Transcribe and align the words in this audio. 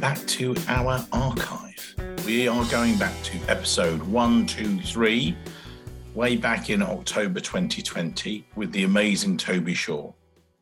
back 0.00 0.18
to 0.26 0.56
our 0.66 1.04
archive. 1.12 1.94
We 2.24 2.48
are 2.48 2.64
going 2.70 2.96
back 2.96 3.12
to 3.24 3.38
episode 3.48 4.02
123, 4.04 5.36
way 6.14 6.36
back 6.36 6.70
in 6.70 6.82
October 6.82 7.38
2020, 7.38 8.46
with 8.56 8.72
the 8.72 8.84
amazing 8.84 9.36
Toby 9.36 9.74
Shaw. 9.74 10.10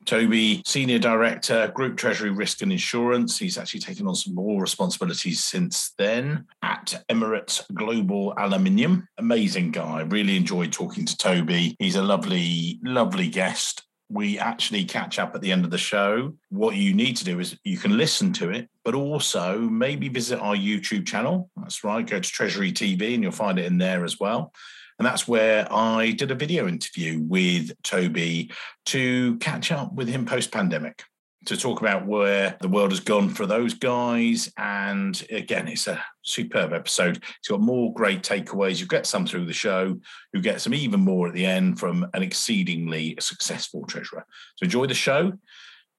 Toby, 0.06 0.62
Senior 0.66 0.98
Director, 0.98 1.70
Group 1.74 1.96
Treasury 1.96 2.30
Risk 2.30 2.62
and 2.62 2.72
Insurance. 2.72 3.38
He's 3.38 3.58
actually 3.58 3.80
taken 3.80 4.08
on 4.08 4.16
some 4.16 4.34
more 4.34 4.60
responsibilities 4.60 5.44
since 5.44 5.92
then 5.98 6.46
at 6.62 7.04
Emirates 7.08 7.62
Global 7.74 8.34
Aluminium. 8.38 9.06
Amazing 9.18 9.70
guy. 9.70 10.00
Really 10.00 10.36
enjoyed 10.36 10.72
talking 10.72 11.04
to 11.04 11.16
Toby. 11.16 11.76
He's 11.78 11.96
a 11.96 12.02
lovely, 12.02 12.80
lovely 12.82 13.28
guest 13.28 13.84
we 14.08 14.38
actually 14.38 14.84
catch 14.84 15.18
up 15.18 15.34
at 15.34 15.40
the 15.40 15.52
end 15.52 15.64
of 15.64 15.70
the 15.70 15.78
show. 15.78 16.32
What 16.48 16.76
you 16.76 16.94
need 16.94 17.16
to 17.18 17.24
do 17.24 17.40
is 17.40 17.58
you 17.64 17.76
can 17.76 17.96
listen 17.96 18.32
to 18.34 18.50
it, 18.50 18.68
but 18.84 18.94
also 18.94 19.58
maybe 19.58 20.08
visit 20.08 20.40
our 20.40 20.56
YouTube 20.56 21.06
channel. 21.06 21.50
That's 21.56 21.84
right. 21.84 22.06
Go 22.06 22.18
to 22.18 22.30
Treasury 22.30 22.72
TV 22.72 23.14
and 23.14 23.22
you'll 23.22 23.32
find 23.32 23.58
it 23.58 23.66
in 23.66 23.78
there 23.78 24.04
as 24.04 24.18
well. 24.18 24.52
And 24.98 25.06
that's 25.06 25.28
where 25.28 25.70
I 25.72 26.12
did 26.12 26.30
a 26.30 26.34
video 26.34 26.66
interview 26.66 27.20
with 27.20 27.70
Toby 27.82 28.50
to 28.86 29.36
catch 29.38 29.70
up 29.70 29.92
with 29.92 30.08
him 30.08 30.24
post 30.24 30.50
pandemic 30.50 31.04
to 31.46 31.56
talk 31.56 31.80
about 31.80 32.06
where 32.06 32.56
the 32.60 32.68
world 32.68 32.90
has 32.90 33.00
gone 33.00 33.28
for 33.28 33.46
those 33.46 33.74
guys. 33.74 34.52
And 34.56 35.24
again, 35.30 35.68
it's 35.68 35.86
a 35.86 36.02
superb 36.22 36.72
episode. 36.72 37.22
It's 37.38 37.48
got 37.48 37.60
more 37.60 37.92
great 37.94 38.22
takeaways. 38.22 38.80
You 38.80 38.86
get 38.86 39.06
some 39.06 39.26
through 39.26 39.46
the 39.46 39.52
show, 39.52 39.98
you 40.32 40.40
get 40.40 40.60
some 40.60 40.74
even 40.74 41.00
more 41.00 41.28
at 41.28 41.34
the 41.34 41.46
end 41.46 41.78
from 41.78 42.06
an 42.12 42.22
exceedingly 42.22 43.16
successful 43.20 43.84
treasurer. 43.86 44.24
So 44.56 44.64
enjoy 44.64 44.86
the 44.86 44.94
show 44.94 45.20
and 45.20 45.40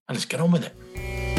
let's 0.08 0.24
get 0.24 0.40
on 0.40 0.52
with 0.52 0.64
it. 0.66 1.29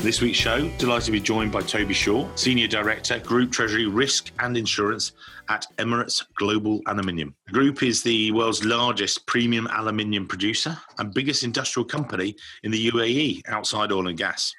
This 0.00 0.20
week's 0.20 0.38
show, 0.38 0.68
delighted 0.78 1.06
to 1.06 1.12
be 1.12 1.20
joined 1.20 1.50
by 1.50 1.60
Toby 1.60 1.92
Shaw, 1.92 2.28
Senior 2.36 2.68
Director, 2.68 3.18
Group 3.18 3.50
Treasury 3.50 3.86
Risk 3.86 4.30
and 4.38 4.56
Insurance 4.56 5.12
at 5.48 5.66
Emirates 5.78 6.24
Global 6.36 6.80
Aluminium. 6.86 7.34
The 7.46 7.52
group 7.52 7.82
is 7.82 8.00
the 8.02 8.30
world's 8.30 8.64
largest 8.64 9.26
premium 9.26 9.66
aluminium 9.66 10.28
producer 10.28 10.78
and 10.98 11.12
biggest 11.12 11.42
industrial 11.42 11.84
company 11.84 12.36
in 12.62 12.70
the 12.70 12.90
UAE 12.90 13.42
outside 13.48 13.90
oil 13.90 14.06
and 14.06 14.16
gas. 14.16 14.54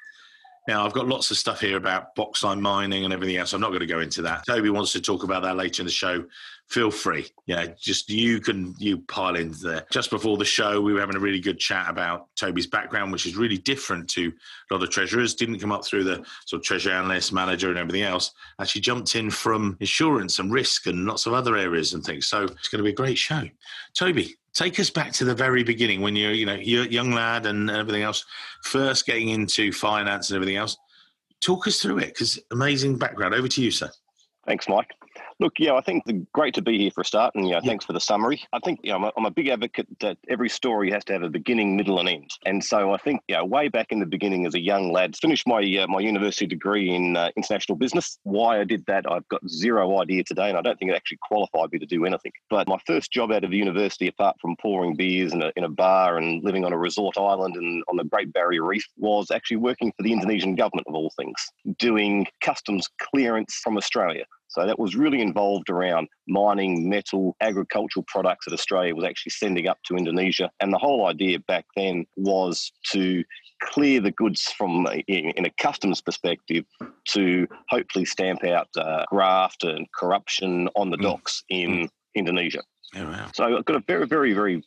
Now, 0.70 0.86
I've 0.86 0.94
got 0.94 1.08
lots 1.08 1.32
of 1.32 1.38
stuff 1.38 1.62
here 1.62 1.78
about 1.78 2.14
bauxite 2.14 2.60
mining 2.60 3.04
and 3.04 3.12
everything 3.12 3.38
else. 3.38 3.54
I'm 3.54 3.60
not 3.60 3.70
going 3.70 3.80
to 3.80 3.88
go 3.88 4.02
into 4.02 4.22
that. 4.22 4.46
Toby 4.46 4.70
wants 4.70 4.92
to 4.92 5.02
talk 5.02 5.24
about 5.24 5.42
that 5.42 5.56
later 5.56 5.82
in 5.82 5.88
the 5.88 5.92
show. 5.92 6.24
Feel 6.68 6.92
free. 6.92 7.26
Yeah, 7.48 7.66
just 7.76 8.08
you 8.12 8.40
can 8.40 8.76
you 8.78 9.00
pile 9.00 9.36
in 9.36 9.52
there. 9.64 9.88
Just 9.90 10.12
before 10.12 10.38
the 10.38 10.46
show, 10.46 10.80
we 10.80 10.94
were 10.94 11.00
having 11.00 11.16
a 11.16 11.20
really 11.20 11.40
good 11.40 11.58
chat 11.58 11.90
about 11.90 12.28
Toby's 12.36 12.68
background, 12.68 13.12
which 13.12 13.26
is 13.26 13.36
really 13.36 13.58
different 13.58 14.08
to 14.12 14.32
a 14.70 14.74
lot 14.76 14.84
of 14.84 14.92
treasurers. 14.92 15.34
Didn't 15.34 15.58
come 15.58 15.72
up 15.72 15.84
through 15.84 16.04
the 16.04 16.24
sort 16.46 16.60
of 16.60 16.64
treasury 16.64 16.94
analyst, 16.94 17.34
manager, 17.34 17.70
and 17.70 17.80
everything 17.80 18.04
else. 18.04 18.30
Actually, 18.62 18.82
jumped 18.82 19.16
in 19.16 19.32
from 19.32 19.76
insurance 19.80 20.38
and 20.38 20.54
risk 20.54 20.86
and 20.86 21.08
lots 21.08 21.26
of 21.26 21.34
other 21.34 21.58
areas 21.58 21.96
and 21.96 22.04
things. 22.04 22.28
So 22.28 22.44
it's 22.44 22.68
going 22.68 22.78
to 22.78 22.84
be 22.84 22.92
a 22.92 22.96
great 22.96 23.18
show. 23.18 23.50
Toby, 23.96 24.36
take 24.54 24.80
us 24.80 24.90
back 24.90 25.12
to 25.14 25.26
the 25.26 25.36
very 25.36 25.64
beginning 25.64 26.02
when 26.02 26.16
you're 26.16 26.34
you 26.34 26.46
know 26.46 26.56
you're 26.56 26.86
a 26.86 26.88
young 26.90 27.12
lad 27.12 27.46
and 27.46 27.70
everything 27.70 28.04
else 28.04 28.26
first 28.64 29.06
getting 29.06 29.30
into 29.30 29.72
finance 29.72 30.30
and 30.30 30.36
everything 30.36 30.58
else. 30.58 30.78
Talk 31.42 31.68
us 31.68 31.82
through 31.82 32.00
it 32.00 32.08
because 32.08 32.40
amazing 32.52 32.98
background. 32.98 33.34
Over 33.34 33.48
to 33.48 33.62
you 33.62 33.72
sir. 33.72 33.90
Thanks 34.46 34.68
mike 34.68 34.90
Look, 35.42 35.54
yeah, 35.58 35.74
I 35.74 35.82
think 35.82 36.04
the, 36.06 36.26
great 36.34 36.54
to 36.56 36.62
be 36.62 36.78
here 36.78 36.92
for 36.92 37.00
a 37.00 37.06
start, 37.06 37.34
and 37.34 37.48
yeah, 37.48 37.62
yeah. 37.64 37.70
thanks 37.70 37.86
for 37.86 37.94
the 37.94 38.00
summary. 38.02 38.44
I 38.52 38.60
think 38.60 38.82
you 38.84 38.92
know, 38.92 38.98
I'm, 38.98 39.04
a, 39.06 39.12
I'm 39.16 39.26
a 39.26 39.32
big 39.32 39.48
advocate 39.48 39.88
that 40.02 40.18
every 40.28 40.50
story 40.50 40.92
has 40.92 41.06
to 41.06 41.14
have 41.14 41.24
a 41.24 41.30
beginning, 41.30 41.78
middle, 41.78 41.98
and 42.00 42.10
end. 42.10 42.30
And 42.46 42.62
so 42.62 42.94
I 42.94 42.98
think, 42.98 43.22
yeah, 43.30 43.42
way 43.42 43.70
back 43.70 43.88
in 43.92 44.00
the 44.00 44.06
beginning 44.06 44.46
as 44.46 44.54
a 44.54 44.60
young 44.60 44.92
lad, 44.92 45.16
finished 45.16 45.48
my 45.48 45.62
uh, 45.78 45.88
my 45.88 46.02
university 46.02 46.46
degree 46.46 46.94
in 46.94 47.16
uh, 47.16 47.30
international 47.38 47.78
business. 47.78 48.20
Why 48.24 48.60
I 48.60 48.66
did 48.66 48.86
that, 48.88 49.10
I've 49.10 49.28
got 49.30 49.48
zero 49.48 50.02
idea 50.02 50.26
today, 50.26 50.50
and 50.50 50.58
I 50.58 50.62
don't 50.62 50.78
think 50.78 50.92
it 50.92 50.96
actually 50.96 51.20
qualified 51.22 51.72
me 51.72 51.80
to 51.80 51.86
do 51.86 52.04
anything. 52.04 52.34
But 52.50 52.68
my 52.68 52.78
first 52.86 53.10
job 53.10 53.32
out 53.32 53.46
of 53.46 53.54
university, 53.54 54.10
apart 54.10 54.36
from 54.42 54.58
pouring 54.58 54.96
beers 54.96 55.32
in 55.32 55.42
a, 55.42 55.54
in 55.56 55.64
a 55.64 55.70
bar 55.70 56.18
and 56.18 56.44
living 56.44 56.66
on 56.66 56.74
a 56.74 56.78
resort 56.78 57.18
island 57.18 57.56
and 57.56 57.82
on 57.88 57.96
the 57.96 58.04
Great 58.04 58.34
Barrier 58.34 58.66
Reef, 58.66 58.86
was 58.98 59.32
actually 59.32 59.58
working 59.58 59.94
for 59.96 60.04
the 60.04 60.12
Indonesian 60.12 60.56
government 60.56 60.88
of 60.88 60.96
all 60.96 61.14
things, 61.16 61.50
doing 61.78 62.28
customs 62.42 62.90
clearance 63.00 63.62
from 63.64 63.78
Australia. 63.78 64.26
So 64.50 64.66
that 64.66 64.80
was 64.80 64.96
really 64.96 65.22
involved 65.22 65.70
around 65.70 66.08
mining, 66.28 66.90
metal, 66.90 67.36
agricultural 67.40 68.06
products 68.08 68.46
that 68.46 68.54
Australia 68.54 68.96
was 68.96 69.06
actually 69.06 69.32
sending 69.32 69.68
up 69.68 69.78
to 69.86 69.96
Indonesia. 69.96 70.50
And 70.60 70.74
the 70.74 70.78
whole 70.78 71.06
idea 71.06 71.40
back 71.40 71.66
then 71.76 72.06
was 72.18 72.72
to 72.92 73.24
clear 73.62 74.02
the 74.02 74.12
goods 74.12 74.52
from 74.58 74.88
in 75.08 75.46
a 75.46 75.50
customs 75.62 76.02
perspective 76.02 76.66
to 77.10 77.48
hopefully 77.70 78.06
stamp 78.06 78.44
out 78.44 78.68
uh, 78.78 79.06
graft 79.10 79.64
and 79.64 79.86
corruption 79.94 80.70
on 80.76 80.90
the 80.90 80.98
mm. 80.98 81.04
docks 81.04 81.44
in 81.50 81.72
mm. 81.72 81.90
Indonesia. 82.16 82.62
Oh, 82.96 83.04
wow. 83.06 83.30
So 83.36 83.58
I've 83.58 83.66
got 83.66 83.76
a 83.76 83.84
very, 83.86 84.08
very, 84.08 84.34
very 84.34 84.64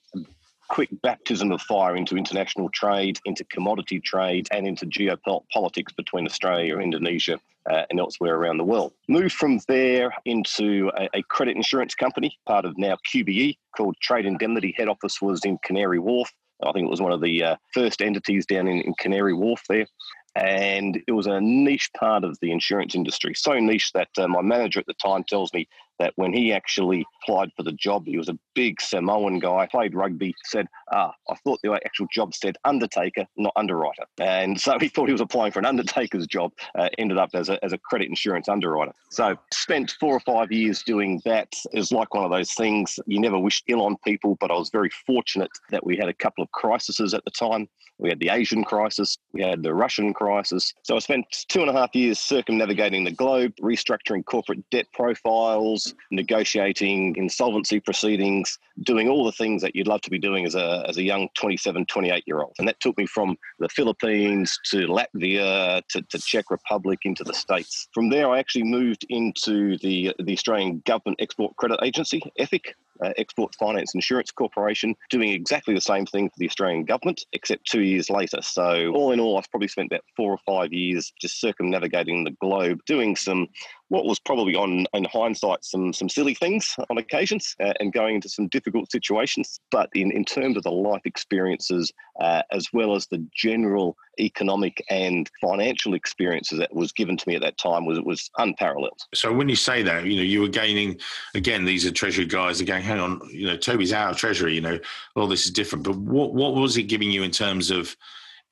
quick 0.69 0.89
baptism 1.03 1.53
of 1.53 1.61
fire 1.63 1.97
into 1.97 2.17
international 2.17 2.69
trade, 2.71 3.19
into 3.25 3.45
commodity 3.45 4.01
trade, 4.01 4.49
and 4.53 4.67
into 4.67 4.87
geopolitics 4.87 5.95
between 5.97 6.27
Australia, 6.27 6.79
Indonesia, 6.79 7.39
uh, 7.71 7.83
and 7.91 8.01
elsewhere 8.01 8.37
around 8.37 8.59
the 8.59 8.65
world. 8.65 8.93
Moved 9.09 9.35
from 9.35 9.61
there 9.69 10.15
into 10.25 10.91
a, 10.97 11.09
a, 11.15 11.23
credit 11.25 11.57
insurance 11.57 11.95
company, 11.95 12.37
part 12.47 12.65
of 12.65 12.77
now 12.77 12.97
QBE, 13.13 13.57
called 13.77 13.97
Trade 14.03 14.27
Indemnity. 14.27 14.75
Head 14.77 14.89
office 14.89 15.23
was 15.23 15.45
in 15.45 15.59
Canary 15.65 15.99
Wharf. 15.99 16.33
I 16.65 16.73
think 16.73 16.87
it 16.87 16.91
was 16.91 17.01
one 17.01 17.13
of 17.13 17.21
the 17.21 17.43
uh, 17.43 17.57
first 17.73 18.03
entities 18.03 18.47
down 18.47 18.69
in, 18.69 18.81
in 18.83 18.95
Canary 18.95 19.35
Wharf 19.35 19.63
there 19.69 19.87
and 20.35 21.03
it 21.07 21.13
was 21.13 21.27
a 21.27 21.41
niche 21.41 21.91
part 21.99 22.25
of 22.25 22.39
the 22.41 22.51
insurance 22.51 22.95
industry. 22.95 23.35
So 23.35 23.59
niche 23.59 23.93
that 23.93 24.09
uh, 24.17 24.29
my 24.29 24.41
manager 24.41 24.81
at 24.81 24.87
the 24.87 24.95
time 24.95 25.25
tells 25.25 25.53
me 25.53 25.69
that 26.03 26.13
when 26.17 26.33
he 26.33 26.53
actually 26.53 27.07
applied 27.23 27.51
for 27.57 27.63
the 27.63 27.71
job, 27.71 28.07
he 28.07 28.19
was 28.19 28.29
a 28.29 28.37
big 28.57 28.81
Samoan 28.81 29.39
guy, 29.39 29.69
played 29.71 29.95
rugby, 29.95 30.35
said, 30.45 30.67
Ah, 30.93 31.13
I 31.31 31.37
thought 31.45 31.61
the 31.63 31.79
actual 31.87 32.09
job 32.13 32.35
said 32.35 32.57
undertaker, 32.65 33.25
not 33.37 33.53
underwriter. 33.55 34.05
And 34.19 34.61
so 34.61 34.81
he 34.81 34.89
thought 34.89 35.07
he 35.07 35.13
was 35.13 35.21
applying 35.21 35.53
for 35.53 35.61
an 35.61 35.65
undertaker's 35.65 36.27
job, 36.27 36.51
uh, 36.77 36.89
ended 36.99 37.19
up 37.19 37.31
as 37.35 37.49
a, 37.49 37.65
as 37.65 37.73
a 37.73 37.79
credit 37.79 38.09
insurance 38.09 38.49
underwriter. 38.49 38.93
So 39.11 39.37
spent 39.53 39.95
four 40.01 40.17
or 40.17 40.21
five 40.21 40.51
years 40.51 40.83
doing 40.83 41.23
that. 41.25 41.53
It 41.73 41.79
was 41.79 41.93
like 41.93 42.13
one 42.15 42.25
of 42.25 42.33
those 42.33 42.53
things 42.55 42.99
you 43.07 43.21
never 43.21 43.39
wish 43.39 43.63
ill 43.69 43.83
on 43.83 43.97
people, 44.05 44.37
but 44.41 44.51
I 44.51 44.55
was 44.55 44.71
very 44.71 44.91
fortunate 45.07 45.51
that 45.71 45.87
we 45.87 45.97
had 45.97 46.09
a 46.09 46.15
couple 46.15 46.43
of 46.43 46.51
crises 46.51 47.15
at 47.15 47.25
the 47.25 47.31
time. 47.31 47.69
We 47.99 48.09
had 48.09 48.19
the 48.19 48.31
Asian 48.31 48.65
crisis, 48.65 49.17
we 49.33 49.43
had 49.43 49.63
the 49.63 49.73
Russian 49.73 50.13
crisis. 50.13 50.75
So 50.83 50.97
I 50.97 50.99
spent 50.99 51.25
two 51.49 51.61
and 51.61 51.71
a 51.71 51.73
half 51.73 51.95
years 51.95 52.19
circumnavigating 52.19 53.05
the 53.05 53.13
globe, 53.13 53.53
restructuring 53.63 54.25
corporate 54.25 54.69
debt 54.71 54.87
profiles, 54.93 55.92
negotiating 56.11 57.17
insolvency 57.17 57.81
proceedings, 57.81 58.59
doing 58.83 59.09
all 59.09 59.25
the 59.25 59.33
things 59.33 59.63
that 59.63 59.75
you'd 59.75 59.87
love 59.87 60.01
to 60.03 60.11
be 60.11 60.19
doing 60.19 60.45
as 60.45 60.55
a, 60.55 60.85
as 60.89 60.97
a 60.97 61.03
young 61.03 61.29
27, 61.35 61.87
28 61.87 62.25
year 62.27 62.41
old. 62.41 62.55
And 62.59 62.69
that 62.69 62.81
took 62.81 62.97
me 62.99 63.07
from 63.07 63.37
the 63.59 63.69
Philippines 63.69 64.59
to 64.71 64.87
Latvia 64.87 65.83
to, 65.89 66.03
to 66.03 66.19
Czech 66.19 66.51
Republic 66.51 67.01
into 67.05 67.25
the 67.25 67.35
States. 67.35 67.89
From 67.93 68.11
there, 68.11 68.29
I 68.31 68.39
actually 68.39 68.65
moved 68.65 69.07
into 69.09 69.79
the, 69.79 70.15
the 70.19 70.33
Australian 70.33 70.83
Government 70.85 71.21
Export 71.21 71.57
Credit 71.57 71.79
Agency, 71.83 72.23
EFIC, 72.39 72.73
uh, 73.03 73.13
Export 73.17 73.55
Finance 73.57 73.95
Insurance 73.95 74.31
Corporation, 74.31 74.95
doing 75.11 75.31
exactly 75.31 75.75
the 75.75 75.81
same 75.81 76.07
thing 76.07 76.29
for 76.29 76.37
the 76.39 76.49
Australian 76.49 76.85
government, 76.85 77.25
except 77.33 77.69
two 77.69 77.83
years 77.83 78.11
later. 78.11 78.41
So, 78.43 78.93
all 78.95 79.13
in 79.13 79.21
all, 79.21 79.39
I've 79.39 79.51
probably 79.51 79.69
spent 79.69 79.91
about 79.91 80.05
four 80.17 80.31
or 80.31 80.39
five 80.47 80.73
years 80.73 81.13
just 81.21 81.41
circumnavigating 81.41 82.25
the 82.25 82.31
globe, 82.33 82.81
doing 82.87 83.17
some 83.17 83.49
what 83.93 84.07
was 84.07 84.19
probably 84.19 84.55
on 84.55 84.87
in 84.95 85.05
hindsight 85.05 85.63
some 85.63 85.93
some 85.93 86.09
silly 86.09 86.33
things 86.33 86.75
on 86.89 86.97
occasions 86.97 87.55
uh, 87.63 87.75
and 87.79 87.93
going 87.93 88.15
into 88.15 88.29
some 88.29 88.49
difficult 88.49 88.91
situations. 88.91 89.61
But 89.71 89.91
in, 89.95 90.11
in 90.11 90.25
terms 90.25 90.57
of 90.57 90.63
the 90.63 90.71
life 90.71 91.03
experiences 91.05 91.93
uh, 92.19 92.41
as 92.51 92.69
well 92.73 92.97
as 92.97 93.07
the 93.07 93.23
general 93.37 93.95
economic 94.19 94.83
and 94.89 95.31
financial 95.43 95.93
experiences 95.93 96.59
that 96.59 96.75
was 96.75 96.91
given 96.91 97.19
to 97.19 97.29
me 97.29 97.35
at 97.35 97.43
that 97.43 97.59
time 97.59 97.85
was 97.85 98.01
was 98.01 98.31
unparalleled. 98.39 98.99
So 99.13 99.31
when 99.31 99.51
you 99.51 99.57
say 99.57 99.83
that 99.83 100.07
you 100.07 100.17
know 100.17 100.23
you 100.23 100.41
were 100.41 100.49
gaining 100.49 100.99
again 101.35 101.67
these 101.67 101.85
are 101.85 101.93
treasury 101.93 102.25
guys 102.25 102.63
are 102.63 102.65
going 102.65 102.83
hang 102.83 102.99
on 102.99 103.21
you 103.31 103.47
know 103.47 103.59
toby's 103.59 103.93
of 103.93 104.17
treasury 104.17 104.55
you 104.55 104.63
know 104.63 104.79
all 105.17 105.27
this 105.27 105.45
is 105.45 105.51
different. 105.51 105.85
But 105.85 105.97
what 105.97 106.33
what 106.33 106.55
was 106.55 106.79
it 106.79 106.85
giving 106.85 107.11
you 107.11 107.23
in 107.23 107.31
terms 107.31 107.71
of 107.71 107.95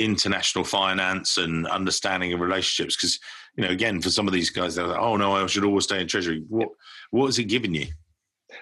international 0.01 0.65
finance 0.65 1.37
and 1.37 1.67
understanding 1.69 2.33
of 2.33 2.41
relationships 2.41 2.97
because 2.97 3.21
you 3.57 3.65
know 3.65 3.71
again 3.71 4.01
for 4.01 4.11
some 4.11 4.27
of 4.27 4.33
these 4.33 4.51
guys 4.51 4.75
they're 4.75 4.87
like 4.87 4.99
oh 4.99 5.17
no 5.17 5.35
i 5.35 5.47
should 5.47 5.65
always 5.65 5.85
stay 5.85 6.01
in 6.01 6.09
treasury 6.09 6.43
what 6.49 6.69
what 7.11 7.27
has 7.27 7.39
it 7.39 7.45
given 7.45 7.75
you 7.75 7.87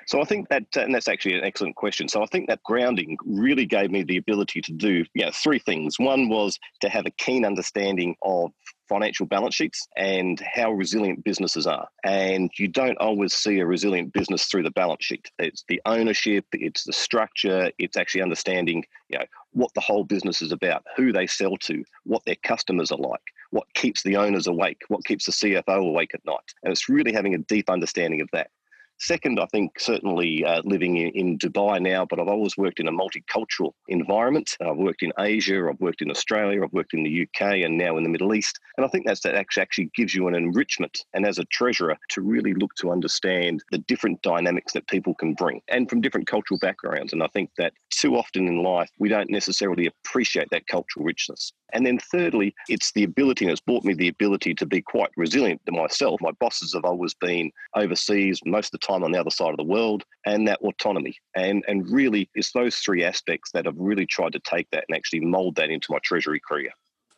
So 0.07 0.21
I 0.21 0.25
think 0.25 0.49
that, 0.49 0.65
and 0.77 0.95
that's 0.95 1.09
actually 1.09 1.39
an 1.39 1.45
excellent 1.45 1.77
question. 1.77 2.09
So 2.09 2.23
I 2.23 2.27
think 2.27 2.49
that 2.49 2.63
grounding 2.63 3.17
really 3.25 3.65
gave 3.65 3.91
me 3.91 4.03
the 4.03 4.19
ability 4.19 4.61
to 4.63 4.73
do, 4.73 5.05
yeah, 5.15 5.31
three 5.33 5.59
things. 5.59 5.99
One 5.99 6.29
was 6.29 6.59
to 6.81 6.89
have 6.89 7.07
a 7.07 7.11
keen 7.13 7.45
understanding 7.45 8.15
of 8.23 8.51
financial 8.89 9.27
balance 9.27 9.55
sheets 9.55 9.87
and 9.97 10.41
how 10.41 10.73
resilient 10.73 11.25
businesses 11.25 11.67
are. 11.67 11.89
And 12.05 12.51
you 12.59 12.69
don't 12.69 12.99
always 12.99 13.35
see 13.35 13.59
a 13.59 13.67
resilient 13.67 14.13
business 14.13 14.47
through 14.47 14.63
the 14.63 14.71
balance 14.71 15.05
sheet. 15.05 15.31
It's 15.39 15.65
the 15.69 15.81
ownership, 15.87 16.47
it's 16.53 16.85
the 16.85 16.93
structure, 16.93 17.71
it's 17.79 17.97
actually 17.97 18.23
understanding, 18.23 18.85
you 19.09 19.19
know, 19.19 19.25
what 19.53 19.73
the 19.75 19.81
whole 19.81 20.05
business 20.05 20.43
is 20.43 20.53
about, 20.53 20.85
who 20.97 21.13
they 21.13 21.27
sell 21.27 21.57
to, 21.59 21.85
what 22.05 22.25
their 22.25 22.37
customers 22.43 22.91
are 22.93 22.99
like, 22.99 23.23
what 23.51 23.73
keeps 23.75 24.03
the 24.03 24.17
owners 24.17 24.47
awake, 24.47 24.83
what 24.89 25.05
keeps 25.05 25.27
the 25.27 25.33
CFO 25.33 25.89
awake 25.89 26.15
at 26.15 26.25
night. 26.25 26.55
And 26.63 26.73
it's 26.73 26.89
really 26.89 27.13
having 27.13 27.35
a 27.35 27.39
deep 27.39 27.71
understanding 27.71 28.21
of 28.21 28.29
that. 28.33 28.51
Second, 29.01 29.39
I 29.39 29.47
think 29.47 29.79
certainly 29.79 30.45
uh, 30.45 30.61
living 30.65 30.97
in, 30.97 31.11
in, 31.11 31.39
Dubai 31.39 31.81
now, 31.81 32.05
but 32.05 32.19
I've 32.19 32.27
always 32.27 32.57
worked 32.57 32.81
in 32.81 32.89
a 32.89 32.93
multicultural 32.93 33.71
environment. 33.87 34.57
I've 34.61 34.77
worked 34.77 35.05
in 35.05 35.13
Asia, 35.21 35.69
I've 35.69 35.79
worked 35.79 36.03
in 36.03 36.11
Australia, 36.11 36.65
I've 36.65 36.73
worked 36.73 36.95
in 36.95 37.05
the 37.05 37.23
UK, 37.23 37.59
and 37.65 37.79
now 37.79 37.97
in 37.97 38.03
the 38.03 38.09
Middle 38.09 38.35
East. 38.35 38.59
And 38.77 38.85
I 38.85 38.89
think 38.89 39.07
that's 39.07 39.21
that 39.21 39.37
actually, 39.37 39.63
actually 39.63 39.91
gives 39.95 40.17
you 40.17 40.27
an 40.27 40.35
enrichment, 40.35 41.05
and 41.15 41.25
as 41.25 41.39
a 41.39 41.45
treasurer, 41.45 41.97
to 42.11 42.23
really 42.23 42.55
look 42.55 42.75
to 42.77 42.91
understand 42.91 43.63
the 43.71 43.79
different 43.79 44.21
dynamics 44.23 44.73
that 44.73 44.89
people 44.89 45.15
can 45.15 45.35
bring, 45.35 45.61
and 45.69 45.89
from 45.89 46.01
different 46.01 46.27
cultural 46.27 46.59
backgrounds. 46.59 47.13
And 47.13 47.23
I 47.23 47.29
think 47.29 47.51
that 47.57 47.75
too 47.91 48.17
often 48.17 48.49
in 48.49 48.65
life 48.65 48.91
we 48.99 49.09
don't 49.09 49.31
necessarily 49.31 49.87
appreciate 49.87 50.49
that 50.51 50.67
cultural 50.67 51.05
richness. 51.05 51.53
And 51.73 51.87
then 51.87 51.99
thirdly, 51.99 52.55
it's 52.69 52.93
the 52.93 53.05
ability, 53.05 53.45
and 53.45 53.53
it's 53.53 53.61
brought 53.61 53.85
me 53.85 53.95
the 53.95 54.09
ability 54.09 54.55
to 54.55 54.67
be 54.67 54.81
quite 54.81 55.11
resilient 55.17 55.61
to 55.67 55.73
myself. 55.73 56.21
My 56.21 56.33
bosses 56.41 56.73
have 56.75 56.85
always 56.85 57.15
been 57.15 57.51
overseas, 57.77 58.41
most 58.45 58.75
of 58.75 58.81
the 58.81 58.88
time 58.89 59.05
on 59.05 59.13
the 59.13 59.21
other 59.21 59.31
side 59.31 59.51
of 59.51 59.57
the 59.57 59.65
world, 59.65 60.05
and 60.27 60.47
that 60.49 60.61
autonomy. 60.61 61.17
And 61.37 61.65
and 61.69 61.89
really 61.91 62.31
it's 62.35 62.53
those 62.53 62.77
three 62.79 63.05
aspects 63.05 63.51
that 63.53 63.67
I've 63.67 63.75
really 63.77 64.07
tried 64.07 64.33
to 64.33 64.41
take 64.41 64.69
that 64.73 64.85
and 64.89 64.97
actually 64.97 65.21
mold 65.21 65.57
that 65.57 65.71
into 65.71 65.89
my 65.91 65.99
treasury 66.03 66.41
career. 66.47 66.71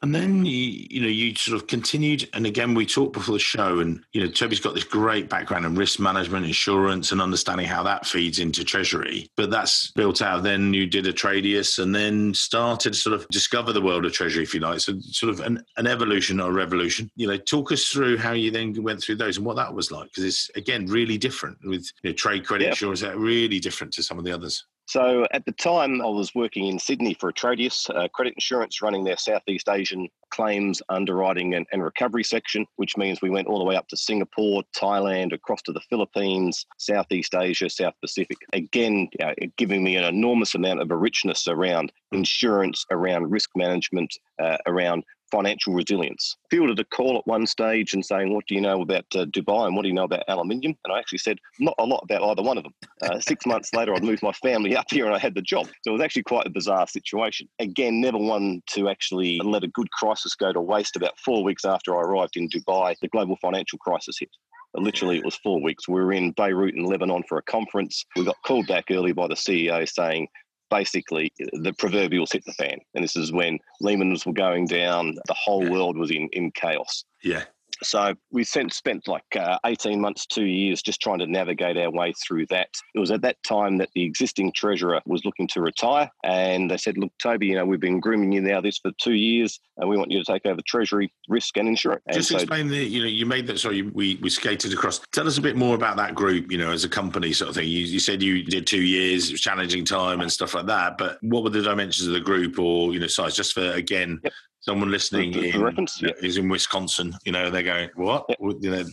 And 0.02 0.14
then 0.14 0.46
you, 0.46 0.86
you 0.90 1.00
know, 1.02 1.08
you 1.08 1.34
sort 1.34 1.60
of 1.60 1.66
continued, 1.66 2.28
and 2.32 2.46
again, 2.46 2.72
we 2.74 2.86
talked 2.86 3.12
before 3.12 3.34
the 3.34 3.38
show, 3.38 3.80
and 3.80 4.02
you 4.12 4.22
know, 4.22 4.30
Toby's 4.30 4.60
got 4.60 4.74
this 4.74 4.84
great 4.84 5.28
background 5.28 5.66
in 5.66 5.74
risk 5.74 6.00
management, 6.00 6.46
insurance, 6.46 7.12
and 7.12 7.20
understanding 7.20 7.66
how 7.66 7.82
that 7.82 8.06
feeds 8.06 8.38
into 8.38 8.64
treasury. 8.64 9.28
But 9.36 9.50
that's 9.50 9.90
built 9.92 10.22
out. 10.22 10.42
Then 10.42 10.72
you 10.72 10.86
did 10.86 11.04
Atradius, 11.04 11.78
and 11.78 11.94
then 11.94 12.32
started 12.32 12.94
to 12.94 12.98
sort 12.98 13.14
of 13.14 13.28
discover 13.28 13.74
the 13.74 13.82
world 13.82 14.06
of 14.06 14.12
treasury, 14.12 14.42
if 14.42 14.54
you 14.54 14.60
like. 14.60 14.80
So, 14.80 14.98
sort 15.00 15.34
of 15.34 15.40
an, 15.40 15.62
an 15.76 15.86
evolution 15.86 16.40
or 16.40 16.48
a 16.48 16.54
revolution. 16.54 17.10
You 17.16 17.26
know, 17.26 17.36
talk 17.36 17.70
us 17.70 17.84
through 17.84 18.16
how 18.16 18.32
you 18.32 18.50
then 18.50 18.82
went 18.82 19.02
through 19.02 19.16
those 19.16 19.36
and 19.36 19.44
what 19.44 19.56
that 19.56 19.74
was 19.74 19.90
like, 19.90 20.04
because 20.04 20.24
it's 20.24 20.50
again 20.56 20.86
really 20.86 21.18
different 21.18 21.58
with 21.64 21.86
you 22.02 22.10
know, 22.10 22.14
trade 22.14 22.46
credit 22.46 22.64
yeah. 22.64 22.70
insurance. 22.70 23.02
That 23.02 23.18
really 23.18 23.60
different 23.60 23.92
to 23.94 24.02
some 24.02 24.18
of 24.18 24.24
the 24.24 24.32
others. 24.32 24.64
So 24.90 25.24
at 25.30 25.44
the 25.44 25.52
time, 25.52 26.02
I 26.02 26.06
was 26.06 26.34
working 26.34 26.66
in 26.66 26.80
Sydney 26.80 27.14
for 27.14 27.32
Atradius 27.32 27.88
uh, 27.94 28.08
Credit 28.08 28.34
Insurance, 28.34 28.82
running 28.82 29.04
their 29.04 29.16
Southeast 29.16 29.68
Asian 29.68 30.08
claims 30.30 30.82
underwriting 30.88 31.54
and, 31.54 31.64
and, 31.70 31.84
recovery 31.84 32.24
section, 32.24 32.66
which 32.74 32.96
means 32.96 33.22
we 33.22 33.30
went 33.30 33.46
all 33.46 33.60
the 33.60 33.64
way 33.64 33.76
up 33.76 33.86
to 33.86 33.96
Singapore, 33.96 34.64
Thailand, 34.76 35.32
across 35.32 35.62
to 35.62 35.72
the 35.72 35.80
Philippines, 35.88 36.66
Southeast 36.78 37.36
Asia, 37.36 37.70
South 37.70 37.94
Pacific. 38.00 38.36
Again, 38.52 39.08
giving 39.56 39.84
me 39.84 39.94
an 39.94 40.02
enormous 40.02 40.56
amount 40.56 40.80
of 40.80 40.90
a 40.90 40.96
richness 40.96 41.46
around 41.46 41.92
insurance, 42.10 42.84
around 42.90 43.30
risk 43.30 43.50
management, 43.54 44.12
uh, 44.40 44.56
around 44.66 45.04
financial 45.30 45.72
resilience. 45.74 46.36
Fielded 46.50 46.78
a 46.78 46.84
call 46.84 47.18
at 47.18 47.26
one 47.26 47.46
stage 47.46 47.94
and 47.94 48.04
saying, 48.04 48.32
What 48.32 48.46
do 48.46 48.54
you 48.54 48.60
know 48.60 48.82
about 48.82 49.04
uh, 49.14 49.26
Dubai 49.26 49.66
and 49.66 49.76
what 49.76 49.82
do 49.82 49.88
you 49.88 49.94
know 49.94 50.04
about 50.04 50.24
aluminium? 50.28 50.76
And 50.84 50.92
I 50.92 50.98
actually 50.98 51.18
said, 51.18 51.38
Not 51.58 51.74
a 51.78 51.84
lot 51.84 52.02
about 52.04 52.22
either 52.22 52.42
one 52.42 52.58
of 52.58 52.64
them. 52.64 52.74
Uh, 53.02 53.20
six 53.20 53.46
months 53.52 53.74
later, 53.74 53.94
I'd 53.94 54.04
moved 54.04 54.22
my 54.22 54.32
family 54.32 54.76
up 54.76 54.86
here 54.90 55.06
and 55.06 55.14
I 55.14 55.18
had 55.18 55.34
the 55.34 55.42
job. 55.42 55.66
So 55.66 55.90
it 55.90 55.92
was 55.92 56.02
actually 56.02 56.24
quite 56.24 56.46
a 56.46 56.50
bizarre 56.50 56.86
situation. 56.86 57.48
Again, 57.58 58.00
never 58.00 58.18
one 58.18 58.62
to 58.70 58.88
actually 58.88 59.40
let 59.42 59.64
a 59.64 59.68
good 59.68 59.90
crisis 59.90 60.34
go 60.34 60.52
to 60.52 60.60
waste. 60.60 60.96
About 60.96 61.18
four 61.24 61.42
weeks 61.44 61.64
after 61.64 61.96
I 61.96 62.00
arrived 62.00 62.36
in 62.36 62.48
Dubai, 62.48 62.94
the 63.00 63.08
global 63.08 63.36
financial 63.36 63.78
crisis 63.78 64.18
hit. 64.18 64.30
Literally, 64.74 65.18
it 65.18 65.24
was 65.24 65.36
four 65.36 65.60
weeks. 65.60 65.88
We 65.88 65.94
were 65.94 66.12
in 66.12 66.30
Beirut 66.32 66.76
in 66.76 66.84
Lebanon 66.84 67.24
for 67.28 67.38
a 67.38 67.42
conference. 67.42 68.04
We 68.14 68.24
got 68.24 68.36
called 68.46 68.68
back 68.68 68.84
early 68.90 69.12
by 69.12 69.26
the 69.26 69.34
CEO 69.34 69.88
saying, 69.88 70.28
basically 70.70 71.32
the 71.52 71.72
proverbials 71.72 72.32
hit 72.32 72.44
the 72.44 72.52
fan. 72.52 72.78
And 72.94 73.04
this 73.04 73.16
is 73.16 73.32
when 73.32 73.58
Lehman's 73.80 74.24
were 74.24 74.32
going 74.32 74.66
down, 74.66 75.16
the 75.26 75.34
whole 75.34 75.68
world 75.68 75.96
was 75.96 76.10
in, 76.10 76.28
in 76.32 76.52
chaos. 76.52 77.04
Yeah. 77.22 77.44
So 77.82 78.14
we 78.30 78.44
spent, 78.44 78.72
spent 78.72 79.08
like 79.08 79.24
uh, 79.38 79.58
18 79.64 80.00
months, 80.00 80.26
two 80.26 80.44
years 80.44 80.82
just 80.82 81.00
trying 81.00 81.18
to 81.20 81.26
navigate 81.26 81.76
our 81.76 81.90
way 81.90 82.12
through 82.12 82.46
that. 82.46 82.68
It 82.94 82.98
was 82.98 83.10
at 83.10 83.22
that 83.22 83.42
time 83.42 83.78
that 83.78 83.90
the 83.94 84.02
existing 84.02 84.52
treasurer 84.52 85.00
was 85.06 85.24
looking 85.24 85.48
to 85.48 85.60
retire. 85.60 86.10
And 86.24 86.70
they 86.70 86.76
said, 86.76 86.98
Look, 86.98 87.12
Toby, 87.22 87.46
you 87.46 87.56
know, 87.56 87.64
we've 87.64 87.80
been 87.80 88.00
grooming 88.00 88.32
you 88.32 88.40
now 88.40 88.60
this 88.60 88.78
for 88.78 88.90
two 89.00 89.14
years, 89.14 89.60
and 89.76 89.88
we 89.88 89.96
want 89.96 90.10
you 90.10 90.22
to 90.22 90.24
take 90.24 90.46
over 90.46 90.60
treasury, 90.66 91.12
risk, 91.28 91.56
and 91.56 91.68
insurance. 91.68 92.02
And 92.06 92.16
just 92.16 92.30
so, 92.30 92.36
explain 92.36 92.68
the, 92.68 92.76
you 92.76 93.00
know, 93.00 93.08
you 93.08 93.26
made 93.26 93.46
that, 93.46 93.58
sorry, 93.58 93.82
we, 93.82 94.18
we 94.22 94.30
skated 94.30 94.72
across. 94.72 95.00
Tell 95.12 95.26
us 95.26 95.38
a 95.38 95.42
bit 95.42 95.56
more 95.56 95.74
about 95.74 95.96
that 95.96 96.14
group, 96.14 96.50
you 96.50 96.58
know, 96.58 96.70
as 96.70 96.84
a 96.84 96.88
company 96.88 97.32
sort 97.32 97.50
of 97.50 97.56
thing. 97.56 97.68
You, 97.68 97.80
you 97.80 97.98
said 98.00 98.22
you 98.22 98.42
did 98.42 98.66
two 98.66 98.82
years, 98.82 99.28
it 99.28 99.32
was 99.32 99.40
challenging 99.40 99.84
time 99.84 100.20
and 100.20 100.30
stuff 100.30 100.54
like 100.54 100.66
that. 100.66 100.98
But 100.98 101.18
what 101.22 101.42
were 101.42 101.50
the 101.50 101.62
dimensions 101.62 102.06
of 102.06 102.14
the 102.14 102.20
group 102.20 102.58
or, 102.58 102.92
you 102.92 103.00
know, 103.00 103.06
size, 103.06 103.34
just 103.34 103.54
for, 103.54 103.72
again, 103.72 104.20
yep 104.22 104.32
someone 104.60 104.90
listening 104.90 105.32
the, 105.32 105.50
in, 105.50 105.60
reference, 105.60 106.00
yeah. 106.02 106.12
is 106.22 106.36
in 106.36 106.48
Wisconsin, 106.48 107.14
you 107.24 107.32
know, 107.32 107.50
they're 107.50 107.62
going, 107.62 107.90
what? 107.96 108.26
Yeah. 108.28 108.36
You 108.60 108.70
know, 108.70 108.84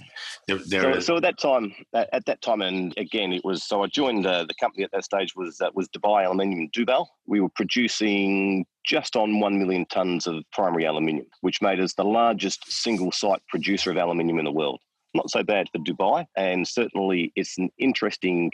they're, 0.48 0.58
they're 0.66 0.94
so, 0.96 1.00
so, 1.00 1.16
at 1.18 1.24
that 1.24 1.38
time, 1.38 1.74
at 1.94 2.26
that 2.26 2.42
time, 2.42 2.62
and 2.62 2.94
again, 2.98 3.34
it 3.34 3.44
was, 3.44 3.64
so 3.64 3.84
I 3.84 3.88
joined 3.88 4.26
uh, 4.26 4.46
the 4.46 4.54
company 4.60 4.84
at 4.84 4.92
that 4.94 5.04
stage 5.04 5.36
was, 5.36 5.60
uh, 5.62 5.70
was 5.74 5.90
Dubai 5.90 6.26
Aluminium 6.26 6.70
DUBAL. 6.76 7.06
We 7.28 7.42
were 7.42 7.50
producing 7.50 8.66
just 8.86 9.18
on 9.18 9.40
1 9.40 9.60
million 9.60 9.86
tonnes 9.88 10.26
of 10.26 10.44
primary 10.54 10.86
aluminium, 10.86 11.28
which 11.42 11.62
made 11.62 11.80
us 11.80 11.94
the 11.94 12.06
largest 12.06 12.72
single 12.72 13.12
site 13.12 13.42
producer 13.50 13.92
of 13.92 13.98
aluminium 13.98 14.40
in 14.40 14.46
the 14.46 14.52
world. 14.52 14.80
Not 15.14 15.30
so 15.30 15.44
bad 15.44 15.68
for 15.72 15.80
Dubai, 15.80 16.26
and 16.38 16.68
certainly 16.68 17.34
it's 17.36 17.58
an 17.58 17.70
interesting 17.78 18.52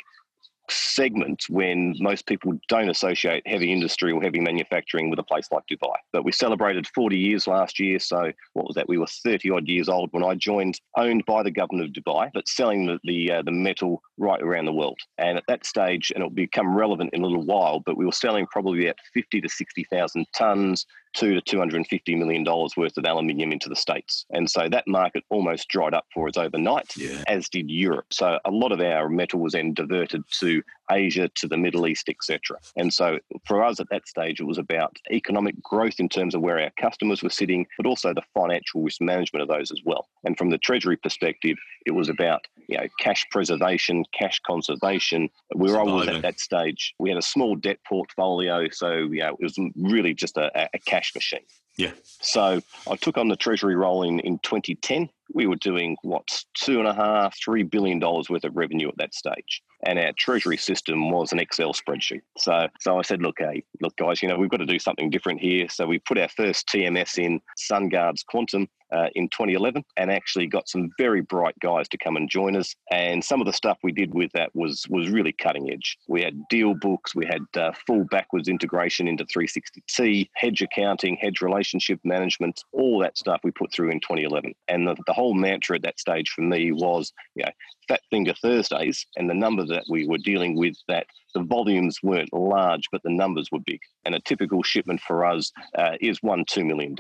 segment 0.74 1.44
when 1.50 1.96
most 2.00 2.26
people 2.26 2.54
don't 2.68 2.90
associate 2.90 3.46
heavy 3.46 3.72
industry 3.72 4.12
or 4.12 4.22
heavy 4.22 4.40
manufacturing 4.40 5.10
with 5.10 5.20
a 5.20 5.24
place 5.24 5.48
like 5.52 5.64
Dubai. 5.72 5.96
But 6.12 6.26
we 6.26 6.32
celebrated 6.32 6.88
40 6.88 7.18
years 7.18 7.48
last 7.48 7.80
year. 7.80 8.00
So, 8.00 8.32
what 8.54 8.66
was 8.68 8.76
that? 8.76 8.90
We 8.90 8.98
were 8.98 9.08
30 9.08 9.52
odd 9.52 9.68
years 9.68 9.90
old 9.90 10.10
when 10.12 10.24
I 10.24 10.36
joined, 10.36 10.80
owned 10.98 11.26
by 11.26 11.44
the 11.44 11.52
government 11.52 11.96
of 11.96 12.04
Dubai, 12.04 12.30
but 12.34 12.48
selling 12.48 12.86
the, 12.86 13.00
the, 13.04 13.32
uh, 13.32 13.42
the 13.42 13.52
metal 13.52 14.02
right 14.18 14.42
around 14.42 14.66
the 14.66 14.74
world. 14.74 14.98
And 15.18 15.38
at 15.38 15.44
that 15.48 15.66
stage, 15.66 16.12
and 16.14 16.22
it'll 16.22 16.30
become 16.30 16.76
relevant 16.76 17.12
in 17.14 17.24
a 17.24 17.28
little 17.28 17.46
while, 17.46 17.80
but 17.80 17.98
we 17.98 18.06
were 18.06 18.12
selling 18.12 18.48
probably 18.48 18.88
at 18.88 18.98
50 19.14 19.42
to 19.42 19.50
60,000 19.50 20.26
tons 20.36 20.86
two 21.14 21.34
to 21.34 21.42
two 21.42 21.58
hundred 21.58 21.78
and 21.78 21.88
fifty 21.88 22.16
million 22.16 22.44
dollars 22.44 22.76
worth 22.78 22.98
of 22.98 23.06
aluminium 23.06 23.52
into 23.52 23.70
the 23.70 23.76
states, 23.76 24.26
and 24.32 24.50
so 24.50 24.68
that 24.70 24.88
market 24.88 25.24
almost 25.30 25.68
dried 25.70 25.94
up 25.94 26.06
for 26.14 26.28
us 26.28 26.38
overnight, 26.38 26.96
yeah. 26.96 27.24
as 27.28 27.50
did 27.50 27.70
Europe. 27.70 28.06
So 28.12 28.40
a 28.46 28.52
lot 28.52 28.72
of 28.72 28.80
our 28.82 29.10
metal 29.10 29.40
was 29.40 29.54
then 29.54 29.74
diverted 29.74 30.24
to 30.40 30.64
Asia, 30.92 31.30
to 31.36 31.48
the 31.48 31.58
Middle 31.58 31.88
East, 31.88 32.10
etc. 32.10 32.58
And 32.76 32.94
so 32.94 33.20
for 33.46 33.64
us 33.64 33.80
at 33.80 33.90
that 33.90 34.08
stage, 34.08 34.40
it 34.40 34.46
was 34.46 34.58
about 34.58 34.98
economic 35.12 35.62
growth 35.62 36.00
in 36.00 36.10
terms 36.10 36.36
of 36.36 36.42
where 36.42 36.60
our 36.60 36.72
customers 36.80 37.24
were 37.24 37.30
sitting, 37.30 37.66
but 37.78 37.86
also 37.86 38.14
the 38.14 38.22
financial 38.34 38.82
risk 38.82 39.02
management 39.02 39.42
of 39.44 39.48
those 39.48 39.72
as 39.72 39.82
well. 39.86 40.08
And 40.24 40.38
from 40.38 40.50
the 40.50 40.58
Treasury 40.58 40.98
perspective, 40.98 41.58
it 41.86 41.92
was 41.92 42.10
about 42.10 42.46
you 42.68 42.78
know 42.78 42.88
cash 43.00 43.26
preservation, 43.32 44.06
cash 44.14 44.40
conservation. 44.46 45.30
We 45.56 45.72
were 45.72 45.80
always 45.80 46.10
at 46.10 46.22
that 46.22 46.40
stage. 46.40 46.94
We 47.00 47.10
had 47.10 47.18
a 47.18 47.24
small 47.24 47.56
debt 47.56 47.80
portfolio, 47.88 48.70
so 48.70 48.94
you 48.94 49.20
know, 49.20 49.36
it 49.40 49.44
was 49.44 49.58
really 49.76 50.14
just 50.14 50.38
a, 50.38 50.70
a 50.74 50.80
cash 50.80 51.03
machine. 51.16 51.46
Yeah. 51.78 51.92
So 52.22 52.62
I 52.90 52.96
took 52.96 53.18
on 53.18 53.30
the 53.30 53.36
treasury 53.36 53.76
role 53.76 54.04
in, 54.04 54.20
in 54.20 54.38
2010. 54.40 55.10
We 55.34 55.48
were 55.48 55.56
doing 55.56 55.98
what 56.04 56.44
two 56.54 56.78
and 56.78 56.88
a 56.88 56.94
half, 56.94 57.36
three 57.44 57.64
billion 57.64 57.98
dollars 57.98 58.30
worth 58.30 58.44
of 58.44 58.56
revenue 58.56 58.90
at 58.90 58.98
that 58.98 59.16
stage, 59.16 59.64
and 59.88 59.98
our 59.98 60.12
treasury 60.18 60.58
system 60.58 61.10
was 61.10 61.32
an 61.32 61.40
Excel 61.40 61.74
spreadsheet. 61.74 62.22
So, 62.38 62.68
so 62.80 63.00
I 63.00 63.02
said, 63.02 63.24
look, 63.24 63.38
hey, 63.40 63.64
look, 63.82 63.96
guys, 63.98 64.22
you 64.22 64.30
know, 64.30 64.38
we've 64.38 64.52
got 64.52 64.58
to 64.58 64.66
do 64.66 64.78
something 64.78 65.10
different 65.10 65.40
here. 65.42 65.68
So 65.70 65.88
we 65.88 65.98
put 65.98 66.20
our 66.20 66.30
first 66.30 66.68
TMS 66.68 67.18
in, 67.18 67.42
SunGard's 67.58 68.22
Quantum, 68.22 68.68
uh, 68.94 69.10
in 69.16 69.28
2011 69.30 69.84
and 69.98 70.12
actually 70.12 70.48
got 70.48 70.70
some 70.70 70.92
very 70.98 71.22
bright 71.22 71.58
guys 71.60 71.88
to 71.90 71.98
come 71.98 72.16
and 72.16 72.30
join 72.30 72.56
us. 72.56 72.76
And 72.92 73.24
some 73.24 73.42
of 73.42 73.48
the 73.48 73.54
stuff 73.54 73.78
we 73.84 73.92
did 73.92 74.14
with 74.14 74.32
that 74.34 74.56
was 74.56 74.86
was 74.90 75.10
really 75.10 75.34
cutting 75.34 75.72
edge. 75.72 75.98
We 76.08 76.22
had 76.22 76.48
deal 76.50 76.74
books, 76.76 77.16
we 77.16 77.26
had 77.26 77.46
uh, 77.56 77.72
full 77.86 78.06
backwards 78.06 78.48
integration 78.48 79.08
into 79.08 79.26
360T, 79.26 80.30
hedge 80.36 80.62
accounting, 80.62 81.18
hedge 81.18 81.42
relationship 81.42 82.00
management, 82.04 82.64
all 82.72 83.00
that 83.00 83.18
stuff 83.18 83.42
we 83.44 83.52
put 83.52 83.72
through 83.72 83.90
in 83.90 84.00
2011. 84.00 84.54
And 84.68 84.88
the, 84.88 84.96
the 85.08 85.14
whole 85.14 85.34
mantra 85.34 85.78
at 85.78 85.84
that 85.84 86.00
stage 86.00 86.30
for 86.30 86.42
me 86.42 86.72
was, 86.72 87.12
you 87.36 87.44
know, 87.44 87.52
Fat 87.88 88.02
Finger 88.10 88.34
Thursdays 88.42 89.06
and 89.18 89.30
the 89.30 89.34
number 89.34 89.66
that 89.66 89.84
we 89.90 90.08
were 90.08 90.18
dealing 90.18 90.56
with 90.58 90.76
that 90.88 91.08
the 91.34 91.42
volumes 91.42 91.98
weren't 92.04 92.32
large, 92.32 92.84
but 92.92 93.02
the 93.04 93.10
numbers 93.10 93.50
were 93.52 93.60
big. 93.60 93.80
And 94.06 94.16
a 94.16 94.20
typical 94.20 94.64
shipment 94.64 95.02
for 95.02 95.26
us 95.26 95.52
uh, 95.78 95.94
is 96.00 96.22
one, 96.22 96.46
$2 96.46 96.66
million. 96.66 96.96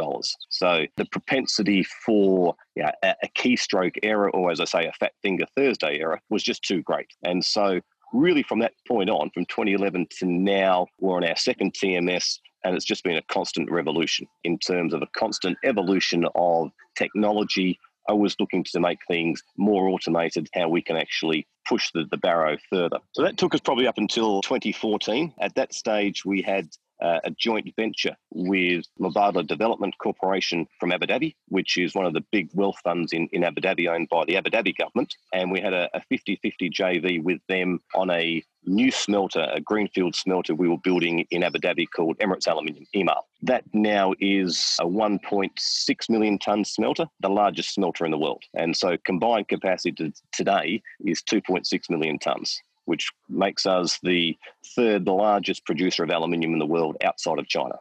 So 0.50 0.86
the 0.98 1.06
propensity 1.06 1.83
for 1.84 2.56
you 2.76 2.84
know, 2.84 2.92
a, 3.04 3.16
keystroke 3.38 3.98
error, 4.04 4.30
or 4.32 4.52
as 4.52 4.60
I 4.60 4.66
say, 4.66 4.86
a 4.86 4.94
Fat 4.94 5.14
Finger 5.22 5.46
Thursday 5.56 6.00
error, 6.00 6.20
was 6.30 6.44
just 6.44 6.64
too 6.64 6.82
great. 6.82 7.08
And 7.24 7.44
so 7.44 7.80
really 8.14 8.44
from 8.44 8.60
that 8.60 8.74
point 8.88 9.10
on, 9.10 9.30
from 9.32 9.46
2011 9.46 10.08
to 10.20 10.26
now, 10.26 10.88
we're 11.00 11.18
on 11.18 11.24
our 11.24 11.36
second 11.36 11.74
TMS, 11.74 12.40
and 12.64 12.76
it's 12.76 12.86
just 12.86 13.04
been 13.04 13.18
a 13.18 13.24
constant 13.24 13.70
revolution 13.70 14.28
in 14.44 14.58
terms 14.60 14.94
of 14.94 15.02
a 15.02 15.08
constant 15.18 15.58
evolution 15.66 16.26
of 16.36 16.72
technology, 16.96 17.80
always 18.08 18.36
looking 18.40 18.64
to 18.64 18.80
make 18.80 19.00
things 19.08 19.42
more 19.58 19.90
automated, 19.90 20.48
how 20.54 20.70
we 20.70 20.82
can 20.82 20.96
actually 20.96 21.48
push 21.68 21.90
the, 21.94 22.06
the 22.12 22.18
barrow 22.18 22.58
further. 22.70 23.00
So 23.14 23.24
that 23.24 23.38
took 23.38 23.54
us 23.54 23.62
probably 23.62 23.88
up 23.88 23.98
until 23.98 24.42
2014. 24.42 25.34
At 25.40 25.56
that 25.56 25.74
stage, 25.74 26.24
we 26.26 26.42
had 26.42 26.70
uh, 27.02 27.20
a 27.24 27.32
joint 27.32 27.72
venture 27.76 28.16
with 28.32 28.86
Mubadala 29.00 29.46
Development 29.46 29.94
Corporation 29.98 30.68
from 30.80 30.92
Abu 30.92 31.08
Dhabi, 31.08 31.36
which 31.50 31.78
is 31.78 31.96
one 31.96 32.06
of 32.06 32.14
the 32.14 32.24
big 32.32 32.50
wealth 32.54 32.78
funds 32.84 33.14
in, 33.14 33.28
in 33.32 33.44
Abu 33.44 33.62
Dhabi 33.62 33.88
owned 33.88 34.10
by 34.10 34.26
the 34.26 34.38
Abu 34.38 34.50
Dhabi 34.50 34.76
government. 34.76 35.14
And 35.34 35.52
we 35.52 35.60
had 35.60 35.74
a 35.74 35.90
50 36.10 36.40
50 36.42 36.70
JV 36.70 37.24
with 37.24 37.40
them 37.48 37.80
on 37.96 38.10
a 38.10 38.44
new 38.66 38.92
smelter, 38.92 39.48
a 39.54 39.60
greenfield 39.60 40.16
smelter 40.16 40.56
we 40.56 40.70
were 40.70 40.78
building 40.78 41.26
in 41.32 41.44
Abu 41.44 41.60
Dhabi 41.60 41.86
called 41.94 42.18
Emirates 42.20 42.48
Aluminium, 42.48 42.86
EMAL. 42.96 43.24
That 43.42 43.64
now 43.74 44.14
is 44.20 44.78
a 44.80 44.86
1.6 44.86 46.10
million 46.10 46.40
tonne 46.40 46.64
smelter, 46.64 47.06
the 47.20 47.30
largest 47.30 47.74
smelter 47.74 48.06
in 48.06 48.12
the 48.12 48.18
world. 48.18 48.44
And 48.54 48.76
so 48.76 48.98
combined 49.06 49.50
capacity 49.50 50.14
today 50.32 50.82
is 51.06 51.22
2.6 51.24 51.90
million 51.90 52.20
tonnes 52.20 52.60
which 52.86 53.12
makes 53.30 53.66
us 53.66 54.00
the 54.04 54.38
third 54.76 55.08
largest 55.08 55.66
producer 55.66 56.04
of 56.04 56.10
aluminium 56.10 56.54
in 56.54 56.60
the 56.60 56.66
world 56.66 56.98
outside 57.04 57.40
of 57.40 57.48
China. 57.48 57.76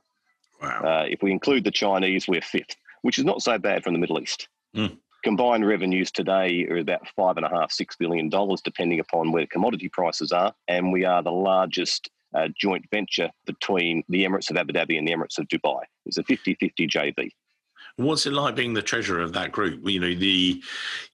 Wow. 0.61 0.81
Uh, 0.83 1.07
if 1.09 1.23
we 1.23 1.33
include 1.33 1.65
the 1.65 1.71
Chinese, 1.71 2.29
we're 2.29 2.41
fifth, 2.41 2.77
which 3.03 3.19
is 3.19 3.25
not 3.25 3.43
so 3.43 3.59
bad 3.59 3.83
from 3.83 3.95
the 3.95 3.99
Middle 3.99 4.21
East. 4.21 4.49
Mm. 4.77 4.99
Combined 5.25 5.67
revenues 5.67 6.11
today 6.11 6.67
are 6.69 6.79
about 6.79 7.07
five 7.17 7.37
and 7.37 7.47
a 7.47 7.49
half, 7.49 7.71
six 7.71 7.97
billion 7.97 8.29
dollars, 8.29 8.61
depending 8.61 9.01
upon 9.01 9.33
where 9.33 9.47
commodity 9.47 9.89
prices 9.89 10.33
are, 10.33 10.53
and 10.69 10.93
we 10.93 11.05
are 11.05 11.23
the 11.23 11.31
largest 11.31 12.11
uh, 12.35 12.49
joint 12.59 12.85
venture 12.91 13.31
between 13.47 14.03
the 14.09 14.25
Emirates 14.25 14.51
of 14.51 14.57
Abu 14.57 14.73
Dhabi 14.73 14.99
and 14.99 15.07
the 15.07 15.13
Emirates 15.13 15.39
of 15.39 15.47
Dubai. 15.49 15.83
It's 16.07 16.19
a 16.19 16.25
50-50 16.25 16.89
JV. 16.89 17.31
What's 18.03 18.27
it 18.27 18.33
like 18.33 18.55
being 18.55 18.75
the 18.75 18.83
treasurer 18.83 19.23
of 19.23 19.33
that 19.35 19.53
group? 19.53 19.89
You 19.89 20.01
know, 20.01 20.15
the 20.15 20.63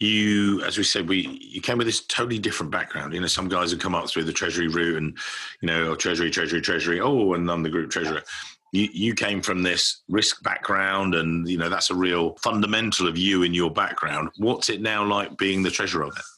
you 0.00 0.62
as 0.64 0.78
we 0.78 0.84
said, 0.84 1.08
we 1.08 1.38
you 1.40 1.60
came 1.60 1.78
with 1.78 1.86
this 1.86 2.04
totally 2.06 2.38
different 2.38 2.72
background. 2.72 3.14
You 3.14 3.20
know, 3.20 3.26
some 3.26 3.48
guys 3.48 3.70
have 3.70 3.80
come 3.80 3.94
up 3.94 4.08
through 4.08 4.24
the 4.24 4.32
treasury 4.32 4.68
route 4.68 4.96
and 4.96 5.16
you 5.60 5.66
know, 5.66 5.90
oh, 5.90 5.94
treasury, 5.94 6.30
treasury, 6.30 6.60
treasury. 6.60 7.00
Oh, 7.00 7.34
and 7.34 7.50
I'm 7.50 7.62
the 7.62 7.70
group 7.70 7.90
treasurer. 7.90 8.22
You, 8.72 8.88
you 8.92 9.14
came 9.14 9.40
from 9.40 9.62
this 9.62 10.02
risk 10.08 10.42
background, 10.42 11.14
and 11.14 11.48
you 11.48 11.56
know 11.56 11.68
that's 11.68 11.90
a 11.90 11.94
real 11.94 12.36
fundamental 12.42 13.08
of 13.08 13.16
you 13.16 13.42
in 13.42 13.54
your 13.54 13.70
background. 13.70 14.28
What's 14.36 14.68
it 14.68 14.82
now 14.82 15.04
like 15.04 15.38
being 15.38 15.62
the 15.62 15.70
treasurer 15.70 16.04
of 16.04 16.16
it? 16.16 16.37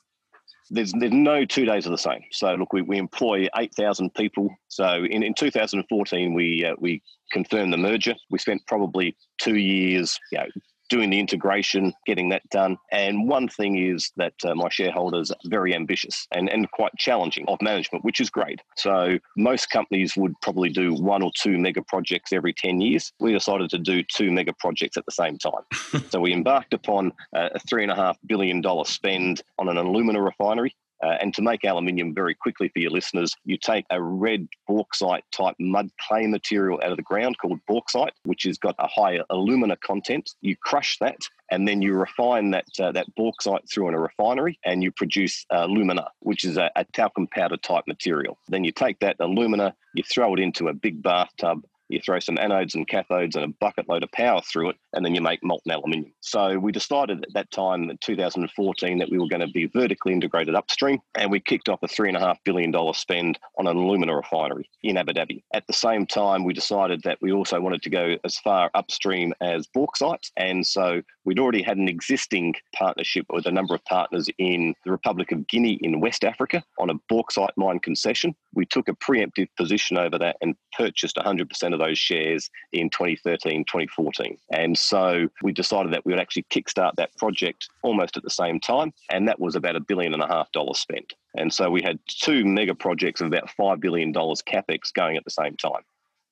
There's 0.70 0.92
there's 0.92 1.12
no 1.12 1.44
two 1.44 1.64
days 1.64 1.86
are 1.86 1.90
the 1.90 1.98
same. 1.98 2.22
So 2.30 2.54
look, 2.54 2.72
we, 2.72 2.82
we 2.82 2.98
employ 2.98 3.48
eight 3.56 3.74
thousand 3.74 4.14
people. 4.14 4.48
So 4.68 5.04
in, 5.04 5.22
in 5.22 5.34
2014, 5.34 6.32
we 6.32 6.64
uh, 6.64 6.74
we 6.78 7.02
confirmed 7.32 7.72
the 7.72 7.76
merger. 7.76 8.14
We 8.30 8.38
spent 8.38 8.62
probably 8.66 9.16
two 9.38 9.56
years, 9.56 10.18
you 10.32 10.38
know, 10.38 10.46
doing 10.90 11.08
the 11.08 11.18
integration, 11.18 11.94
getting 12.04 12.28
that 12.28 12.42
done. 12.50 12.76
And 12.92 13.28
one 13.28 13.48
thing 13.48 13.78
is 13.78 14.12
that 14.16 14.34
uh, 14.44 14.54
my 14.54 14.68
shareholders 14.68 15.30
are 15.30 15.36
very 15.46 15.74
ambitious 15.74 16.26
and, 16.32 16.50
and 16.50 16.70
quite 16.72 16.92
challenging 16.98 17.46
of 17.48 17.62
management, 17.62 18.04
which 18.04 18.20
is 18.20 18.28
great. 18.28 18.60
So 18.76 19.18
most 19.36 19.70
companies 19.70 20.16
would 20.16 20.34
probably 20.42 20.68
do 20.68 20.92
one 20.92 21.22
or 21.22 21.30
two 21.40 21.56
mega 21.58 21.82
projects 21.82 22.32
every 22.32 22.52
10 22.52 22.80
years. 22.80 23.12
We 23.20 23.32
decided 23.32 23.70
to 23.70 23.78
do 23.78 24.02
two 24.02 24.30
mega 24.30 24.52
projects 24.58 24.96
at 24.96 25.06
the 25.06 25.12
same 25.12 25.38
time. 25.38 26.02
so 26.10 26.20
we 26.20 26.32
embarked 26.32 26.74
upon 26.74 27.12
a 27.32 27.58
$3.5 27.72 28.16
billion 28.26 28.62
spend 28.84 29.42
on 29.58 29.68
an 29.68 29.76
alumina 29.76 30.20
refinery 30.20 30.74
uh, 31.02 31.16
and 31.20 31.34
to 31.34 31.42
make 31.42 31.64
aluminium 31.64 32.14
very 32.14 32.34
quickly 32.34 32.68
for 32.68 32.78
your 32.78 32.90
listeners, 32.90 33.34
you 33.44 33.56
take 33.56 33.86
a 33.90 34.02
red 34.02 34.46
bauxite 34.66 35.24
type 35.32 35.54
mud 35.58 35.90
clay 36.00 36.26
material 36.26 36.80
out 36.84 36.90
of 36.90 36.96
the 36.96 37.02
ground 37.02 37.36
called 37.38 37.60
bauxite, 37.66 38.12
which 38.24 38.44
has 38.44 38.58
got 38.58 38.74
a 38.78 38.86
higher 38.86 39.24
alumina 39.30 39.76
content. 39.76 40.30
You 40.40 40.56
crush 40.56 40.98
that 40.98 41.18
and 41.50 41.66
then 41.66 41.82
you 41.82 41.94
refine 41.94 42.50
that 42.50 42.66
uh, 42.78 42.92
that 42.92 43.12
bauxite 43.16 43.68
through 43.68 43.88
in 43.88 43.94
a 43.94 44.00
refinery 44.00 44.58
and 44.64 44.82
you 44.82 44.92
produce 44.92 45.44
uh, 45.52 45.64
alumina, 45.64 46.06
which 46.20 46.44
is 46.44 46.56
a, 46.56 46.70
a 46.76 46.84
talcum 46.84 47.26
powder 47.26 47.56
type 47.56 47.84
material. 47.86 48.38
Then 48.48 48.64
you 48.64 48.72
take 48.72 49.00
that 49.00 49.16
alumina, 49.20 49.74
you 49.94 50.02
throw 50.02 50.34
it 50.34 50.40
into 50.40 50.68
a 50.68 50.74
big 50.74 51.02
bathtub 51.02 51.64
you 51.90 52.00
throw 52.00 52.18
some 52.18 52.36
anodes 52.36 52.74
and 52.74 52.88
cathodes 52.88 53.34
and 53.34 53.44
a 53.44 53.54
bucket 53.60 53.88
load 53.88 54.02
of 54.02 54.12
power 54.12 54.40
through 54.42 54.70
it, 54.70 54.76
and 54.92 55.04
then 55.04 55.14
you 55.14 55.20
make 55.20 55.42
molten 55.42 55.72
aluminium. 55.72 56.12
So 56.20 56.58
we 56.58 56.72
decided 56.72 57.22
at 57.22 57.34
that 57.34 57.50
time 57.50 57.90
in 57.90 57.98
2014 58.00 58.98
that 58.98 59.10
we 59.10 59.18
were 59.18 59.28
going 59.28 59.40
to 59.40 59.48
be 59.48 59.66
vertically 59.66 60.12
integrated 60.12 60.54
upstream, 60.54 61.00
and 61.16 61.30
we 61.30 61.40
kicked 61.40 61.68
off 61.68 61.82
a 61.82 61.86
$3.5 61.86 62.36
billion 62.44 62.72
spend 62.94 63.38
on 63.58 63.66
an 63.66 63.76
alumina 63.76 64.14
refinery 64.14 64.68
in 64.82 64.96
Abu 64.96 65.12
Dhabi. 65.12 65.42
At 65.54 65.66
the 65.66 65.72
same 65.72 66.06
time, 66.06 66.44
we 66.44 66.52
decided 66.52 67.02
that 67.02 67.18
we 67.20 67.32
also 67.32 67.60
wanted 67.60 67.82
to 67.82 67.90
go 67.90 68.16
as 68.24 68.38
far 68.38 68.70
upstream 68.74 69.32
as 69.40 69.66
bauxite, 69.66 70.30
and 70.36 70.66
so 70.66 71.02
we'd 71.24 71.38
already 71.38 71.62
had 71.62 71.76
an 71.76 71.88
existing 71.88 72.54
partnership 72.74 73.26
with 73.30 73.46
a 73.46 73.52
number 73.52 73.74
of 73.74 73.84
partners 73.84 74.28
in 74.38 74.74
the 74.84 74.90
Republic 74.90 75.32
of 75.32 75.46
Guinea 75.48 75.78
in 75.82 76.00
West 76.00 76.24
Africa 76.24 76.62
on 76.78 76.90
a 76.90 76.94
bauxite 77.08 77.50
mine 77.56 77.78
concession. 77.80 78.34
We 78.54 78.66
took 78.66 78.88
a 78.88 78.94
preemptive 78.94 79.48
position 79.56 79.98
over 79.98 80.18
that 80.18 80.36
and 80.40 80.54
purchased 80.76 81.16
100% 81.16 81.74
of 81.74 81.79
those 81.80 81.98
shares 81.98 82.50
in 82.72 82.90
2013, 82.90 83.64
2014. 83.64 84.38
And 84.52 84.78
so 84.78 85.28
we 85.42 85.52
decided 85.52 85.92
that 85.92 86.04
we 86.04 86.12
would 86.12 86.20
actually 86.20 86.44
kickstart 86.44 86.92
that 86.96 87.16
project 87.16 87.68
almost 87.82 88.16
at 88.16 88.22
the 88.22 88.30
same 88.30 88.60
time. 88.60 88.92
And 89.10 89.26
that 89.28 89.40
was 89.40 89.56
about 89.56 89.76
a 89.76 89.80
billion 89.80 90.14
and 90.14 90.22
a 90.22 90.28
half 90.28 90.50
dollars 90.52 90.78
spent. 90.78 91.12
And 91.36 91.52
so 91.52 91.70
we 91.70 91.82
had 91.82 91.98
two 92.06 92.44
mega 92.44 92.74
projects 92.74 93.20
of 93.20 93.26
about 93.26 93.50
$5 93.58 93.80
billion 93.80 94.12
capex 94.12 94.92
going 94.94 95.16
at 95.16 95.24
the 95.24 95.30
same 95.30 95.56
time. 95.56 95.82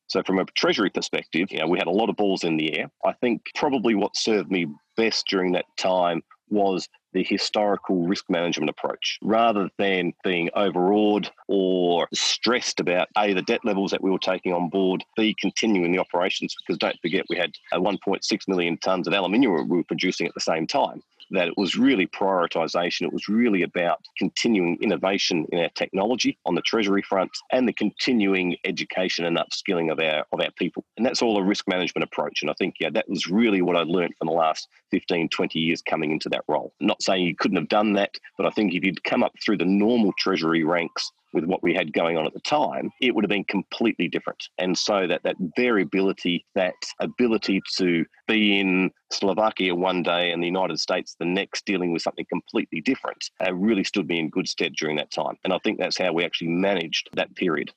So 0.08 0.22
from 0.22 0.38
a 0.38 0.44
treasury 0.46 0.90
perspective, 0.90 1.52
you 1.52 1.58
know, 1.58 1.66
we 1.66 1.78
had 1.78 1.86
a 1.86 1.92
lot 1.92 2.08
of 2.08 2.16
balls 2.16 2.42
in 2.42 2.56
the 2.56 2.78
air. 2.78 2.90
I 3.04 3.12
think 3.12 3.42
probably 3.54 3.94
what 3.94 4.16
served 4.16 4.50
me 4.50 4.66
best 4.96 5.26
during 5.26 5.52
that 5.52 5.66
time 5.76 6.22
was 6.50 6.88
the 7.12 7.24
historical 7.24 8.06
risk 8.06 8.24
management 8.28 8.68
approach 8.70 9.18
rather 9.22 9.68
than 9.78 10.12
being 10.22 10.50
overawed 10.54 11.30
or 11.46 12.06
stressed 12.12 12.80
about 12.80 13.08
A, 13.16 13.32
the 13.32 13.42
debt 13.42 13.64
levels 13.64 13.90
that 13.90 14.02
we 14.02 14.10
were 14.10 14.18
taking 14.18 14.52
on 14.52 14.68
board, 14.68 15.04
B, 15.16 15.34
continuing 15.40 15.92
the 15.92 15.98
operations. 15.98 16.54
Because 16.54 16.78
don't 16.78 17.00
forget, 17.00 17.24
we 17.28 17.36
had 17.36 17.52
uh, 17.72 17.78
1.6 17.78 18.48
million 18.48 18.76
tonnes 18.78 19.06
of 19.06 19.12
aluminium 19.12 19.68
we 19.68 19.78
were 19.78 19.84
producing 19.84 20.26
at 20.26 20.34
the 20.34 20.40
same 20.40 20.66
time 20.66 21.02
that 21.30 21.48
it 21.48 21.54
was 21.56 21.76
really 21.76 22.06
prioritization. 22.06 23.02
It 23.02 23.12
was 23.12 23.28
really 23.28 23.62
about 23.62 24.00
continuing 24.16 24.78
innovation 24.80 25.46
in 25.52 25.60
our 25.60 25.68
technology 25.70 26.38
on 26.46 26.54
the 26.54 26.62
treasury 26.62 27.02
front 27.02 27.30
and 27.52 27.68
the 27.68 27.72
continuing 27.72 28.56
education 28.64 29.24
and 29.24 29.38
upskilling 29.38 29.90
of 29.90 29.98
our 30.00 30.24
of 30.32 30.40
our 30.40 30.50
people. 30.56 30.84
And 30.96 31.04
that's 31.04 31.22
all 31.22 31.38
a 31.38 31.42
risk 31.42 31.68
management 31.68 32.04
approach. 32.04 32.42
And 32.42 32.50
I 32.50 32.54
think 32.54 32.76
yeah, 32.80 32.90
that 32.90 33.08
was 33.08 33.26
really 33.26 33.62
what 33.62 33.76
I 33.76 33.82
learned 33.82 34.14
from 34.18 34.28
the 34.28 34.34
last 34.34 34.68
15, 34.90 35.28
20 35.28 35.58
years 35.58 35.82
coming 35.82 36.12
into 36.12 36.28
that 36.30 36.44
role. 36.48 36.72
not 36.80 37.02
saying 37.02 37.24
you 37.24 37.36
couldn't 37.36 37.58
have 37.58 37.68
done 37.68 37.92
that, 37.94 38.14
but 38.36 38.46
I 38.46 38.50
think 38.50 38.74
if 38.74 38.84
you'd 38.84 39.04
come 39.04 39.22
up 39.22 39.32
through 39.44 39.58
the 39.58 39.64
normal 39.64 40.12
treasury 40.18 40.64
ranks 40.64 41.10
with 41.32 41.44
what 41.44 41.62
we 41.62 41.74
had 41.74 41.92
going 41.92 42.16
on 42.16 42.26
at 42.26 42.32
the 42.32 42.40
time, 42.40 42.90
it 43.00 43.14
would 43.14 43.24
have 43.24 43.30
been 43.30 43.44
completely 43.44 44.08
different. 44.08 44.48
And 44.58 44.76
so 44.76 45.06
that 45.06 45.22
that 45.24 45.36
variability, 45.56 46.44
that 46.54 46.74
ability 47.00 47.60
to 47.76 48.04
be 48.26 48.58
in 48.58 48.90
Slovakia 49.12 49.74
one 49.74 50.02
day 50.02 50.30
and 50.30 50.42
the 50.42 50.46
United 50.46 50.78
States 50.78 51.16
the 51.18 51.24
next, 51.24 51.64
dealing 51.64 51.92
with 51.92 52.02
something 52.02 52.26
completely 52.28 52.80
different, 52.80 53.30
uh, 53.46 53.54
really 53.54 53.84
stood 53.84 54.08
me 54.08 54.18
in 54.18 54.30
good 54.30 54.48
stead 54.48 54.74
during 54.74 54.96
that 54.96 55.10
time. 55.10 55.36
And 55.44 55.52
I 55.52 55.58
think 55.58 55.78
that's 55.78 55.98
how 55.98 56.12
we 56.12 56.24
actually 56.24 56.48
managed 56.48 57.08
that 57.14 57.34
period. 57.34 57.72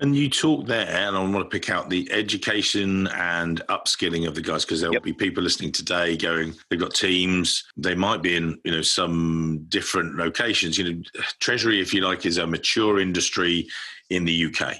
And 0.00 0.14
you 0.14 0.30
talk 0.30 0.66
there, 0.66 0.86
and 0.86 1.16
I 1.16 1.20
want 1.20 1.50
to 1.50 1.58
pick 1.58 1.70
out 1.70 1.90
the 1.90 2.10
education 2.12 3.08
and 3.08 3.60
upskilling 3.68 4.28
of 4.28 4.34
the 4.36 4.40
guys 4.40 4.64
because 4.64 4.80
there'll 4.80 4.94
yep. 4.94 5.02
be 5.02 5.12
people 5.12 5.42
listening 5.42 5.72
today 5.72 6.16
going, 6.16 6.54
they've 6.70 6.78
got 6.78 6.94
teams, 6.94 7.64
they 7.76 7.96
might 7.96 8.22
be 8.22 8.36
in 8.36 8.58
you 8.64 8.70
know 8.70 8.82
some 8.82 9.66
different 9.68 10.16
locations. 10.16 10.78
You 10.78 10.92
know, 10.92 11.02
Treasury, 11.40 11.80
if 11.80 11.92
you 11.92 12.02
like, 12.02 12.26
is 12.26 12.38
a 12.38 12.46
mature 12.46 13.00
industry 13.00 13.66
in 14.10 14.24
the 14.24 14.46
UK. 14.46 14.76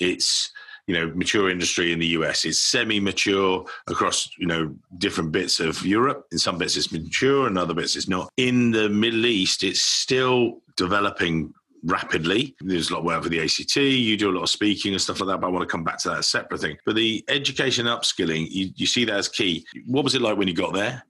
It's 0.00 0.50
you 0.86 0.94
know 0.94 1.12
mature 1.14 1.50
industry 1.50 1.92
in 1.92 1.98
the 1.98 2.08
US. 2.18 2.46
It's 2.46 2.62
semi-mature 2.62 3.66
across 3.88 4.30
you 4.38 4.46
know 4.46 4.74
different 4.96 5.32
bits 5.32 5.60
of 5.60 5.84
Europe. 5.84 6.26
In 6.32 6.38
some 6.38 6.56
bits 6.56 6.78
it's 6.78 6.92
mature, 6.92 7.46
in 7.46 7.58
other 7.58 7.74
bits 7.74 7.94
it's 7.94 8.08
not. 8.08 8.30
In 8.38 8.70
the 8.70 8.88
Middle 8.88 9.26
East, 9.26 9.64
it's 9.64 9.82
still 9.82 10.62
developing 10.76 11.52
rapidly. 11.84 12.54
There's 12.60 12.90
a 12.90 12.94
lot 12.94 13.00
of 13.00 13.04
work 13.04 13.22
for 13.22 13.28
the 13.28 13.40
ACT. 13.40 13.76
You 13.76 14.16
do 14.16 14.30
a 14.30 14.36
lot 14.36 14.42
of 14.42 14.50
speaking 14.50 14.92
and 14.92 15.00
stuff 15.00 15.20
like 15.20 15.28
that, 15.28 15.40
but 15.40 15.48
I 15.48 15.50
want 15.50 15.62
to 15.62 15.72
come 15.72 15.84
back 15.84 15.98
to 15.98 16.10
that 16.10 16.24
separate 16.24 16.60
thing. 16.60 16.76
But 16.86 16.96
the 16.96 17.24
education 17.28 17.86
upskilling, 17.86 18.48
you, 18.50 18.70
you 18.76 18.86
see 18.86 19.04
that 19.04 19.16
as 19.16 19.28
key. 19.28 19.66
What 19.86 20.04
was 20.04 20.14
it 20.14 20.22
like 20.22 20.36
when 20.36 20.48
you 20.48 20.54
got 20.54 20.74
there? 20.74 21.04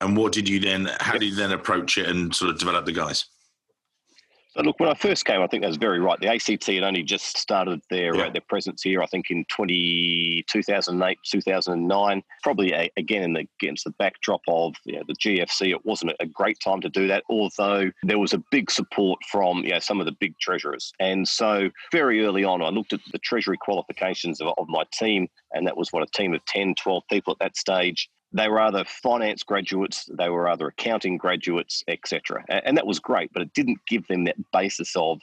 And 0.00 0.16
what 0.16 0.32
did 0.32 0.48
you 0.48 0.60
then, 0.60 0.90
how 1.00 1.14
did 1.14 1.24
you 1.24 1.34
then 1.34 1.52
approach 1.52 1.98
it 1.98 2.06
and 2.06 2.34
sort 2.34 2.50
of 2.50 2.58
develop 2.58 2.84
the 2.84 2.92
guys? 2.92 3.26
Look, 4.64 4.80
when 4.80 4.88
I 4.88 4.94
first 4.94 5.24
came, 5.24 5.40
I 5.40 5.46
think 5.46 5.62
that 5.62 5.68
was 5.68 5.76
very 5.76 6.00
right. 6.00 6.18
The 6.18 6.28
ACT 6.28 6.66
had 6.66 6.82
only 6.82 7.04
just 7.04 7.38
started 7.38 7.80
their 7.90 8.16
yeah. 8.16 8.26
uh, 8.26 8.30
their 8.30 8.42
presence 8.48 8.82
here. 8.82 9.02
I 9.02 9.06
think 9.06 9.30
in 9.30 9.44
20, 9.50 10.44
2008, 10.48 11.18
2009. 11.24 12.22
Probably 12.42 12.72
a, 12.72 12.90
again 12.96 13.22
in 13.22 13.32
the, 13.34 13.46
against 13.60 13.84
the 13.84 13.92
backdrop 13.98 14.40
of 14.48 14.74
you 14.84 14.96
know, 14.96 15.02
the 15.06 15.14
GFC, 15.14 15.70
it 15.70 15.84
wasn't 15.84 16.12
a 16.18 16.26
great 16.26 16.58
time 16.62 16.80
to 16.80 16.88
do 16.88 17.06
that. 17.06 17.22
Although 17.30 17.90
there 18.02 18.18
was 18.18 18.32
a 18.32 18.42
big 18.50 18.70
support 18.70 19.20
from 19.30 19.58
you 19.58 19.70
know, 19.70 19.78
some 19.78 20.00
of 20.00 20.06
the 20.06 20.16
big 20.18 20.36
treasurers, 20.40 20.92
and 20.98 21.26
so 21.26 21.70
very 21.92 22.24
early 22.24 22.44
on, 22.44 22.62
I 22.62 22.70
looked 22.70 22.92
at 22.92 23.00
the 23.12 23.18
treasury 23.18 23.58
qualifications 23.58 24.40
of, 24.40 24.54
of 24.58 24.68
my 24.68 24.84
team, 24.92 25.28
and 25.52 25.66
that 25.66 25.76
was 25.76 25.92
what 25.92 26.02
a 26.02 26.06
team 26.06 26.34
of 26.34 26.44
10, 26.46 26.74
12 26.74 27.02
people 27.08 27.32
at 27.32 27.38
that 27.38 27.56
stage 27.56 28.08
they 28.32 28.48
were 28.48 28.60
either 28.60 28.84
finance 28.84 29.42
graduates, 29.42 30.08
they 30.18 30.28
were 30.28 30.48
either 30.48 30.68
accounting 30.68 31.16
graduates, 31.16 31.82
etc. 31.88 32.44
And 32.48 32.76
that 32.76 32.86
was 32.86 32.98
great, 32.98 33.32
but 33.32 33.42
it 33.42 33.54
didn't 33.54 33.78
give 33.86 34.06
them 34.06 34.24
that 34.24 34.36
basis 34.52 34.94
of 34.96 35.20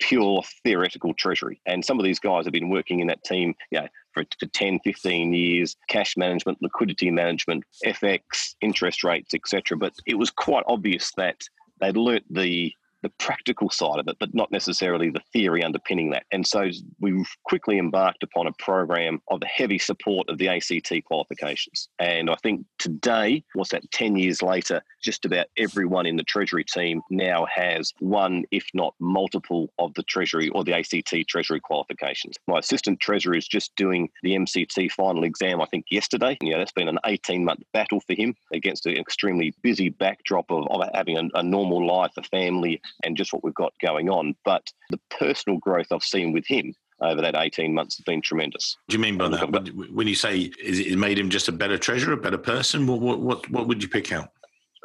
pure 0.00 0.42
theoretical 0.64 1.14
treasury. 1.14 1.60
And 1.66 1.84
some 1.84 1.98
of 1.98 2.04
these 2.04 2.18
guys 2.18 2.44
have 2.44 2.52
been 2.52 2.68
working 2.68 3.00
in 3.00 3.06
that 3.08 3.24
team, 3.24 3.54
you 3.70 3.80
know, 3.80 3.88
for, 4.12 4.24
for 4.38 4.46
10, 4.46 4.80
15 4.84 5.32
years, 5.32 5.76
cash 5.88 6.16
management, 6.16 6.58
liquidity 6.60 7.10
management, 7.10 7.64
FX, 7.84 8.54
interest 8.60 9.04
rates, 9.04 9.34
etc. 9.34 9.76
But 9.76 9.94
it 10.06 10.14
was 10.14 10.30
quite 10.30 10.64
obvious 10.66 11.12
that 11.16 11.40
they'd 11.80 11.96
learnt 11.96 12.24
the 12.30 12.72
the 13.08 13.24
practical 13.24 13.70
side 13.70 13.98
of 13.98 14.08
it, 14.08 14.16
but 14.20 14.34
not 14.34 14.50
necessarily 14.50 15.10
the 15.10 15.22
theory 15.32 15.62
underpinning 15.62 16.10
that. 16.10 16.24
And 16.30 16.46
so 16.46 16.70
we 17.00 17.24
quickly 17.44 17.78
embarked 17.78 18.22
upon 18.22 18.46
a 18.46 18.52
program 18.58 19.20
of 19.28 19.40
the 19.40 19.46
heavy 19.46 19.78
support 19.78 20.28
of 20.28 20.38
the 20.38 20.48
ACT 20.48 20.92
qualifications. 21.04 21.88
And 21.98 22.30
I 22.30 22.36
think 22.36 22.64
today, 22.78 23.44
what's 23.54 23.70
that, 23.70 23.90
10 23.90 24.16
years 24.16 24.42
later, 24.42 24.82
just 25.02 25.24
about 25.24 25.46
everyone 25.56 26.06
in 26.06 26.16
the 26.16 26.22
Treasury 26.22 26.64
team 26.64 27.02
now 27.10 27.46
has 27.52 27.92
one, 28.00 28.44
if 28.50 28.66
not 28.74 28.94
multiple, 29.00 29.70
of 29.78 29.94
the 29.94 30.02
Treasury 30.04 30.48
or 30.50 30.64
the 30.64 30.74
ACT 30.74 31.14
Treasury 31.28 31.60
qualifications. 31.60 32.36
My 32.46 32.58
assistant 32.58 33.00
Treasurer 33.00 33.36
is 33.36 33.46
just 33.46 33.74
doing 33.76 34.08
the 34.22 34.32
MCT 34.32 34.90
final 34.92 35.24
exam, 35.24 35.60
I 35.60 35.66
think, 35.66 35.86
yesterday. 35.90 36.36
You 36.40 36.52
know, 36.52 36.58
that's 36.58 36.72
been 36.72 36.88
an 36.88 36.98
18 37.04 37.44
month 37.44 37.62
battle 37.72 38.00
for 38.00 38.14
him 38.14 38.34
against 38.52 38.86
an 38.86 38.96
extremely 38.96 39.54
busy 39.62 39.88
backdrop 39.88 40.50
of, 40.50 40.66
of 40.70 40.88
having 40.94 41.18
a, 41.18 41.38
a 41.38 41.42
normal 41.42 41.86
life, 41.86 42.12
a 42.16 42.22
family, 42.22 42.80
and 43.04 43.16
just 43.16 43.32
what 43.32 43.44
we've 43.44 43.54
got 43.54 43.72
going 43.82 44.08
on. 44.08 44.34
But 44.44 44.66
the 44.90 45.00
personal 45.10 45.58
growth 45.58 45.88
I've 45.92 46.02
seen 46.02 46.32
with 46.32 46.46
him 46.46 46.74
over 47.00 47.20
that 47.20 47.36
18 47.36 47.72
months 47.72 47.96
has 47.96 48.04
been 48.04 48.20
tremendous. 48.20 48.76
What 48.86 48.92
do 48.92 48.96
you 48.96 49.02
mean 49.02 49.18
by 49.18 49.26
um, 49.26 49.52
that? 49.52 49.90
When 49.92 50.06
you 50.06 50.14
say 50.14 50.50
is 50.62 50.80
it 50.80 50.98
made 50.98 51.18
him 51.18 51.30
just 51.30 51.48
a 51.48 51.52
better 51.52 51.78
treasurer, 51.78 52.14
a 52.14 52.16
better 52.16 52.38
person, 52.38 52.86
what, 52.86 53.00
what, 53.00 53.20
what, 53.20 53.50
what 53.50 53.68
would 53.68 53.82
you 53.82 53.88
pick 53.88 54.12
out? 54.12 54.30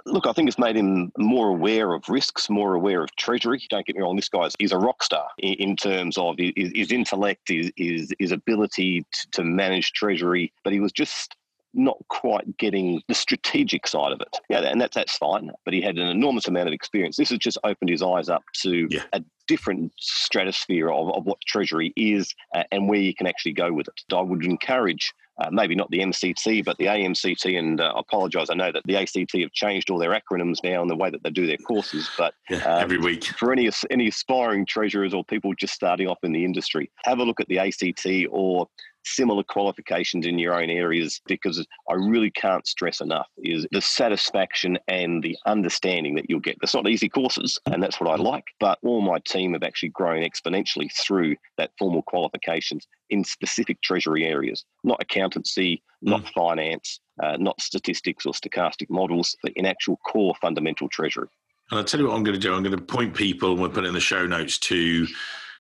Look, 0.05 0.27
I 0.27 0.33
think 0.33 0.49
it's 0.49 0.59
made 0.59 0.75
him 0.75 1.13
more 1.17 1.47
aware 1.47 1.93
of 1.93 2.03
risks, 2.09 2.49
more 2.49 2.73
aware 2.73 3.03
of 3.03 3.15
treasury. 3.15 3.65
Don't 3.69 3.85
get 3.85 3.95
me 3.95 4.01
wrong, 4.01 4.17
this 4.17 4.27
guy's 4.27 4.53
he's 4.59 4.73
a 4.73 4.77
rock 4.77 5.01
star 5.01 5.27
in, 5.37 5.53
in 5.53 5.75
terms 5.77 6.17
of 6.17 6.35
his, 6.37 6.71
his 6.75 6.91
intellect, 6.91 7.47
his, 7.47 7.71
his, 7.77 8.13
his 8.19 8.33
ability 8.33 9.05
to, 9.13 9.31
to 9.31 9.43
manage 9.43 9.93
treasury, 9.93 10.51
but 10.63 10.73
he 10.73 10.81
was 10.81 10.91
just 10.91 11.35
not 11.73 11.97
quite 12.09 12.57
getting 12.57 13.01
the 13.07 13.15
strategic 13.15 13.87
side 13.87 14.11
of 14.11 14.21
it. 14.21 14.39
Yeah, 14.49 14.59
and 14.59 14.79
that's 14.79 14.95
that's 14.95 15.17
fine. 15.17 15.51
But 15.65 15.73
he 15.73 15.81
had 15.81 15.97
an 15.97 16.07
enormous 16.07 16.47
amount 16.47 16.67
of 16.67 16.73
experience. 16.73 17.17
This 17.17 17.29
has 17.29 17.39
just 17.39 17.57
opened 17.63 17.89
his 17.89 18.03
eyes 18.03 18.29
up 18.29 18.43
to 18.61 18.87
yeah. 18.89 19.03
a 19.13 19.23
different 19.47 19.91
stratosphere 19.99 20.89
of, 20.89 21.09
of 21.09 21.25
what 21.25 21.39
Treasury 21.45 21.93
is 21.95 22.33
uh, 22.55 22.63
and 22.71 22.87
where 22.87 22.99
you 22.99 23.13
can 23.13 23.27
actually 23.27 23.53
go 23.53 23.73
with 23.73 23.87
it. 23.87 24.15
I 24.15 24.21
would 24.21 24.45
encourage 24.45 25.13
uh, 25.41 25.49
maybe 25.51 25.75
not 25.75 25.89
the 25.89 25.99
MCT, 25.99 26.63
but 26.63 26.77
the 26.77 26.85
AMCT. 26.85 27.57
And 27.57 27.81
uh, 27.81 27.93
I 27.95 27.99
apologise, 27.99 28.49
I 28.49 28.55
know 28.55 28.71
that 28.71 28.83
the 28.85 28.95
ACT 28.95 29.17
have 29.17 29.51
changed 29.51 29.89
all 29.89 29.97
their 29.97 30.11
acronyms 30.11 30.63
now 30.63 30.81
and 30.81 30.89
the 30.89 30.95
way 30.95 31.09
that 31.09 31.23
they 31.23 31.31
do 31.31 31.47
their 31.47 31.57
courses. 31.57 32.09
But 32.17 32.35
yeah, 32.49 32.57
um, 32.59 32.83
every 32.83 32.97
week 32.97 33.25
for 33.25 33.51
any 33.51 33.69
any 33.89 34.07
aspiring 34.07 34.65
treasurers 34.65 35.13
or 35.13 35.23
people 35.23 35.53
just 35.55 35.73
starting 35.73 36.07
off 36.07 36.19
in 36.23 36.33
the 36.33 36.45
industry, 36.45 36.91
have 37.03 37.19
a 37.19 37.23
look 37.23 37.39
at 37.39 37.47
the 37.47 37.59
ACT 37.59 38.07
or 38.29 38.67
similar 39.05 39.43
qualifications 39.43 40.25
in 40.25 40.39
your 40.39 40.59
own 40.59 40.69
areas 40.69 41.21
because 41.27 41.65
I 41.89 41.93
really 41.93 42.31
can't 42.31 42.65
stress 42.67 43.01
enough 43.01 43.27
is 43.37 43.67
the 43.71 43.81
satisfaction 43.81 44.77
and 44.87 45.23
the 45.23 45.37
understanding 45.45 46.15
that 46.15 46.29
you'll 46.29 46.39
get. 46.39 46.57
It's 46.61 46.73
not 46.73 46.87
easy 46.87 47.09
courses, 47.09 47.59
and 47.65 47.81
that's 47.81 47.99
what 47.99 48.09
I 48.09 48.21
like, 48.21 48.45
but 48.59 48.79
all 48.83 49.01
my 49.01 49.19
team 49.19 49.53
have 49.53 49.63
actually 49.63 49.89
grown 49.89 50.23
exponentially 50.23 50.89
through 50.93 51.35
that 51.57 51.71
formal 51.77 52.03
qualifications 52.03 52.87
in 53.09 53.23
specific 53.23 53.81
treasury 53.81 54.25
areas, 54.25 54.65
not 54.83 55.01
accountancy, 55.01 55.83
not 56.01 56.23
mm. 56.23 56.29
finance, 56.33 56.99
uh, 57.21 57.37
not 57.37 57.61
statistics 57.61 58.25
or 58.25 58.33
stochastic 58.33 58.89
models, 58.89 59.35
but 59.43 59.53
in 59.55 59.65
actual 59.65 59.97
core 59.97 60.33
fundamental 60.41 60.89
treasury. 60.89 61.27
And 61.71 61.79
I'll 61.79 61.85
tell 61.85 61.99
you 61.99 62.07
what 62.07 62.15
I'm 62.15 62.23
going 62.23 62.39
to 62.39 62.41
do. 62.41 62.53
I'm 62.53 62.63
going 62.63 62.77
to 62.77 62.83
point 62.83 63.15
people, 63.15 63.51
and 63.51 63.61
we'll 63.61 63.69
put 63.69 63.85
it 63.85 63.87
in 63.87 63.93
the 63.93 63.99
show 63.99 64.25
notes 64.25 64.57
to 64.59 65.07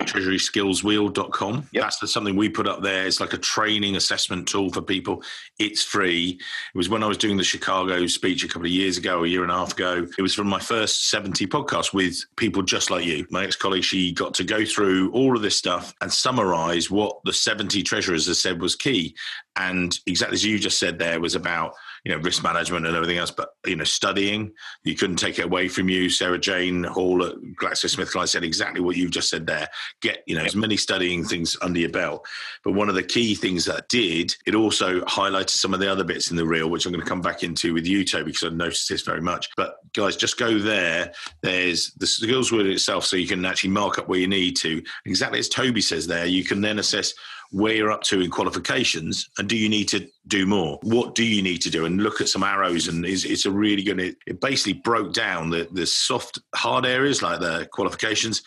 treasuryskillswheel.com. 0.01 1.69
Yep. 1.71 1.83
That's 1.83 2.11
something 2.11 2.35
we 2.35 2.49
put 2.49 2.67
up 2.67 2.81
there. 2.81 3.05
It's 3.05 3.19
like 3.19 3.33
a 3.33 3.37
training 3.37 3.95
assessment 3.95 4.47
tool 4.47 4.71
for 4.71 4.81
people. 4.81 5.23
It's 5.59 5.83
free. 5.83 6.39
It 6.73 6.77
was 6.77 6.89
when 6.89 7.03
I 7.03 7.07
was 7.07 7.17
doing 7.17 7.37
the 7.37 7.43
Chicago 7.43 8.05
speech 8.07 8.43
a 8.43 8.47
couple 8.47 8.65
of 8.65 8.71
years 8.71 8.97
ago, 8.97 9.23
a 9.23 9.27
year 9.27 9.43
and 9.43 9.51
a 9.51 9.55
half 9.55 9.73
ago. 9.73 10.07
It 10.17 10.21
was 10.21 10.33
from 10.33 10.47
my 10.47 10.59
first 10.59 11.09
70 11.09 11.47
podcasts 11.47 11.93
with 11.93 12.17
people 12.35 12.61
just 12.61 12.89
like 12.89 13.05
you. 13.05 13.25
My 13.29 13.45
ex 13.45 13.55
colleague, 13.55 13.83
she 13.83 14.11
got 14.11 14.33
to 14.35 14.43
go 14.43 14.65
through 14.65 15.11
all 15.11 15.35
of 15.35 15.41
this 15.41 15.57
stuff 15.57 15.93
and 16.01 16.11
summarize 16.11 16.89
what 16.89 17.19
the 17.23 17.33
70 17.33 17.83
treasurers 17.83 18.27
had 18.27 18.35
said 18.35 18.61
was 18.61 18.75
key. 18.75 19.15
And 19.55 19.97
exactly 20.07 20.35
as 20.35 20.45
you 20.45 20.57
just 20.59 20.79
said, 20.79 20.97
there 20.97 21.19
was 21.19 21.35
about 21.35 21.73
you 22.03 22.11
know 22.11 22.21
risk 22.21 22.43
management 22.43 22.85
and 22.85 22.95
everything 22.95 23.17
else. 23.17 23.31
But 23.31 23.55
you 23.65 23.75
know, 23.75 23.83
studying 23.83 24.51
you 24.83 24.95
couldn't 24.95 25.17
take 25.17 25.39
it 25.39 25.45
away 25.45 25.67
from 25.67 25.89
you. 25.89 26.09
Sarah 26.09 26.39
Jane 26.39 26.83
Hall 26.83 27.23
at 27.25 27.35
GlaxoSmithKline 27.55 28.27
said 28.27 28.43
exactly 28.43 28.81
what 28.81 28.95
you've 28.95 29.11
just 29.11 29.29
said 29.29 29.47
there. 29.47 29.67
Get 30.01 30.23
you 30.25 30.35
know 30.35 30.43
as 30.43 30.55
many 30.55 30.77
studying 30.77 31.23
things 31.23 31.57
under 31.61 31.79
your 31.79 31.89
belt. 31.89 32.25
But 32.63 32.73
one 32.73 32.89
of 32.89 32.95
the 32.95 33.03
key 33.03 33.35
things 33.35 33.65
that 33.65 33.89
did 33.89 34.35
it 34.45 34.55
also 34.55 35.01
highlighted 35.01 35.51
some 35.51 35.73
of 35.73 35.79
the 35.79 35.91
other 35.91 36.03
bits 36.03 36.29
in 36.31 36.37
the 36.37 36.45
reel, 36.45 36.69
which 36.69 36.85
I'm 36.85 36.91
going 36.91 37.03
to 37.03 37.09
come 37.09 37.21
back 37.21 37.43
into 37.43 37.73
with 37.73 37.87
you, 37.87 38.03
Toby, 38.03 38.31
because 38.31 38.43
I 38.43 38.49
noticed 38.49 38.89
this 38.89 39.01
very 39.01 39.21
much. 39.21 39.49
But 39.55 39.75
guys, 39.93 40.15
just 40.15 40.37
go 40.37 40.59
there. 40.59 41.13
There's 41.41 41.93
the 41.93 42.07
skills 42.07 42.51
wheel 42.51 42.69
itself, 42.69 43.05
so 43.05 43.15
you 43.17 43.27
can 43.27 43.45
actually 43.45 43.71
mark 43.71 43.97
up 43.97 44.09
where 44.09 44.19
you 44.19 44.27
need 44.27 44.55
to. 44.57 44.81
Exactly 45.05 45.39
as 45.39 45.49
Toby 45.49 45.81
says 45.81 46.07
there, 46.07 46.25
you 46.25 46.43
can 46.43 46.61
then 46.61 46.79
assess 46.79 47.13
where 47.53 47.75
you're 47.75 47.91
up 47.91 48.01
to 48.01 48.19
in 48.19 48.31
qualifications 48.31 49.29
and 49.37 49.47
do 49.47 49.55
you 49.55 49.69
need 49.69 49.87
to 49.87 50.09
do 50.27 50.47
more? 50.47 50.79
What 50.81 51.13
do 51.13 51.23
you 51.23 51.43
need 51.43 51.61
to 51.61 51.69
do? 51.69 51.85
And 51.85 52.01
look 52.01 52.19
at 52.19 52.27
some 52.27 52.41
arrows 52.41 52.87
and 52.87 53.05
it's, 53.05 53.25
it's 53.25 53.45
a 53.45 53.51
really 53.51 53.83
good 53.83 53.99
it, 53.99 54.17
it 54.25 54.41
basically 54.41 54.73
broke 54.73 55.13
down 55.13 55.51
the, 55.51 55.69
the 55.71 55.85
soft 55.85 56.39
hard 56.55 56.83
areas 56.83 57.21
like 57.21 57.39
the 57.39 57.69
qualifications 57.71 58.41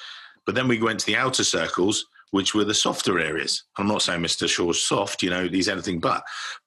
but 0.45 0.57
then 0.57 0.67
we 0.67 0.83
went 0.83 0.99
to 1.01 1.07
the 1.07 1.17
outer 1.17 1.45
circles 1.45 2.07
which 2.33 2.53
were 2.53 2.65
the 2.65 2.75
softer 2.75 3.21
areas. 3.21 3.63
I'm 3.79 3.87
not 3.87 4.03
saying 4.03 4.21
mr 4.21 4.49
shaw's 4.49 4.85
soft 4.85 5.23
you 5.23 5.31
know 5.31 5.47
he's 5.47 5.69
anything 5.69 6.01
but 6.01 6.25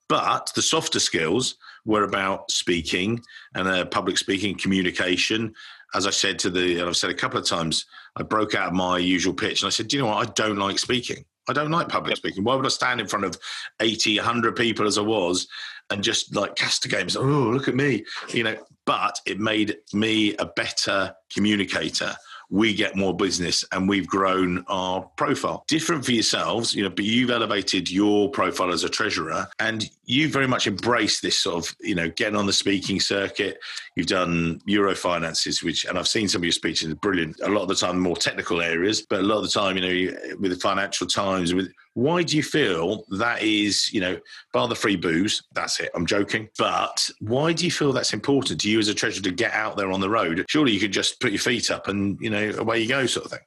but 0.07 0.49
the 0.55 0.61
softer 0.61 0.99
skills 0.99 1.57
were 1.83 2.03
about 2.03 2.49
speaking 2.49 3.21
and 3.53 3.67
uh, 3.67 3.85
public 3.85 4.17
speaking 4.17 4.57
communication. 4.57 5.53
As 5.93 6.07
i 6.07 6.11
said 6.11 6.39
to 6.39 6.49
the 6.49 6.79
and 6.79 6.87
i've 6.87 6.95
said 6.95 7.09
a 7.09 7.15
couple 7.15 7.37
of 7.37 7.45
times 7.45 7.85
i 8.15 8.23
broke 8.23 8.55
out 8.55 8.73
my 8.73 8.97
usual 8.97 9.33
pitch 9.33 9.61
and 9.61 9.67
i 9.67 9.71
said 9.71 9.89
do 9.89 9.97
you 9.97 10.03
know 10.03 10.09
what? 10.09 10.25
I 10.25 10.31
don't 10.31 10.57
like 10.57 10.79
speaking 10.79 11.25
I 11.47 11.53
don't 11.53 11.71
like 11.71 11.89
public 11.89 12.17
speaking. 12.17 12.43
Why 12.43 12.55
would 12.55 12.65
I 12.65 12.69
stand 12.69 12.99
in 12.99 13.07
front 13.07 13.25
of 13.25 13.37
80, 13.79 14.17
100 14.17 14.55
people 14.55 14.85
as 14.85 14.97
I 14.97 15.01
was 15.01 15.47
and 15.89 16.03
just 16.03 16.35
like 16.35 16.55
cast 16.55 16.85
a 16.85 16.89
game? 16.89 17.07
Oh, 17.17 17.21
look 17.21 17.67
at 17.67 17.75
me, 17.75 18.05
you 18.33 18.43
know. 18.43 18.57
But 18.85 19.19
it 19.25 19.39
made 19.39 19.77
me 19.93 20.35
a 20.37 20.45
better 20.45 21.13
communicator 21.33 22.15
we 22.49 22.73
get 22.73 22.95
more 22.95 23.15
business 23.15 23.63
and 23.71 23.87
we've 23.87 24.07
grown 24.07 24.63
our 24.67 25.01
profile. 25.17 25.63
Different 25.67 26.03
for 26.03 26.11
yourselves, 26.11 26.73
you 26.73 26.83
know, 26.83 26.89
but 26.89 27.05
you've 27.05 27.29
elevated 27.29 27.89
your 27.91 28.29
profile 28.29 28.71
as 28.71 28.83
a 28.83 28.89
treasurer 28.89 29.47
and 29.59 29.89
you 30.05 30.29
very 30.29 30.47
much 30.47 30.65
embraced 30.65 31.21
this 31.21 31.39
sort 31.39 31.63
of, 31.63 31.75
you 31.79 31.93
know, 31.93 32.09
getting 32.09 32.35
on 32.35 32.47
the 32.47 32.53
speaking 32.53 32.99
circuit. 32.99 33.59
You've 33.95 34.07
done 34.07 34.61
Euro 34.65 34.95
finances, 34.95 35.61
which, 35.61 35.85
and 35.85 35.97
I've 35.97 36.07
seen 36.07 36.27
some 36.27 36.39
of 36.39 36.45
your 36.45 36.51
speeches, 36.51 36.93
brilliant. 36.95 37.39
A 37.41 37.49
lot 37.49 37.63
of 37.63 37.67
the 37.67 37.75
time, 37.75 37.99
more 37.99 38.17
technical 38.17 38.61
areas, 38.61 39.03
but 39.03 39.19
a 39.19 39.23
lot 39.23 39.37
of 39.37 39.43
the 39.43 39.49
time, 39.49 39.77
you 39.77 39.81
know, 39.81 40.37
with 40.39 40.51
the 40.51 40.59
Financial 40.59 41.05
Times, 41.05 41.53
with 41.53 41.71
why 41.93 42.23
do 42.23 42.37
you 42.37 42.43
feel 42.43 43.03
that 43.17 43.41
is, 43.41 43.91
you 43.93 44.01
know, 44.01 44.19
bar 44.53 44.67
the 44.67 44.75
free 44.75 44.95
booze, 44.95 45.43
that's 45.53 45.79
it, 45.79 45.89
I'm 45.95 46.05
joking. 46.05 46.49
But 46.57 47.09
why 47.19 47.53
do 47.53 47.65
you 47.65 47.71
feel 47.71 47.91
that's 47.91 48.13
important 48.13 48.61
to 48.61 48.69
you 48.69 48.79
as 48.79 48.87
a 48.87 48.93
treasurer 48.93 49.23
to 49.23 49.31
get 49.31 49.53
out 49.53 49.77
there 49.77 49.91
on 49.91 49.99
the 49.99 50.09
road? 50.09 50.45
Surely 50.49 50.71
you 50.71 50.79
could 50.79 50.93
just 50.93 51.19
put 51.19 51.31
your 51.31 51.39
feet 51.39 51.71
up 51.71 51.87
and, 51.87 52.17
you 52.21 52.29
know, 52.29 52.51
away 52.57 52.79
you 52.79 52.87
go, 52.87 53.05
sort 53.05 53.25
of 53.25 53.31
thing. 53.31 53.41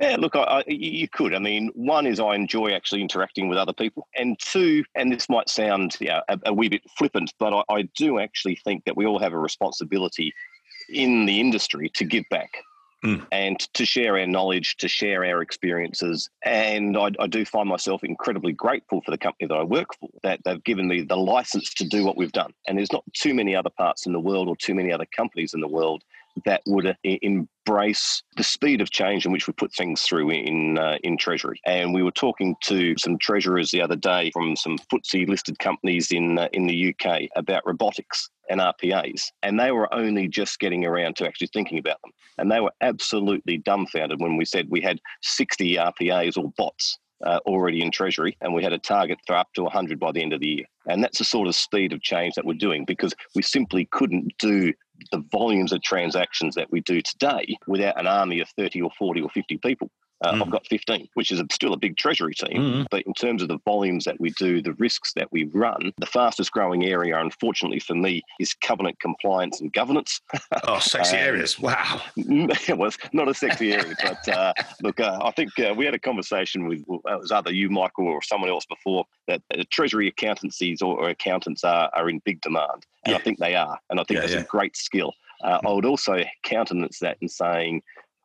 Yeah, 0.00 0.16
look, 0.16 0.36
I, 0.36 0.42
I, 0.42 0.64
you 0.68 1.08
could. 1.08 1.34
I 1.34 1.40
mean, 1.40 1.72
one 1.74 2.06
is 2.06 2.20
I 2.20 2.36
enjoy 2.36 2.70
actually 2.70 3.02
interacting 3.02 3.48
with 3.48 3.58
other 3.58 3.72
people, 3.72 4.06
and 4.16 4.38
two, 4.38 4.84
and 4.94 5.10
this 5.10 5.28
might 5.28 5.48
sound 5.48 5.96
yeah, 5.98 6.20
a, 6.28 6.38
a 6.46 6.52
wee 6.52 6.68
bit 6.68 6.82
flippant, 6.96 7.32
but 7.40 7.52
I, 7.52 7.62
I 7.68 7.82
do 7.96 8.20
actually 8.20 8.60
think 8.64 8.84
that 8.84 8.96
we 8.96 9.06
all 9.06 9.18
have 9.18 9.32
a 9.32 9.38
responsibility 9.38 10.32
in 10.88 11.26
the 11.26 11.40
industry 11.40 11.90
to 11.96 12.04
give 12.04 12.24
back. 12.30 12.50
Mm. 13.04 13.24
and 13.30 13.60
to 13.74 13.86
share 13.86 14.18
our 14.18 14.26
knowledge, 14.26 14.76
to 14.78 14.88
share 14.88 15.24
our 15.24 15.40
experiences. 15.40 16.28
And 16.44 16.96
I, 16.96 17.10
I, 17.20 17.28
do 17.28 17.44
find 17.44 17.68
myself 17.68 18.02
incredibly 18.02 18.52
grateful 18.52 19.02
for 19.02 19.12
the 19.12 19.18
company 19.18 19.46
that 19.46 19.54
I 19.54 19.62
work 19.62 19.94
for, 20.00 20.08
that 20.24 20.40
they've 20.44 20.62
given 20.64 20.88
me 20.88 21.02
the 21.02 21.16
license 21.16 21.72
to 21.74 21.84
do 21.84 22.04
what 22.04 22.16
we've 22.16 22.32
done. 22.32 22.52
And 22.66 22.76
there's 22.76 22.92
not 22.92 23.04
too 23.12 23.34
many 23.34 23.54
other 23.54 23.70
parts 23.70 24.06
in 24.06 24.12
the 24.12 24.18
world 24.18 24.48
or 24.48 24.56
too 24.56 24.74
many 24.74 24.92
other 24.92 25.06
companies 25.16 25.54
in 25.54 25.60
the 25.60 25.68
world 25.68 26.02
that 26.44 26.62
would 26.66 26.86
uh, 26.86 26.94
embrace 27.04 28.22
the 28.36 28.42
speed 28.42 28.80
of 28.80 28.90
change 28.90 29.26
in 29.26 29.32
which 29.32 29.46
we 29.46 29.52
put 29.52 29.72
things 29.72 30.02
through 30.02 30.30
in 30.30 30.78
uh, 30.78 30.98
in 31.02 31.16
Treasury. 31.16 31.60
And 31.66 31.94
we 31.94 32.02
were 32.02 32.10
talking 32.10 32.56
to 32.64 32.94
some 32.98 33.18
treasurers 33.18 33.70
the 33.70 33.82
other 33.82 33.96
day 33.96 34.30
from 34.32 34.56
some 34.56 34.78
FTSE 34.92 35.28
listed 35.28 35.58
companies 35.58 36.10
in 36.10 36.38
uh, 36.38 36.48
in 36.52 36.66
the 36.66 36.94
UK 36.94 37.22
about 37.36 37.66
robotics 37.66 38.30
and 38.50 38.60
RPAs, 38.60 39.24
and 39.42 39.60
they 39.60 39.72
were 39.72 39.92
only 39.92 40.26
just 40.26 40.58
getting 40.58 40.86
around 40.86 41.16
to 41.16 41.26
actually 41.26 41.50
thinking 41.52 41.78
about 41.78 42.00
them. 42.02 42.12
And 42.38 42.50
they 42.50 42.60
were 42.60 42.72
absolutely 42.80 43.58
dumbfounded 43.58 44.20
when 44.20 44.36
we 44.36 44.44
said 44.44 44.68
we 44.70 44.80
had 44.80 45.00
60 45.22 45.74
RPAs 45.74 46.38
or 46.38 46.50
bots 46.56 46.98
uh, 47.24 47.40
already 47.46 47.82
in 47.82 47.90
Treasury, 47.90 48.36
and 48.40 48.54
we 48.54 48.62
had 48.62 48.72
a 48.72 48.78
target 48.78 49.18
for 49.26 49.36
up 49.36 49.48
to 49.54 49.62
100 49.64 49.98
by 49.98 50.12
the 50.12 50.22
end 50.22 50.32
of 50.32 50.40
the 50.40 50.48
year. 50.48 50.64
And 50.86 51.02
that's 51.02 51.18
the 51.18 51.24
sort 51.24 51.48
of 51.48 51.54
speed 51.54 51.92
of 51.92 52.00
change 52.00 52.34
that 52.34 52.44
we're 52.44 52.54
doing 52.54 52.84
because 52.84 53.14
we 53.34 53.42
simply 53.42 53.86
couldn't 53.86 54.32
do 54.38 54.72
the 55.12 55.24
volumes 55.30 55.72
of 55.72 55.82
transactions 55.82 56.54
that 56.54 56.70
we 56.70 56.80
do 56.80 57.00
today 57.00 57.56
without 57.66 57.98
an 57.98 58.06
army 58.06 58.40
of 58.40 58.48
30 58.56 58.82
or 58.82 58.90
40 58.98 59.22
or 59.22 59.30
50 59.30 59.58
people. 59.58 59.90
Uh, 60.22 60.32
mm. 60.32 60.42
I've 60.42 60.50
got 60.50 60.66
15, 60.66 61.08
which 61.14 61.30
is 61.30 61.40
a, 61.40 61.46
still 61.52 61.72
a 61.72 61.76
big 61.76 61.96
treasury 61.96 62.34
team. 62.34 62.56
Mm. 62.60 62.86
But 62.90 63.02
in 63.02 63.14
terms 63.14 63.42
of 63.42 63.48
the 63.48 63.58
volumes 63.64 64.04
that 64.04 64.20
we 64.20 64.30
do, 64.30 64.60
the 64.60 64.72
risks 64.74 65.12
that 65.14 65.30
we 65.30 65.44
run, 65.44 65.92
the 65.98 66.06
fastest 66.06 66.50
growing 66.52 66.84
area, 66.84 67.18
unfortunately 67.18 67.78
for 67.78 67.94
me, 67.94 68.22
is 68.40 68.54
covenant 68.54 68.98
compliance 69.00 69.60
and 69.60 69.72
governance. 69.72 70.20
Oh, 70.66 70.78
sexy 70.78 71.16
um, 71.16 71.22
areas. 71.22 71.58
Wow. 71.58 72.00
well, 72.16 72.88
it's 72.88 72.98
not 73.12 73.28
a 73.28 73.34
sexy 73.34 73.72
area. 73.72 73.94
but 74.02 74.28
uh, 74.28 74.52
look, 74.82 74.98
uh, 74.98 75.18
I 75.22 75.30
think 75.30 75.50
uh, 75.58 75.72
we 75.76 75.84
had 75.84 75.94
a 75.94 75.98
conversation 75.98 76.66
with, 76.66 76.80
uh, 76.90 77.14
it 77.14 77.20
was 77.20 77.32
either 77.32 77.52
you, 77.52 77.70
Michael, 77.70 78.06
or 78.08 78.20
someone 78.22 78.50
else 78.50 78.66
before, 78.66 79.04
that 79.28 79.40
uh, 79.56 79.62
treasury 79.70 80.08
accountancies 80.08 80.82
or, 80.82 80.98
or, 80.98 81.10
accountants 81.10 81.64
are, 81.64 81.90
are 81.94 82.10
in 82.10 82.20
big 82.24 82.40
demand. 82.40 82.86
And 83.04 83.12
yeah. 83.12 83.16
I 83.16 83.20
think 83.20 83.38
they 83.38 83.54
are. 83.54 83.78
And 83.90 84.00
I 84.00 84.04
think 84.04 84.16
yeah, 84.16 84.20
that's 84.22 84.32
yeah. 84.34 84.40
a 84.40 84.44
great 84.44 84.76
skill. 84.76 85.12
Uh, 85.42 85.60
I 85.64 85.70
would 85.70 85.84
also 85.84 86.24
countenance 86.42 86.98
that 86.98 87.18
in 87.20 87.28
saying 87.28 87.82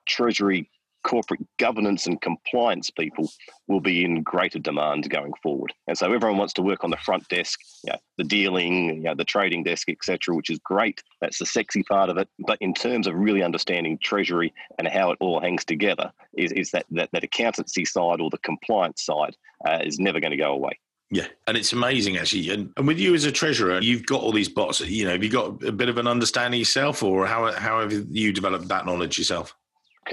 treasury 0.07 0.69
corporate 1.03 1.41
governance 1.57 2.07
and 2.07 2.21
compliance 2.21 2.89
people 2.89 3.29
will 3.67 3.79
be 3.79 4.03
in 4.03 4.23
greater 4.23 4.59
demand 4.59 5.09
going 5.09 5.33
forward. 5.41 5.73
And 5.87 5.97
so 5.97 6.11
everyone 6.11 6.37
wants 6.37 6.53
to 6.53 6.61
work 6.61 6.83
on 6.83 6.89
the 6.89 6.97
front 6.97 7.27
desk, 7.29 7.59
you 7.83 7.93
know, 7.93 7.99
the 8.17 8.23
dealing, 8.23 8.95
you 8.95 9.01
know, 9.01 9.15
the 9.15 9.25
trading 9.25 9.63
desk, 9.63 9.89
etc., 9.89 10.35
which 10.35 10.49
is 10.49 10.59
great. 10.59 11.01
That's 11.21 11.39
the 11.39 11.45
sexy 11.45 11.83
part 11.83 12.09
of 12.09 12.17
it. 12.17 12.27
But 12.47 12.57
in 12.61 12.73
terms 12.73 13.07
of 13.07 13.15
really 13.15 13.43
understanding 13.43 13.99
treasury 14.01 14.53
and 14.77 14.87
how 14.87 15.11
it 15.11 15.17
all 15.19 15.39
hangs 15.39 15.65
together, 15.65 16.11
is, 16.37 16.51
is 16.51 16.71
that, 16.71 16.85
that 16.91 17.09
that 17.11 17.23
accountancy 17.23 17.85
side 17.85 18.19
or 18.19 18.29
the 18.29 18.39
compliance 18.39 19.03
side 19.03 19.35
uh, 19.67 19.79
is 19.83 19.99
never 19.99 20.19
going 20.19 20.31
to 20.31 20.37
go 20.37 20.53
away. 20.53 20.79
Yeah, 21.11 21.27
and 21.45 21.55
it's 21.55 21.73
amazing 21.73 22.17
actually. 22.17 22.49
And, 22.49 22.73
and 22.75 22.87
with 22.87 22.97
you 22.97 23.13
as 23.13 23.25
a 23.25 23.31
treasurer, 23.31 23.79
you've 23.81 24.05
got 24.05 24.21
all 24.21 24.31
these 24.31 24.49
bots. 24.49 24.79
You 24.79 25.05
know, 25.05 25.11
have 25.11 25.23
you 25.23 25.29
got 25.29 25.63
a 25.63 25.71
bit 25.71 25.87
of 25.87 25.99
an 25.99 26.07
understanding 26.07 26.59
yourself, 26.59 27.03
or 27.03 27.27
how 27.27 27.51
how 27.51 27.81
have 27.81 27.93
you 28.09 28.33
developed 28.33 28.67
that 28.69 28.87
knowledge 28.87 29.19
yourself? 29.19 29.55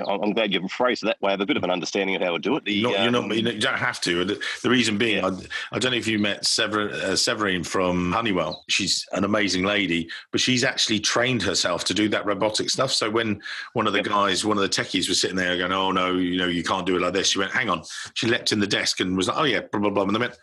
I'm 0.06 0.32
glad 0.32 0.52
you've 0.52 0.70
phrased 0.70 1.02
it 1.02 1.06
that 1.06 1.20
way. 1.20 1.30
I 1.30 1.32
have 1.32 1.40
a 1.40 1.46
bit 1.46 1.56
of 1.56 1.64
an 1.64 1.70
understanding 1.70 2.16
of 2.16 2.22
how 2.22 2.32
to 2.32 2.38
do 2.38 2.56
it. 2.56 2.64
The, 2.64 2.82
not, 2.82 2.96
um, 2.96 3.02
you're 3.02 3.42
not, 3.42 3.54
you 3.54 3.60
don't 3.60 3.78
have 3.78 4.00
to. 4.02 4.24
The, 4.24 4.70
reason 4.70 4.98
being, 4.98 5.18
yeah. 5.18 5.26
I, 5.26 5.76
I, 5.76 5.78
don't 5.78 5.92
know 5.92 5.98
if 5.98 6.06
you 6.06 6.18
met 6.18 6.44
Sever, 6.44 6.90
uh, 6.90 7.16
Severine 7.16 7.64
from 7.64 8.12
Honeywell. 8.12 8.64
She's 8.68 9.06
an 9.12 9.24
amazing 9.24 9.64
lady, 9.64 10.08
but 10.32 10.40
she's 10.40 10.64
actually 10.64 11.00
trained 11.00 11.42
herself 11.42 11.84
to 11.84 11.94
do 11.94 12.08
that 12.10 12.24
robotic 12.26 12.70
stuff. 12.70 12.92
So 12.92 13.10
when 13.10 13.40
one 13.72 13.86
of 13.86 13.92
the 13.92 13.98
yep. 14.00 14.06
guys, 14.06 14.44
one 14.44 14.56
of 14.56 14.62
the 14.62 14.68
techies 14.68 15.08
was 15.08 15.20
sitting 15.20 15.36
there 15.36 15.56
going, 15.56 15.72
oh, 15.72 15.90
no, 15.92 16.14
you 16.16 16.38
know, 16.38 16.46
you 16.46 16.62
can't 16.62 16.86
do 16.86 16.96
it 16.96 17.00
like 17.00 17.12
this. 17.12 17.28
She 17.28 17.38
went, 17.38 17.52
hang 17.52 17.68
on. 17.68 17.82
She 18.14 18.26
leapt 18.26 18.52
in 18.52 18.60
the 18.60 18.66
desk 18.66 19.00
and 19.00 19.16
was 19.16 19.28
like, 19.28 19.38
oh, 19.38 19.44
yeah, 19.44 19.60
blah, 19.72 19.80
blah, 19.80 19.90
blah. 19.90 20.02
And 20.04 20.14
they 20.14 20.20
went, 20.20 20.38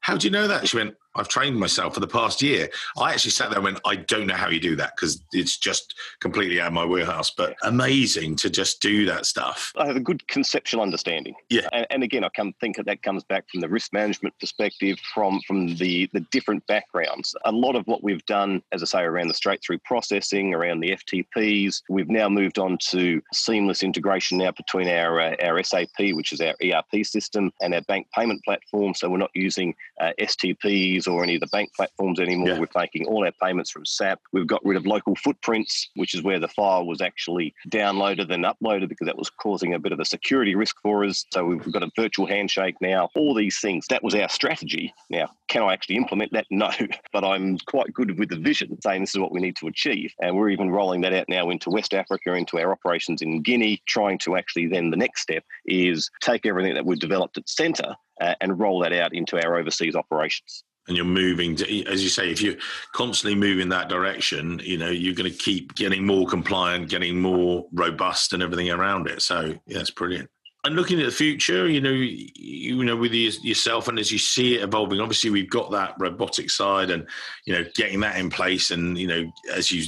how 0.00 0.16
do 0.16 0.26
you 0.26 0.30
know 0.30 0.48
that? 0.48 0.68
She 0.68 0.76
went, 0.76 0.94
I've 1.14 1.28
trained 1.28 1.58
myself 1.58 1.94
for 1.94 2.00
the 2.00 2.06
past 2.06 2.40
year. 2.42 2.68
I 2.96 3.12
actually 3.12 3.32
sat 3.32 3.50
there 3.50 3.58
and 3.58 3.64
went, 3.64 3.80
I 3.84 3.96
don't 3.96 4.26
know 4.26 4.34
how 4.34 4.48
you 4.48 4.60
do 4.60 4.76
that 4.76 4.96
because 4.96 5.22
it's 5.32 5.58
just 5.58 5.94
completely 6.20 6.60
out 6.60 6.68
of 6.68 6.72
my 6.72 6.84
wheelhouse, 6.84 7.30
but 7.30 7.54
amazing 7.62 8.36
to 8.36 8.50
just 8.50 8.80
do 8.80 9.04
that 9.06 9.26
stuff. 9.26 9.72
I 9.76 9.86
have 9.86 9.96
a 9.96 10.00
good 10.00 10.26
conceptual 10.28 10.80
understanding. 10.80 11.34
Yeah. 11.50 11.68
And, 11.72 11.86
and 11.90 12.02
again, 12.02 12.24
I 12.24 12.30
can 12.30 12.52
think 12.60 12.76
that 12.76 12.86
that 12.86 13.02
comes 13.02 13.24
back 13.24 13.44
from 13.50 13.60
the 13.60 13.68
risk 13.68 13.92
management 13.92 14.34
perspective, 14.40 14.98
from, 15.12 15.40
from 15.46 15.76
the, 15.76 16.08
the 16.12 16.20
different 16.30 16.66
backgrounds. 16.66 17.34
A 17.44 17.52
lot 17.52 17.76
of 17.76 17.86
what 17.86 18.02
we've 18.02 18.24
done, 18.26 18.62
as 18.72 18.82
I 18.82 18.86
say, 18.86 19.02
around 19.02 19.28
the 19.28 19.34
straight 19.34 19.62
through 19.62 19.78
processing, 19.80 20.54
around 20.54 20.80
the 20.80 20.96
FTPs, 20.96 21.82
we've 21.88 22.08
now 22.08 22.28
moved 22.28 22.58
on 22.58 22.78
to 22.90 23.20
seamless 23.32 23.82
integration 23.82 24.38
now 24.38 24.52
between 24.52 24.88
our, 24.88 25.20
uh, 25.20 25.36
our 25.42 25.62
SAP, 25.62 25.88
which 25.98 26.32
is 26.32 26.40
our 26.40 26.54
ERP 26.62 27.04
system, 27.04 27.52
and 27.60 27.74
our 27.74 27.82
bank 27.82 28.06
payment 28.14 28.42
platform. 28.44 28.94
So 28.94 29.10
we're 29.10 29.18
not 29.18 29.30
using 29.34 29.74
uh, 30.00 30.12
STPs 30.18 31.01
or 31.06 31.22
any 31.22 31.34
of 31.34 31.40
the 31.40 31.46
bank 31.48 31.70
platforms 31.74 32.20
anymore. 32.20 32.48
Yeah. 32.48 32.58
We're 32.58 32.68
making 32.76 33.06
all 33.06 33.24
our 33.24 33.32
payments 33.42 33.70
from 33.70 33.84
SAP. 33.84 34.20
We've 34.32 34.46
got 34.46 34.64
rid 34.64 34.76
of 34.76 34.86
local 34.86 35.14
footprints, 35.16 35.90
which 35.94 36.14
is 36.14 36.22
where 36.22 36.38
the 36.38 36.48
file 36.48 36.86
was 36.86 37.00
actually 37.00 37.54
downloaded 37.70 38.30
and 38.30 38.44
uploaded 38.44 38.88
because 38.88 39.06
that 39.06 39.18
was 39.18 39.30
causing 39.30 39.74
a 39.74 39.78
bit 39.78 39.92
of 39.92 40.00
a 40.00 40.04
security 40.04 40.54
risk 40.54 40.76
for 40.82 41.04
us. 41.04 41.24
So 41.32 41.44
we've 41.44 41.72
got 41.72 41.82
a 41.82 41.90
virtual 41.96 42.26
handshake 42.26 42.76
now. 42.80 43.08
All 43.14 43.34
these 43.34 43.60
things. 43.60 43.86
That 43.88 44.02
was 44.02 44.14
our 44.14 44.28
strategy. 44.28 44.92
Now, 45.10 45.30
can 45.48 45.62
I 45.62 45.72
actually 45.72 45.96
implement 45.96 46.32
that? 46.32 46.46
No, 46.62 46.70
but 47.12 47.24
I'm 47.24 47.58
quite 47.66 47.92
good 47.92 48.18
with 48.20 48.28
the 48.28 48.36
vision, 48.36 48.80
saying 48.82 49.00
this 49.00 49.14
is 49.14 49.18
what 49.18 49.32
we 49.32 49.40
need 49.40 49.56
to 49.56 49.66
achieve. 49.66 50.12
And 50.20 50.36
we're 50.36 50.50
even 50.50 50.70
rolling 50.70 51.00
that 51.00 51.12
out 51.12 51.28
now 51.28 51.50
into 51.50 51.70
West 51.70 51.92
Africa, 51.92 52.34
into 52.34 52.58
our 52.60 52.70
operations 52.70 53.20
in 53.20 53.42
Guinea, 53.42 53.82
trying 53.86 54.18
to 54.18 54.36
actually 54.36 54.68
then 54.68 54.90
the 54.90 54.96
next 54.96 55.22
step 55.22 55.42
is 55.66 56.08
take 56.20 56.46
everything 56.46 56.74
that 56.74 56.86
we've 56.86 57.00
developed 57.00 57.36
at 57.38 57.48
centre 57.48 57.96
uh, 58.20 58.34
and 58.40 58.60
roll 58.60 58.78
that 58.80 58.92
out 58.92 59.14
into 59.14 59.44
our 59.44 59.56
overseas 59.56 59.96
operations 59.96 60.62
and 60.88 60.96
you're 60.96 61.06
moving 61.06 61.54
to, 61.56 61.84
as 61.86 62.02
you 62.02 62.08
say, 62.08 62.30
if 62.30 62.42
you're 62.42 62.56
constantly 62.92 63.38
moving 63.38 63.68
that 63.68 63.88
direction, 63.88 64.60
you 64.64 64.76
know, 64.76 64.90
you're 64.90 65.14
going 65.14 65.30
to 65.30 65.38
keep 65.38 65.74
getting 65.74 66.04
more 66.04 66.26
compliant, 66.26 66.88
getting 66.88 67.20
more 67.20 67.66
robust 67.72 68.32
and 68.32 68.42
everything 68.42 68.70
around 68.70 69.06
it. 69.06 69.22
So 69.22 69.54
yeah, 69.66 69.78
it's 69.78 69.90
brilliant. 69.90 70.28
And 70.64 70.76
looking 70.76 71.00
at 71.00 71.06
the 71.06 71.12
future, 71.12 71.68
you 71.68 71.80
know, 71.80 71.90
you 71.90 72.84
know, 72.84 72.94
with 72.94 73.12
yourself 73.12 73.88
and 73.88 73.98
as 73.98 74.12
you 74.12 74.18
see 74.18 74.56
it 74.56 74.62
evolving, 74.62 75.00
obviously 75.00 75.30
we've 75.30 75.50
got 75.50 75.72
that 75.72 75.94
robotic 75.98 76.50
side 76.50 76.90
and, 76.90 77.06
you 77.46 77.52
know, 77.52 77.64
getting 77.74 77.98
that 78.00 78.16
in 78.16 78.30
place 78.30 78.70
and, 78.70 78.96
you 78.96 79.08
know, 79.08 79.32
as 79.52 79.72
you 79.72 79.84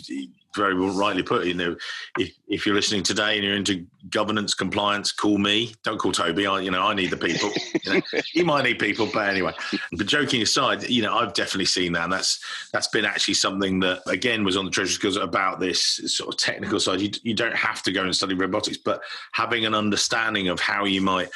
very 0.54 0.78
well 0.78 0.94
rightly 0.94 1.22
put, 1.22 1.46
you 1.46 1.54
know, 1.54 1.76
if, 2.18 2.32
if 2.48 2.66
you're 2.66 2.74
listening 2.74 3.02
today 3.02 3.36
and 3.36 3.44
you're 3.44 3.56
into 3.56 3.86
governance 4.10 4.54
compliance, 4.54 5.12
call 5.12 5.38
me. 5.38 5.74
Don't 5.82 5.98
call 5.98 6.12
Toby. 6.12 6.46
I, 6.46 6.60
you 6.60 6.70
know, 6.70 6.82
I 6.82 6.94
need 6.94 7.10
the 7.10 7.16
people. 7.16 7.50
you, 7.84 7.94
know, 7.94 8.00
you 8.34 8.44
might 8.44 8.64
need 8.64 8.78
people, 8.78 9.08
but 9.12 9.28
anyway. 9.28 9.52
But 9.92 10.06
joking 10.06 10.42
aside, 10.42 10.88
you 10.88 11.02
know, 11.02 11.16
I've 11.16 11.34
definitely 11.34 11.66
seen 11.66 11.92
that, 11.92 12.04
and 12.04 12.12
that's 12.12 12.40
that's 12.72 12.88
been 12.88 13.04
actually 13.04 13.34
something 13.34 13.80
that 13.80 14.02
again 14.06 14.44
was 14.44 14.56
on 14.56 14.64
the 14.64 14.70
treasury 14.70 14.98
because 15.00 15.16
about 15.16 15.60
this 15.60 15.80
sort 16.14 16.32
of 16.32 16.38
technical 16.38 16.80
side. 16.80 17.00
You 17.00 17.10
you 17.22 17.34
don't 17.34 17.56
have 17.56 17.82
to 17.84 17.92
go 17.92 18.02
and 18.02 18.14
study 18.14 18.34
robotics, 18.34 18.78
but 18.78 19.02
having 19.32 19.66
an 19.66 19.74
understanding 19.74 20.48
of 20.48 20.60
how 20.60 20.84
you 20.84 21.00
might 21.00 21.30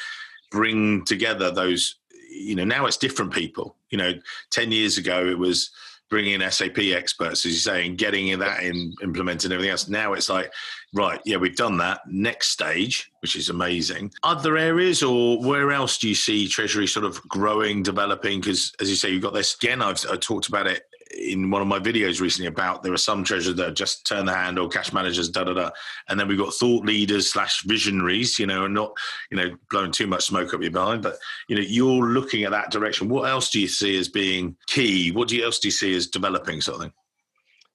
bring 0.51 1.03
together 1.05 1.51
those. 1.51 1.95
You 2.31 2.55
know, 2.55 2.63
now 2.63 2.85
it's 2.85 2.97
different 2.97 3.33
people. 3.33 3.75
You 3.89 3.97
know, 3.97 4.13
ten 4.51 4.71
years 4.71 4.97
ago 4.97 5.25
it 5.25 5.37
was 5.37 5.71
bringing 6.09 6.41
in 6.41 6.51
SAP 6.51 6.77
experts, 6.77 7.45
as 7.45 7.51
you 7.51 7.59
say, 7.59 7.85
and 7.85 7.97
getting 7.97 8.37
that 8.39 8.63
in 8.63 8.93
implemented 9.03 9.45
and 9.45 9.53
everything 9.53 9.71
else. 9.71 9.87
Now 9.87 10.13
it's 10.13 10.29
like, 10.29 10.51
right, 10.93 11.19
yeah, 11.25 11.37
we've 11.37 11.55
done 11.55 11.77
that. 11.77 12.01
Next 12.07 12.49
stage, 12.49 13.11
which 13.21 13.35
is 13.35 13.49
amazing. 13.49 14.11
Other 14.23 14.57
areas, 14.57 15.03
or 15.03 15.41
where 15.41 15.71
else 15.71 15.97
do 15.97 16.09
you 16.09 16.15
see 16.15 16.47
Treasury 16.47 16.87
sort 16.87 17.05
of 17.05 17.21
growing, 17.27 17.83
developing? 17.83 18.39
Because 18.39 18.73
as 18.81 18.89
you 18.89 18.95
say, 18.95 19.09
you've 19.09 19.21
got 19.23 19.33
this 19.33 19.55
again. 19.55 19.81
I've, 19.81 20.03
I've 20.09 20.19
talked 20.19 20.47
about 20.47 20.67
it 20.67 20.83
in 21.17 21.49
one 21.49 21.61
of 21.61 21.67
my 21.67 21.79
videos 21.79 22.21
recently 22.21 22.47
about 22.47 22.83
there 22.83 22.93
are 22.93 22.97
some 22.97 23.23
treasures 23.23 23.55
that 23.55 23.75
just 23.75 24.05
turn 24.05 24.25
the 24.25 24.33
handle, 24.33 24.69
cash 24.69 24.93
managers, 24.93 25.29
da 25.29 25.43
da 25.43 25.53
da, 25.53 25.69
and 26.07 26.19
then 26.19 26.27
we've 26.27 26.37
got 26.37 26.53
thought 26.53 26.85
leaders 26.85 27.31
slash 27.31 27.63
visionaries, 27.63 28.37
you 28.37 28.45
know, 28.45 28.65
and 28.65 28.73
not 28.73 28.91
you 29.31 29.37
know 29.37 29.55
blowing 29.69 29.91
too 29.91 30.07
much 30.07 30.25
smoke 30.25 30.53
up 30.53 30.61
your 30.61 30.71
behind, 30.71 31.01
but 31.01 31.17
you 31.47 31.55
know 31.55 31.61
you're 31.61 32.07
looking 32.07 32.43
at 32.43 32.51
that 32.51 32.71
direction. 32.71 33.09
What 33.09 33.29
else 33.29 33.49
do 33.49 33.59
you 33.59 33.67
see 33.67 33.97
as 33.97 34.07
being 34.07 34.55
key? 34.67 35.11
What 35.11 35.27
do 35.27 35.35
you, 35.35 35.45
else 35.45 35.59
do 35.59 35.67
you 35.67 35.71
see 35.71 35.95
as 35.95 36.07
developing 36.07 36.61
something? 36.61 36.91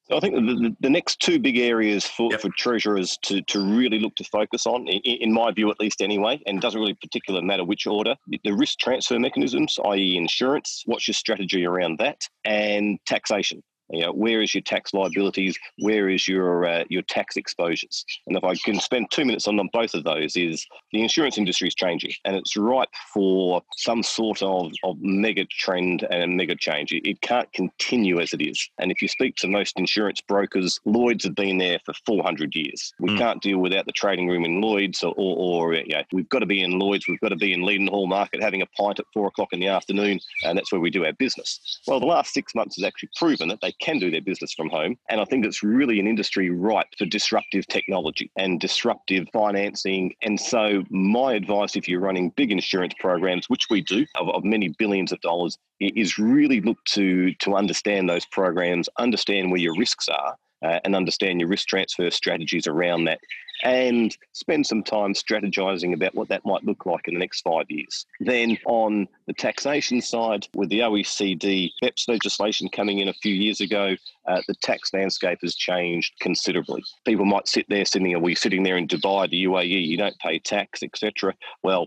So 0.07 0.19
I 0.19 0.21
think 0.21 0.35
the, 0.35 0.77
the, 0.81 0.91
next 0.91 1.21
two 1.21 1.39
big 1.39 1.57
areas 1.57 2.07
for, 2.07 2.31
yep. 2.31 2.43
for 2.43 2.51
treasurers 2.59 3.19
to, 3.23 3.41
to 3.43 3.61
really 3.61 3.99
look 3.99 4.15
to 4.17 4.25
focus 4.25 4.67
on, 4.67 4.87
in, 4.87 5.01
in, 5.01 5.33
my 5.33 5.51
view 5.51 5.71
at 5.71 5.81
least 5.81 6.03
anyway, 6.03 6.43
and 6.47 6.61
doesn't 6.61 6.79
really 6.79 6.95
particularly 6.95 7.47
matter 7.47 7.65
which 7.65 7.87
order, 7.87 8.15
the 8.45 8.53
risk 8.53 8.79
transfer 8.79 9.19
mechanisms, 9.19 9.79
i.e. 9.87 10.17
insurance, 10.19 10.83
what's 10.85 11.09
your 11.09 11.15
strategy 11.15 11.65
around 11.65 11.99
that, 12.01 12.21
and 12.45 12.99
taxation. 13.07 13.63
You 13.91 14.01
know, 14.01 14.13
where 14.13 14.41
is 14.41 14.55
your 14.55 14.63
tax 14.63 14.95
liabilities? 14.95 15.59
Where 15.79 16.09
is 16.09 16.27
your 16.27 16.67
uh, 16.67 16.85
your 16.89 17.03
tax 17.03 17.37
exposures? 17.37 18.05
And 18.27 18.37
if 18.37 18.45
I 18.45 18.55
can 18.65 18.81
spend 18.81 19.11
two 19.11 19.25
minutes 19.25 19.47
on 19.47 19.57
them, 19.57 19.69
both 19.73 19.95
of 19.95 20.05
those, 20.05 20.37
is 20.37 20.67
the 20.93 21.03
insurance 21.03 21.37
industry 21.37 21.69
is 21.69 21.75
changing, 21.75 22.13
and 22.25 22.35
it's 22.35 22.57
ripe 22.57 22.89
for 23.13 23.63
some 23.77 24.03
sort 24.03 24.43
of, 24.43 24.73
of 24.85 24.97
mega 25.01 25.45
trend 25.47 26.07
and 26.11 26.23
a 26.23 26.27
mega 26.27 26.57
change. 26.57 26.93
It, 26.93 27.09
it 27.09 27.21
can't 27.21 27.53
continue 27.53 28.21
as 28.21 28.33
it 28.33 28.41
is. 28.41 28.69
And 28.79 28.91
if 28.91 29.03
you 29.03 29.09
speak 29.09 29.37
to 29.37 29.49
most 29.49 29.79
insurance 29.79 30.21
brokers, 30.21 30.81
Lloyd's 30.85 31.25
have 31.25 31.35
been 31.35 31.59
there 31.59 31.79
for 31.85 31.95
400 32.07 32.55
years. 32.55 32.93
We 32.99 33.11
mm. 33.11 33.19
can't 33.19 33.43
deal 33.43 33.59
without 33.59 33.87
the 33.87 33.93
trading 33.93 34.29
room 34.29 34.45
in 34.45 34.61
Lloyd's, 34.61 35.03
or, 35.03 35.15
or, 35.17 35.65
or 35.65 35.75
you 35.75 35.95
know, 35.95 36.03
we've 36.13 36.29
got 36.31 36.41
to 36.41 36.47
be 36.47 36.63
in 36.63 36.79
Lloyd's. 36.79 37.07
We've 37.07 37.21
got 37.21 37.29
to 37.29 37.37
be 37.37 37.53
in 37.53 37.61
Leadenhall 37.61 38.09
Market 38.09 38.43
having 38.43 38.63
a 38.63 38.67
pint 38.67 38.99
at 38.99 39.07
four 39.13 39.27
o'clock 39.27 39.53
in 39.53 39.61
the 39.61 39.69
afternoon, 39.69 40.21
and 40.45 40.57
that's 40.57 40.73
where 40.73 40.81
we 40.81 40.91
do 40.91 41.05
our 41.05 41.13
business. 41.13 41.81
Well, 41.87 42.01
the 42.01 42.07
last 42.07 42.33
six 42.33 42.55
months 42.55 42.77
has 42.77 42.85
actually 42.85 43.11
proven 43.17 43.49
that 43.49 43.61
they 43.61 43.74
can 43.81 43.99
do 43.99 44.11
their 44.11 44.21
business 44.21 44.53
from 44.55 44.69
home. 44.69 44.97
And 45.09 45.21
I 45.21 45.25
think 45.25 45.45
it's 45.45 45.63
really 45.63 46.01
an 46.01 46.07
industry 46.07 46.51
ripe 46.51 46.89
for 46.99 47.07
disruptive 47.07 47.67
technology 47.67 48.31
and 48.37 48.61
disruptive 48.61 49.27
financing. 49.33 50.15
And 50.23 50.41
so, 50.41 50.85
my 50.91 51.35
advice 51.35 51.77
if 51.77 51.89
you're 51.89 52.01
running 52.01 52.31
big 52.31 52.51
insurance 52.51 52.95
programs, 52.99 53.49
which 53.49 53.67
we 53.71 53.81
do, 53.81 54.07
of, 54.17 54.29
of 54.29 54.45
many 54.45 54.69
billions 54.79 55.13
of 55.13 55.21
dollars, 55.21 55.59
is 55.81 56.19
really 56.19 56.61
look 56.61 56.79
to 56.87 57.35
to 57.35 57.57
understand 57.57 58.09
those 58.09 58.25
programs, 58.27 58.89
understand 58.99 59.51
where 59.51 59.61
your 59.61 59.77
risks 59.77 60.09
are, 60.09 60.37
uh, 60.65 60.81
and 60.85 60.97
understand 60.97 61.41
your 61.41 61.49
risk 61.49 61.69
transfer 61.69 62.11
strategies 62.11 62.67
around 62.67 63.05
that 63.05 63.21
and 63.65 64.17
spend 64.33 64.67
some 64.67 64.83
time 64.83 65.15
strategizing 65.15 65.95
about 65.95 66.15
what 66.15 66.29
that 66.29 66.45
might 66.45 66.63
look 66.65 66.85
like 66.87 67.09
in 67.09 67.15
the 67.15 67.21
next 67.21 67.41
five 67.41 67.65
years. 67.71 68.07
Then, 68.21 68.59
on 68.67 69.09
the 69.27 69.33
taxation 69.33 70.01
side, 70.01 70.47
with 70.55 70.69
the 70.69 70.81
OECD 70.81 71.71
BEPS 71.83 72.09
legislation 72.09 72.69
coming 72.69 73.01
in 73.01 73.09
a 73.09 73.15
few 73.15 73.35
years 73.35 73.61
ago, 73.61 73.97
uh, 74.29 74.43
the 74.47 74.55
tax 74.63 74.93
landscape 74.93 75.39
has 75.43 75.55
changed 75.55 76.13
considerably. 76.21 76.83
People 77.07 77.25
might 77.25 77.49
sit 77.49 77.67
there 77.69 77.85
sitting, 77.85 78.15
are 78.15 78.19
we 78.19 78.35
sitting 78.35 78.63
there 78.63 78.77
in 78.77 78.87
Dubai, 78.87 79.29
the 79.31 79.45
UAE, 79.45 79.87
you 79.87 79.97
don't 79.97 80.19
pay 80.19 80.39
tax, 80.39 80.83
etc. 80.83 81.35
Well, 81.63 81.87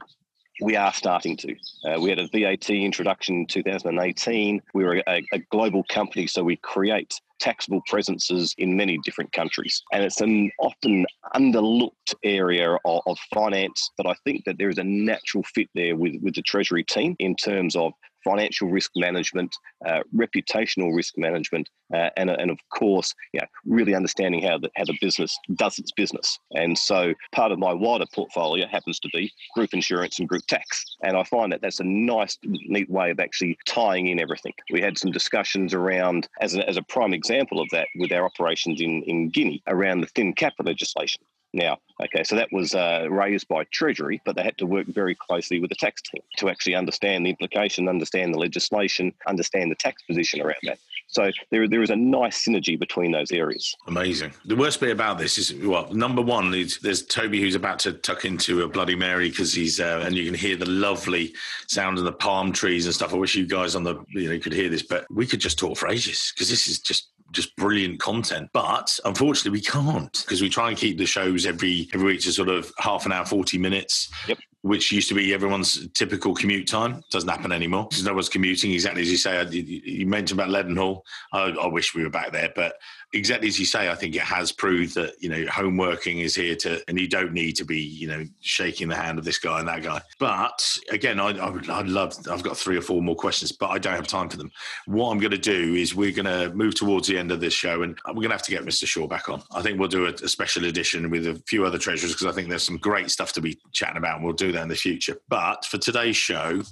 we 0.62 0.76
are 0.76 0.94
starting 0.94 1.38
to. 1.38 1.56
Uh, 1.86 2.00
we 2.00 2.10
had 2.10 2.20
a 2.20 2.28
VAT 2.28 2.70
introduction 2.70 3.36
in 3.36 3.48
2018. 3.48 4.62
We 4.74 4.84
were 4.84 5.04
a, 5.08 5.24
a, 5.34 5.40
global 5.52 5.84
company, 5.90 6.28
so 6.28 6.44
we 6.44 6.58
create 6.58 7.20
taxable 7.40 7.82
presences 7.88 8.56
in 8.58 8.76
many 8.76 8.98
different 9.04 9.32
countries. 9.32 9.84
And 9.92 10.04
it's 10.04 10.22
an 10.22 10.52
often 10.60 11.06
underlooked 11.36 12.16
area 12.24 12.78
of, 12.86 13.02
of 13.06 13.18
finance, 13.34 13.92
but 13.98 14.08
I 14.08 14.16
think 14.24 14.46
that 14.46 14.58
there 14.58 14.70
is 14.70 14.80
a 14.80 14.84
natural 14.84 15.44
fit 15.44 15.70
there 15.76 15.96
with, 15.96 16.16
with 16.22 16.36
the 16.36 16.42
Treasury 16.42 16.84
team 16.84 17.16
in 17.20 17.36
terms 17.36 17.76
of 17.76 17.94
financial 18.24 18.70
risk 18.70 18.92
management, 18.96 19.56
uh, 19.88 20.02
reputational 20.16 20.96
risk 20.96 21.14
management, 21.18 21.70
uh, 21.94 22.10
and, 22.18 22.30
and 22.30 22.52
of 22.52 22.58
course, 22.74 23.14
yeah, 23.34 23.46
really 23.66 23.96
understanding 23.96 24.42
how 24.44 24.58
the, 24.58 24.70
how 24.76 24.86
the 24.86 24.98
business 25.00 25.38
does 25.56 25.80
its 25.80 25.92
business. 25.92 26.40
And 26.52 26.78
so 26.78 27.14
part 27.32 27.52
of 27.52 27.60
my 27.60 27.74
wider 27.74 28.06
portfolio 28.14 28.68
happens 28.68 29.00
to 29.00 29.10
be 29.14 29.32
group 29.56 29.74
insurance 29.74 30.20
and 30.20 30.28
group 30.28 30.46
tax. 30.48 30.84
And 31.04 31.16
I 31.16 31.24
find 31.24 31.52
that 31.52 31.62
that's 31.62 31.80
a 31.80 31.86
nice, 31.86 32.38
neat 32.44 32.90
way 32.90 33.12
of 33.12 33.20
actually 33.20 33.58
tying 33.66 34.08
in 34.08 34.20
everything. 34.20 34.54
We 34.72 34.82
had 34.82 34.98
some 34.98 35.12
discussions 35.12 35.74
around, 35.74 36.28
as 36.42 36.56
a, 36.56 36.68
as 36.68 36.78
a 36.78 36.84
prime 36.84 37.14
example 37.14 37.62
of 37.62 37.68
that, 37.72 37.88
with 37.96 38.12
our 38.12 38.26
operations 38.26 38.82
in, 38.82 39.04
in 39.04 39.30
Guinea 39.30 39.62
around 39.68 40.02
the 40.02 40.08
thin 40.08 40.34
cap 40.34 40.54
legislation. 40.64 41.22
Now, 41.54 41.78
okay, 42.04 42.24
so 42.24 42.36
that 42.36 42.50
was 42.52 42.76
uh, 42.76 43.08
raised 43.10 43.48
by 43.48 43.64
Treasury, 43.66 44.22
but 44.26 44.36
they 44.36 44.44
had 44.44 44.58
to 44.58 44.66
work 44.66 44.88
very 44.88 45.16
closely 45.16 45.60
with 45.60 45.70
the 45.70 45.76
tax 45.76 46.02
team 46.02 46.22
to 46.38 46.50
actually 46.50 46.76
understand 46.76 47.26
the 47.26 47.30
implication, 47.30 47.88
understand 47.88 48.34
the 48.34 48.38
legislation, 48.38 49.14
understand 49.28 49.72
the 49.72 49.76
tax 49.76 50.04
position 50.04 50.42
around 50.42 50.60
that. 50.64 50.78
So 51.08 51.32
there, 51.52 51.68
there 51.70 51.82
is 51.82 51.90
a 51.90 51.96
nice 51.96 52.46
synergy 52.46 52.78
between 52.78 53.14
those 53.14 53.32
areas. 53.32 53.74
Amazing. 53.88 54.34
The 54.46 54.58
worst 54.58 54.82
bit 54.82 54.92
about 54.92 55.18
this 55.18 55.38
is, 55.38 55.54
well, 55.54 55.92
number 55.94 56.22
one 56.22 56.54
is 56.54 56.80
there's 56.80 57.02
Toby 57.02 57.40
who's 57.40 57.56
about 57.56 57.80
to 57.80 57.94
tuck 57.94 58.26
into 58.26 58.64
a 58.64 58.68
Bloody 58.68 58.96
Mary 58.96 59.30
because 59.30 59.54
he's, 59.54 59.80
uh, 59.80 60.04
and 60.06 60.16
you 60.16 60.26
can 60.26 60.34
hear 60.34 60.58
the 60.58 60.70
lovely 60.70 61.34
sound 61.68 61.98
of 61.98 62.04
the 62.04 62.12
palm 62.12 62.52
trees 62.52 62.86
and 62.86 62.94
stuff. 62.94 63.14
I 63.14 63.18
wish 63.18 63.36
you 63.36 63.48
guys 63.48 63.74
on 63.74 63.84
the, 63.84 64.04
you 64.10 64.30
know, 64.30 64.38
could 64.38 64.54
hear 64.54 64.70
this, 64.70 64.84
but 64.84 65.06
we 65.10 65.26
could 65.26 65.40
just 65.40 65.58
talk 65.58 65.78
for 65.78 65.88
ages 65.88 66.34
because 66.36 66.50
this 66.50 66.68
is 66.68 66.80
just 66.80 67.10
just 67.32 67.56
brilliant 67.56 68.00
content. 68.00 68.50
But 68.54 68.98
unfortunately, 69.06 69.52
we 69.52 69.62
can't 69.62 70.12
because 70.26 70.42
we 70.42 70.50
try 70.50 70.70
and 70.70 70.78
keep 70.78 70.98
the 70.98 71.06
shows 71.06 71.46
every 71.46 71.90
every 71.94 72.14
week 72.14 72.22
to 72.22 72.32
sort 72.32 72.50
of 72.50 72.72
half 72.80 73.06
an 73.06 73.12
hour, 73.12 73.26
forty 73.26 73.58
minutes. 73.58 74.10
Yep 74.28 74.38
which 74.68 74.92
used 74.92 75.08
to 75.08 75.16
be 75.16 75.34
everyone's 75.34 75.88
typical 75.94 76.36
commute 76.36 76.68
time. 76.68 77.02
Doesn't 77.10 77.30
happen 77.30 77.52
anymore 77.52 77.88
because 77.90 78.04
no 78.04 78.14
one's 78.14 78.30
commuting. 78.30 78.72
Exactly 78.72 79.02
as 79.02 79.12
you 79.12 79.18
say, 79.18 79.46
you 79.50 80.06
mentioned 80.06 80.40
about 80.40 80.52
Leadenhall. 80.52 81.02
I, 81.32 81.52
I, 81.52 81.68
wish 81.68 81.96
we 81.96 82.04
were 82.04 82.10
back 82.10 82.32
there, 82.32 82.52
but 82.56 82.74
exactly 83.14 83.48
as 83.48 83.60
you 83.60 83.66
say, 83.66 83.90
I 83.90 83.96
think 83.96 84.16
it 84.16 84.22
has 84.22 84.52
proved 84.52 84.96
that 84.96 85.14
you 85.20 85.30
know 85.30 85.46
home 85.50 85.78
working 85.78 86.20
is 86.20 86.36
here 86.36 86.56
to, 86.58 86.82
and 86.88 87.00
you 87.00 87.08
don't 87.08 87.34
need 87.34 87.54
to 87.58 87.66
be 87.66 87.80
you 87.80 88.08
know 88.08 88.26
shaking 88.42 88.88
the 88.88 88.96
hand 88.96 89.18
of 89.20 89.26
this 89.26 89.38
guy 89.38 89.60
and 89.60 89.68
that 89.68 89.84
guy. 89.84 90.02
But 90.20 90.78
again, 90.92 91.20
I, 91.20 91.30
I 91.38 91.50
would, 91.50 91.70
I'd 91.70 91.88
love. 91.88 92.16
I've 92.30 92.44
got 92.44 92.58
three 92.58 92.78
or 92.78 92.82
four 92.82 93.02
more 93.02 93.16
questions, 93.16 93.52
but 93.52 93.68
I 93.68 93.80
don't 93.80 93.96
have 93.96 94.08
time 94.08 94.30
for 94.30 94.38
them. 94.38 94.52
What 94.86 95.12
I'm 95.12 95.20
going 95.20 95.32
to 95.32 95.38
do 95.38 95.76
is 95.76 95.96
we're 95.96 96.12
going 96.12 96.26
to 96.26 96.54
move 96.54 96.76
towards 96.76 97.08
the 97.08 97.18
end 97.18 97.32
of 97.32 97.40
this 97.40 97.54
show, 97.54 97.84
and 97.84 97.98
we're 98.08 98.14
going 98.14 98.30
to 98.30 98.36
have 98.36 98.44
to 98.44 98.52
get 98.52 98.66
Mr. 98.66 98.86
Shaw 98.86 99.08
back 99.08 99.30
on. 99.30 99.42
I 99.52 99.62
think 99.62 99.80
we'll 99.80 99.88
do 99.88 100.06
a, 100.06 100.10
a 100.10 100.28
special 100.28 100.66
edition 100.66 101.10
with 101.10 101.28
a 101.28 101.42
few 101.48 101.66
other 101.66 101.78
treasurers 101.78 102.14
because 102.14 102.28
I 102.28 102.32
think 102.32 102.50
there's 102.50 102.64
some 102.64 102.78
great 102.78 103.10
stuff 103.12 103.34
to 103.34 103.42
be 103.42 103.60
chatting 103.72 103.98
about, 103.98 104.18
and 104.18 104.26
we'll 104.26 104.34
do 104.34 104.52
that 104.52 104.62
in 104.62 104.70
the 104.70 104.76
future. 104.76 105.18
But 105.30 105.66
for 105.66 105.78
today's 105.78 106.18
show. 106.18 106.64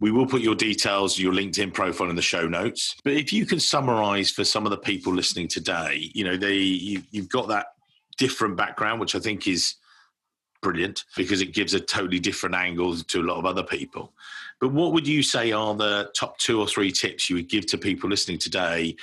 We 0.00 0.10
will 0.10 0.26
put 0.26 0.42
your 0.42 0.54
details, 0.54 1.18
your 1.18 1.32
LinkedIn 1.32 1.72
profile 1.72 2.10
in 2.10 2.16
the 2.16 2.22
show 2.22 2.46
notes. 2.46 2.96
But 3.04 3.14
if 3.14 3.32
you 3.32 3.46
can 3.46 3.60
summarize 3.60 4.30
for 4.30 4.44
some 4.44 4.66
of 4.66 4.70
the 4.70 4.76
people 4.76 5.12
listening 5.12 5.48
today, 5.48 6.10
you 6.14 6.24
know, 6.24 6.36
they 6.36 6.56
you, 6.56 7.02
you've 7.10 7.28
got 7.28 7.48
that 7.48 7.66
different 8.18 8.56
background, 8.56 9.00
which 9.00 9.14
I 9.14 9.20
think 9.20 9.46
is 9.46 9.76
brilliant 10.62 11.04
because 11.16 11.42
it 11.42 11.52
gives 11.54 11.74
a 11.74 11.80
totally 11.80 12.18
different 12.18 12.54
angle 12.54 12.96
to 12.96 13.20
a 13.20 13.22
lot 13.22 13.38
of 13.38 13.46
other 13.46 13.62
people. 13.62 14.12
But 14.60 14.72
what 14.72 14.92
would 14.92 15.06
you 15.06 15.22
say 15.22 15.52
are 15.52 15.74
the 15.74 16.10
top 16.16 16.38
two 16.38 16.58
or 16.58 16.66
three 16.66 16.90
tips 16.90 17.28
you 17.28 17.36
would 17.36 17.48
give 17.48 17.66
to 17.66 17.78
people 17.78 18.08
listening 18.08 18.38
today 18.38 18.96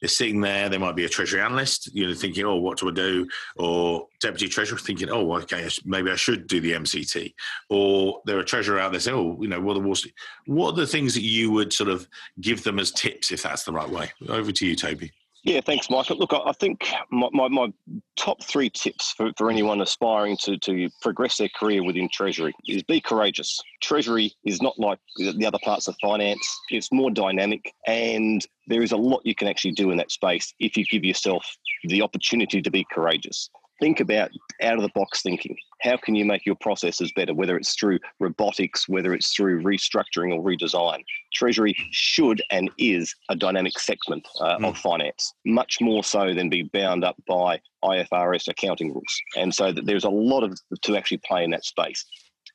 they're 0.00 0.08
sitting 0.08 0.40
there. 0.40 0.68
They 0.68 0.78
might 0.78 0.96
be 0.96 1.04
a 1.04 1.08
treasury 1.08 1.40
analyst, 1.40 1.94
you 1.94 2.06
know, 2.06 2.14
thinking, 2.14 2.44
"Oh, 2.44 2.56
what 2.56 2.78
do 2.78 2.88
I 2.88 2.92
do?" 2.92 3.28
Or 3.56 4.08
deputy 4.20 4.48
treasurer 4.48 4.78
thinking, 4.78 5.10
"Oh, 5.10 5.32
okay, 5.38 5.68
maybe 5.84 6.10
I 6.10 6.16
should 6.16 6.46
do 6.46 6.60
the 6.60 6.72
MCT." 6.72 7.34
Or 7.68 8.22
they're 8.24 8.40
a 8.40 8.44
treasurer 8.44 8.78
out 8.78 8.92
there 8.92 9.00
saying, 9.00 9.16
"Oh, 9.16 9.38
you 9.40 9.48
know, 9.48 9.60
what 9.60 9.74
the 9.74 9.80
Wall 9.80 9.94
Street." 9.94 10.14
What 10.46 10.72
are 10.72 10.76
the 10.76 10.86
things 10.86 11.14
that 11.14 11.22
you 11.22 11.50
would 11.50 11.72
sort 11.72 11.90
of 11.90 12.06
give 12.40 12.62
them 12.64 12.78
as 12.78 12.90
tips, 12.90 13.32
if 13.32 13.42
that's 13.42 13.64
the 13.64 13.72
right 13.72 13.88
way? 13.88 14.12
Over 14.28 14.52
to 14.52 14.66
you, 14.66 14.76
Toby. 14.76 15.12
Yeah, 15.44 15.60
thanks, 15.60 15.88
Michael. 15.88 16.18
Look, 16.18 16.32
I 16.32 16.52
think 16.52 16.88
my, 17.10 17.28
my, 17.32 17.48
my, 17.48 17.72
top 18.16 18.42
three 18.42 18.68
tips 18.68 19.14
for, 19.16 19.30
for 19.38 19.48
anyone 19.48 19.80
aspiring 19.80 20.36
to, 20.38 20.58
to 20.58 20.90
progress 21.00 21.36
their 21.36 21.48
career 21.56 21.84
within 21.84 22.08
Treasury 22.12 22.52
is 22.66 22.82
be 22.82 23.00
courageous. 23.00 23.60
Treasury 23.80 24.32
is 24.44 24.60
not 24.60 24.78
like 24.78 24.98
the 25.16 25.46
other 25.46 25.58
parts 25.62 25.86
of 25.86 25.94
finance, 26.02 26.60
it's 26.70 26.92
more 26.92 27.10
dynamic, 27.10 27.72
and 27.86 28.44
there 28.66 28.82
is 28.82 28.90
a 28.90 28.96
lot 28.96 29.22
you 29.24 29.36
can 29.36 29.46
actually 29.46 29.72
do 29.72 29.90
in 29.92 29.96
that 29.98 30.10
space 30.10 30.52
if 30.58 30.76
you 30.76 30.84
give 30.84 31.04
yourself 31.04 31.46
the 31.84 32.02
opportunity 32.02 32.60
to 32.60 32.70
be 32.70 32.84
courageous 32.90 33.48
think 33.80 34.00
about 34.00 34.30
out 34.62 34.76
of 34.76 34.82
the 34.82 34.90
box 34.94 35.22
thinking. 35.22 35.56
How 35.80 35.96
can 35.96 36.14
you 36.14 36.24
make 36.24 36.44
your 36.44 36.56
processes 36.56 37.12
better, 37.14 37.34
whether 37.34 37.56
it's 37.56 37.74
through 37.74 38.00
robotics, 38.18 38.88
whether 38.88 39.14
it's 39.14 39.34
through 39.34 39.62
restructuring 39.62 40.34
or 40.34 40.42
redesign? 40.42 41.04
Treasury 41.32 41.74
should 41.90 42.42
and 42.50 42.70
is 42.78 43.14
a 43.28 43.36
dynamic 43.36 43.78
segment 43.78 44.26
uh, 44.40 44.58
mm. 44.58 44.68
of 44.68 44.78
finance, 44.78 45.32
much 45.44 45.80
more 45.80 46.02
so 46.02 46.34
than 46.34 46.48
be 46.48 46.62
bound 46.62 47.04
up 47.04 47.16
by 47.26 47.60
IFRS 47.84 48.48
accounting 48.48 48.92
rules. 48.92 49.20
And 49.36 49.54
so 49.54 49.72
that 49.72 49.86
there's 49.86 50.04
a 50.04 50.10
lot 50.10 50.42
of 50.42 50.58
to 50.82 50.96
actually 50.96 51.18
play 51.18 51.44
in 51.44 51.50
that 51.50 51.64
space. 51.64 52.04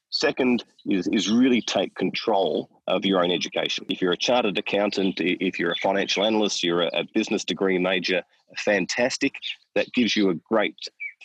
Second 0.09 0.63
is, 0.85 1.07
is 1.07 1.31
really 1.31 1.61
take 1.61 1.95
control 1.95 2.69
of 2.87 3.03
your 3.03 3.23
own 3.23 3.31
education. 3.31 3.85
If 3.89 3.99
you're 3.99 4.11
a 4.11 4.17
chartered 4.17 4.57
accountant, 4.57 5.15
if 5.19 5.57
you're 5.57 5.71
a 5.71 5.77
financial 5.77 6.23
analyst, 6.23 6.63
you're 6.63 6.83
a, 6.83 6.89
a 6.93 7.03
business 7.15 7.43
degree 7.43 7.79
major, 7.79 8.21
fantastic. 8.57 9.33
That 9.73 9.91
gives 9.93 10.15
you 10.15 10.29
a 10.29 10.35
great 10.35 10.75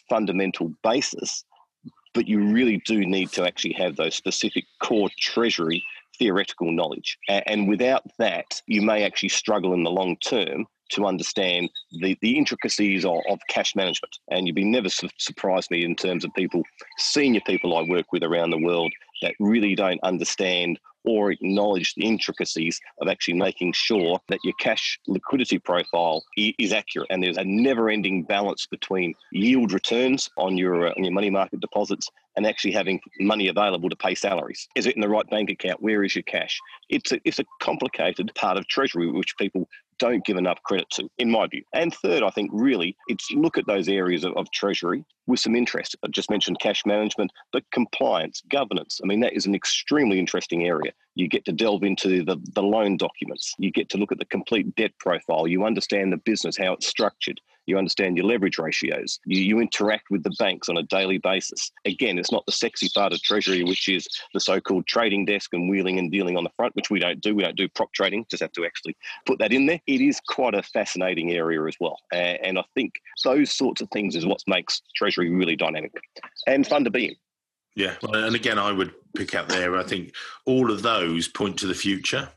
fundamental 0.09 0.73
basis, 0.83 1.45
but 2.15 2.29
you 2.29 2.41
really 2.53 2.83
do 2.87 3.05
need 3.05 3.31
to 3.33 3.47
actually 3.47 3.75
have 3.75 3.97
those 3.97 4.15
specific 4.15 4.65
core 4.83 5.11
treasury 5.19 5.85
theoretical 6.19 6.73
knowledge. 6.73 7.17
And 7.29 7.69
without 7.69 8.03
that, 8.19 8.61
you 8.67 8.83
may 8.83 9.05
actually 9.05 9.29
struggle 9.29 9.73
in 9.73 9.85
the 9.85 9.91
long 9.91 10.17
term 10.17 10.67
to 10.91 11.07
understand 11.07 11.69
the, 12.01 12.17
the 12.23 12.37
intricacies 12.37 13.05
of, 13.05 13.19
of 13.29 13.39
cash 13.49 13.77
management. 13.77 14.19
And 14.31 14.47
you'd 14.47 14.57
be 14.57 14.65
never 14.65 14.89
su- 14.89 15.09
surprised 15.19 15.71
me 15.71 15.85
in 15.85 15.95
terms 15.95 16.25
of 16.25 16.33
people, 16.35 16.63
senior 16.97 17.43
people 17.47 17.77
I 17.77 17.83
work 17.83 18.07
with 18.13 18.23
around 18.23 18.51
the 18.51 18.59
world 18.59 18.93
that 19.23 19.35
really 19.39 19.75
don't 19.75 20.01
understand 20.03 20.81
or 21.09 21.33
acknowledge 21.33 21.95
the 21.95 22.05
intricacies 22.05 22.79
of 23.01 23.09
actually 23.09 23.33
making 23.33 23.73
sure 23.73 24.21
that 24.29 24.39
your 24.45 24.53
cash 24.61 25.01
liquidity 25.07 25.59
profile 25.59 26.23
is 26.37 26.71
accurate 26.71 27.09
and 27.09 27.23
there's 27.23 27.39
a 27.39 27.45
never-ending 27.45 28.25
balance 28.25 28.67
between 28.67 29.15
yield 29.33 29.73
returns 29.73 30.29
on 30.37 30.59
your 30.59 30.89
uh, 30.89 30.93
on 30.99 31.05
your 31.05 31.13
money 31.15 31.31
market 31.31 31.61
deposits 31.61 32.11
and 32.37 32.47
actually 32.47 32.73
having 32.73 33.01
money 33.21 33.49
available 33.49 33.89
to 33.89 33.97
pay 33.97 34.15
salaries. 34.15 34.69
Is 34.77 34.87
it 34.87 34.95
in 34.95 35.01
the 35.01 35.09
right 35.09 35.29
bank 35.31 35.49
account? 35.51 35.83
Where 35.83 36.05
is 36.05 36.15
your 36.15 36.23
cash? 36.25 36.61
It's 36.91 37.11
a, 37.11 37.19
it's 37.25 37.39
a 37.39 37.45
complicated 37.61 38.31
part 38.35 38.59
of 38.59 38.69
treasury 38.69 39.11
which 39.11 39.37
people 39.39 39.67
don't 39.99 40.25
give 40.25 40.37
enough 40.37 40.63
credit 40.63 40.89
to, 40.91 41.09
in 41.19 41.31
my 41.31 41.47
view. 41.47 41.63
And 41.75 41.95
third, 41.95 42.23
I 42.23 42.31
think 42.31 42.51
really 42.53 42.97
it's 43.09 43.31
look 43.33 43.59
at 43.59 43.67
those 43.67 43.89
areas 43.89 44.25
of, 44.25 44.37
of 44.37 44.51
treasury 44.53 45.05
with 45.27 45.41
some 45.41 45.55
interest. 45.55 45.97
I 46.05 46.09
just 46.09 46.31
mentioned 46.31 46.61
cash 46.61 46.85
management, 46.87 47.31
but 47.53 47.65
compliance, 47.73 48.43
governance. 48.51 49.01
I 49.03 49.07
mean, 49.07 49.21
that 49.21 49.35
is 49.35 49.47
an 49.47 49.55
extremely 49.55 50.19
interesting 50.19 50.67
area. 50.67 50.93
You 51.15 51.29
get 51.29 51.45
to 51.45 51.53
delve 51.53 51.83
into 51.83 52.25
the, 52.25 52.41
the 52.55 52.63
loan 52.63 52.97
documents. 52.97 53.55
You 53.59 53.71
get 53.71 53.89
to 53.91 53.99
look 53.99 54.13
at 54.13 54.19
the 54.19 54.25
complete 54.27 54.75
debt 54.77 54.93
profile. 54.99 55.47
You 55.47 55.65
understand 55.65 56.13
the 56.13 56.17
business, 56.19 56.57
how 56.57 56.73
it's 56.73 56.87
structured. 56.87 57.41
You 57.69 57.79
understand 57.79 58.17
your 58.17 58.27
leverage 58.27 58.59
ratios, 58.59 59.21
you, 59.27 59.41
you 59.41 59.61
interact 59.61 60.11
with 60.11 60.23
the 60.23 60.35
banks 60.39 60.69
on 60.69 60.77
a 60.77 60.83
daily 60.85 61.19
basis. 61.19 61.71
Again, 61.85 62.19
it's 62.19 62.33
not 62.33 62.47
the 62.47 62.53
sexy 62.53 62.89
part 62.95 63.13
of 63.13 63.23
Treasury, 63.23 63.63
which 63.65 63.89
is 63.89 64.07
the 64.35 64.41
so 64.41 64.61
called 64.61 64.87
trading 64.87 65.25
desk 65.25 65.53
and 65.53 65.69
wheeling 65.69 65.99
and 65.99 66.11
dealing 66.11 66.37
on 66.37 66.45
the 66.45 66.51
front, 66.57 66.75
which 66.75 66.91
we 66.91 66.99
don't 66.99 67.21
do. 67.21 67.35
We 67.35 67.43
don't 67.43 67.57
do 67.57 67.69
prop 67.69 67.93
trading, 67.93 68.27
just 68.31 68.43
have 68.43 68.53
to 68.53 68.65
actually 68.65 68.97
put 69.27 69.39
that 69.39 69.53
in 69.53 69.67
there. 69.67 69.81
It 69.87 70.01
is 70.01 70.21
quite 70.29 70.55
a 70.55 70.63
fascinating 70.63 71.33
area 71.33 71.63
as 71.65 71.77
well. 71.81 71.99
And 72.13 72.59
I 72.59 72.65
think 72.75 72.95
those 73.25 73.51
sorts 73.51 73.81
of 73.81 73.91
things 73.91 74.17
is 74.17 74.27
what 74.27 74.43
makes 74.47 74.83
Treasury 74.97 75.31
really 75.31 75.57
dynamic 75.57 75.93
and 76.47 76.67
fun 76.67 76.85
to 76.85 76.91
be 76.91 77.07
in. 77.07 77.17
Yeah, 77.75 77.95
and 78.03 78.35
again, 78.35 78.59
I 78.59 78.73
would 78.73 78.93
pick 79.15 79.37
out 79.37 79.49
there. 79.49 79.77
I 79.77 79.85
think 79.85 80.13
all 80.47 80.73
of 80.73 80.83
those 80.83 81.29
point 81.29 81.57
to 81.59 81.67
the 81.69 81.75
future, 81.75 82.29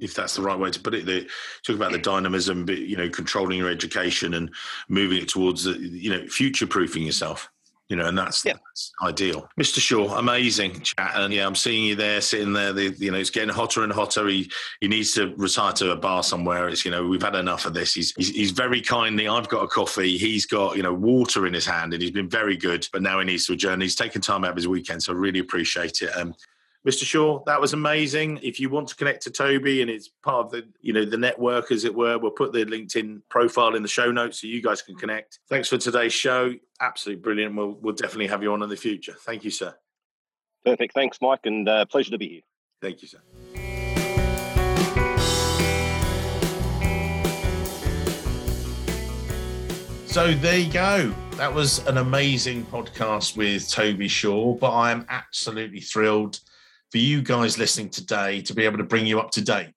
if 0.00 0.14
that's 0.14 0.36
the 0.36 0.42
right 0.42 0.58
way 0.58 0.70
to 0.70 0.80
put 0.80 0.94
it. 0.94 1.06
They 1.06 1.26
talk 1.64 1.76
about 1.76 1.92
the 1.92 1.98
dynamism, 1.98 2.68
you 2.68 2.96
know, 2.96 3.08
controlling 3.08 3.58
your 3.58 3.70
education 3.70 4.34
and 4.34 4.50
moving 4.88 5.18
it 5.18 5.28
towards, 5.28 5.66
you 5.66 6.10
know, 6.10 6.26
future 6.26 6.66
proofing 6.66 7.02
yourself 7.02 7.50
you 7.90 7.96
know, 7.96 8.06
and 8.06 8.16
that's, 8.16 8.44
yeah. 8.44 8.52
that's 8.52 8.92
ideal. 9.02 9.48
Mr. 9.60 9.80
Shaw, 9.80 10.16
amazing 10.16 10.80
chat, 10.80 11.10
and 11.16 11.34
yeah, 11.34 11.44
I'm 11.44 11.56
seeing 11.56 11.84
you 11.84 11.96
there, 11.96 12.20
sitting 12.20 12.52
there. 12.52 12.72
The, 12.72 12.94
you 12.96 13.10
know, 13.10 13.18
it's 13.18 13.30
getting 13.30 13.52
hotter 13.52 13.82
and 13.82 13.92
hotter. 13.92 14.28
He 14.28 14.48
he 14.80 14.86
needs 14.86 15.12
to 15.14 15.34
retire 15.36 15.72
to 15.72 15.90
a 15.90 15.96
bar 15.96 16.22
somewhere. 16.22 16.68
It's 16.68 16.84
you 16.84 16.92
know, 16.92 17.04
we've 17.04 17.20
had 17.20 17.34
enough 17.34 17.66
of 17.66 17.74
this. 17.74 17.92
He's, 17.92 18.12
he's 18.12 18.28
he's 18.28 18.50
very 18.52 18.80
kindly. 18.80 19.26
I've 19.26 19.48
got 19.48 19.64
a 19.64 19.66
coffee. 19.66 20.16
He's 20.16 20.46
got 20.46 20.76
you 20.76 20.84
know 20.84 20.94
water 20.94 21.48
in 21.48 21.52
his 21.52 21.66
hand, 21.66 21.92
and 21.92 22.00
he's 22.00 22.12
been 22.12 22.28
very 22.28 22.56
good. 22.56 22.86
But 22.92 23.02
now 23.02 23.18
he 23.18 23.24
needs 23.24 23.46
to 23.46 23.54
adjourn. 23.54 23.80
He's 23.80 23.96
taken 23.96 24.22
time 24.22 24.44
out 24.44 24.50
of 24.50 24.56
his 24.56 24.68
weekend, 24.68 25.02
so 25.02 25.12
I 25.12 25.16
really 25.16 25.40
appreciate 25.40 26.00
it. 26.00 26.16
Um, 26.16 26.32
Mr. 26.86 27.04
Shaw, 27.04 27.42
that 27.44 27.60
was 27.60 27.74
amazing. 27.74 28.40
If 28.42 28.58
you 28.58 28.70
want 28.70 28.88
to 28.88 28.96
connect 28.96 29.22
to 29.24 29.30
Toby 29.30 29.82
and 29.82 29.90
it's 29.90 30.08
part 30.08 30.46
of 30.46 30.50
the, 30.50 30.66
you 30.80 30.94
know, 30.94 31.04
the 31.04 31.18
network 31.18 31.70
as 31.70 31.84
it 31.84 31.94
were, 31.94 32.18
we'll 32.18 32.30
put 32.30 32.54
the 32.54 32.64
LinkedIn 32.64 33.20
profile 33.28 33.74
in 33.74 33.82
the 33.82 33.88
show 33.88 34.10
notes 34.10 34.40
so 34.40 34.46
you 34.46 34.62
guys 34.62 34.80
can 34.80 34.94
connect. 34.94 35.40
Thanks 35.50 35.68
for 35.68 35.76
today's 35.76 36.14
show. 36.14 36.54
Absolutely 36.80 37.20
brilliant. 37.20 37.54
We'll 37.54 37.76
we'll 37.82 37.94
definitely 37.94 38.28
have 38.28 38.42
you 38.42 38.52
on 38.54 38.62
in 38.62 38.70
the 38.70 38.76
future. 38.76 39.14
Thank 39.20 39.44
you, 39.44 39.50
sir. 39.50 39.74
Perfect. 40.64 40.94
Thanks, 40.94 41.18
Mike, 41.20 41.40
and 41.44 41.68
uh, 41.68 41.84
pleasure 41.84 42.12
to 42.12 42.18
be 42.18 42.28
here. 42.28 42.40
Thank 42.80 43.02
you, 43.02 43.08
sir. 43.08 43.18
So 50.06 50.32
there 50.34 50.58
you 50.58 50.72
go. 50.72 51.14
That 51.32 51.54
was 51.54 51.86
an 51.86 51.98
amazing 51.98 52.64
podcast 52.66 53.36
with 53.36 53.68
Toby 53.70 54.08
Shaw, 54.08 54.54
but 54.54 54.70
I 54.70 54.90
am 54.90 55.04
absolutely 55.10 55.80
thrilled 55.80 56.40
for 56.90 56.98
you 56.98 57.22
guys 57.22 57.58
listening 57.58 57.88
today 57.88 58.40
to 58.42 58.54
be 58.54 58.64
able 58.64 58.78
to 58.78 58.84
bring 58.84 59.06
you 59.06 59.20
up 59.20 59.30
to 59.32 59.42
date. 59.42 59.72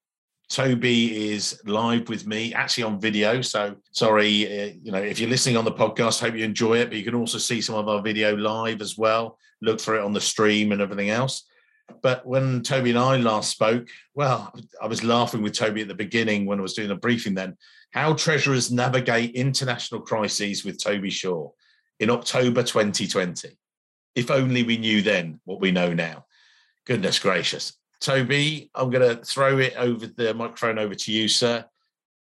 Toby 0.50 1.32
is 1.32 1.60
live 1.66 2.10
with 2.10 2.28
me, 2.28 2.54
actually 2.54 2.84
on 2.84 3.00
video. 3.00 3.42
So 3.42 3.76
sorry, 3.92 4.46
uh, 4.46 4.74
you 4.82 4.92
know, 4.92 5.00
if 5.00 5.20
you're 5.20 5.30
listening 5.30 5.58
on 5.58 5.66
the 5.66 5.72
podcast, 5.72 6.20
hope 6.20 6.36
you 6.36 6.44
enjoy 6.44 6.78
it. 6.78 6.90
But 6.90 6.98
you 6.98 7.04
can 7.04 7.16
also 7.16 7.38
see 7.38 7.62
some 7.62 7.76
of 7.76 7.88
our 7.88 8.02
video 8.02 8.36
live 8.36 8.82
as 8.82 8.98
well. 8.98 9.38
Look 9.62 9.80
for 9.80 9.96
it 9.96 10.04
on 10.04 10.14
the 10.14 10.22
stream 10.22 10.72
and 10.72 10.82
everything 10.82 11.10
else. 11.10 11.46
But 12.02 12.26
when 12.26 12.62
Toby 12.62 12.92
and 12.92 13.00
I 13.00 13.18
last 13.18 13.52
spoke, 13.52 13.88
well, 14.14 14.54
I 14.82 14.88
was 14.88 15.04
laughing 15.04 15.42
with 15.42 15.54
Toby 15.54 15.82
at 15.82 15.88
the 15.88 15.96
beginning 15.96 16.46
when 16.46 16.60
I 16.60 16.62
was 16.62 16.74
doing 16.74 16.92
a 16.92 16.96
briefing. 16.96 17.34
Then, 17.34 17.58
how 17.92 18.14
treasurers 18.14 18.72
navigate 18.72 19.36
international 19.36 20.02
crises 20.02 20.66
with 20.66 20.82
Toby 20.82 21.10
Shaw 21.10 21.50
in 22.00 22.10
October 22.10 22.64
2020. 22.64 23.58
If 24.16 24.30
only 24.30 24.64
we 24.64 24.78
knew 24.78 25.02
then 25.02 25.40
what 25.46 25.62
we 25.62 25.72
know 25.72 25.94
now. 25.94 26.26
Goodness 26.86 27.20
gracious. 27.20 27.74
Toby, 28.00 28.70
I'm 28.76 28.90
going 28.90 29.18
to 29.18 29.24
throw 29.24 29.58
it 29.60 29.74
over 29.78 30.08
the 30.08 30.34
microphone 30.34 30.78
over 30.78 30.94
to 30.94 31.12
you, 31.12 31.28
sir. 31.28 31.66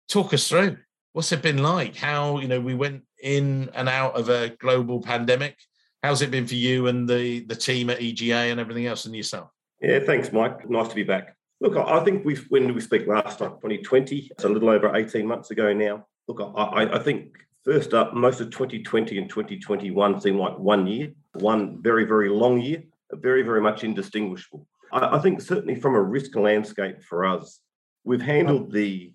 Talk 0.08 0.34
us 0.34 0.48
through 0.48 0.78
what's 1.16 1.32
it 1.32 1.42
been 1.42 1.64
like? 1.64 1.96
How, 1.96 2.40
you 2.40 2.50
know, 2.50 2.60
we 2.60 2.76
went 2.76 3.04
in 3.24 3.70
and 3.74 3.88
out 3.88 4.18
of 4.18 4.28
a 4.28 4.50
global 4.60 5.02
pandemic. 5.02 5.58
How's 6.04 6.22
it 6.22 6.30
been 6.30 6.46
for 6.46 6.56
you 6.56 6.88
and 6.88 7.08
the, 7.08 7.40
the 7.46 7.56
team 7.56 7.90
at 7.90 8.02
EGA 8.02 8.52
and 8.52 8.60
everything 8.60 8.86
else 8.86 9.06
and 9.06 9.16
yourself? 9.16 9.50
Yeah, 9.82 10.00
thanks, 10.00 10.34
Mike. 10.34 10.70
Nice 10.70 10.90
to 10.90 10.96
be 10.96 11.04
back. 11.04 11.38
Look, 11.62 11.78
I 11.78 12.04
think 12.04 12.26
we 12.26 12.36
when 12.50 12.74
we 12.74 12.82
speak 12.82 13.08
last 13.08 13.40
time, 13.40 13.52
2020, 13.52 14.28
it's 14.30 14.44
a 14.44 14.50
little 14.50 14.70
over 14.70 14.94
18 14.94 15.26
months 15.26 15.52
ago 15.52 15.72
now. 15.72 16.06
Look, 16.28 16.42
I, 16.42 16.90
I 16.96 17.00
think 17.00 17.38
first 17.64 17.94
up, 17.94 18.14
most 18.14 18.42
of 18.42 18.50
2020 18.50 19.18
and 19.18 19.30
2021 19.30 20.20
seem 20.20 20.38
like 20.38 20.60
one 20.60 20.86
year, 20.86 21.14
one 21.36 21.82
very, 21.82 22.04
very 22.04 22.28
long 22.28 22.60
year, 22.60 22.84
very, 23.12 23.44
very 23.44 23.62
much 23.62 23.84
indistinguishable. 23.84 24.68
I, 24.92 25.18
I 25.18 25.20
think 25.20 25.42
certainly 25.42 25.76
from 25.76 25.96
a 25.96 26.02
risk 26.02 26.36
landscape 26.36 27.04
for 27.04 27.26
us, 27.26 27.62
we've 28.04 28.22
handled 28.22 28.72
the 28.72 29.14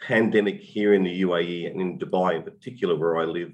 pandemic 0.00 0.60
here 0.60 0.94
in 0.94 1.02
the 1.02 1.22
UAE 1.22 1.70
and 1.70 1.80
in 1.80 1.98
Dubai 1.98 2.36
in 2.36 2.42
particular, 2.42 2.96
where 2.96 3.18
I 3.18 3.24
live, 3.24 3.52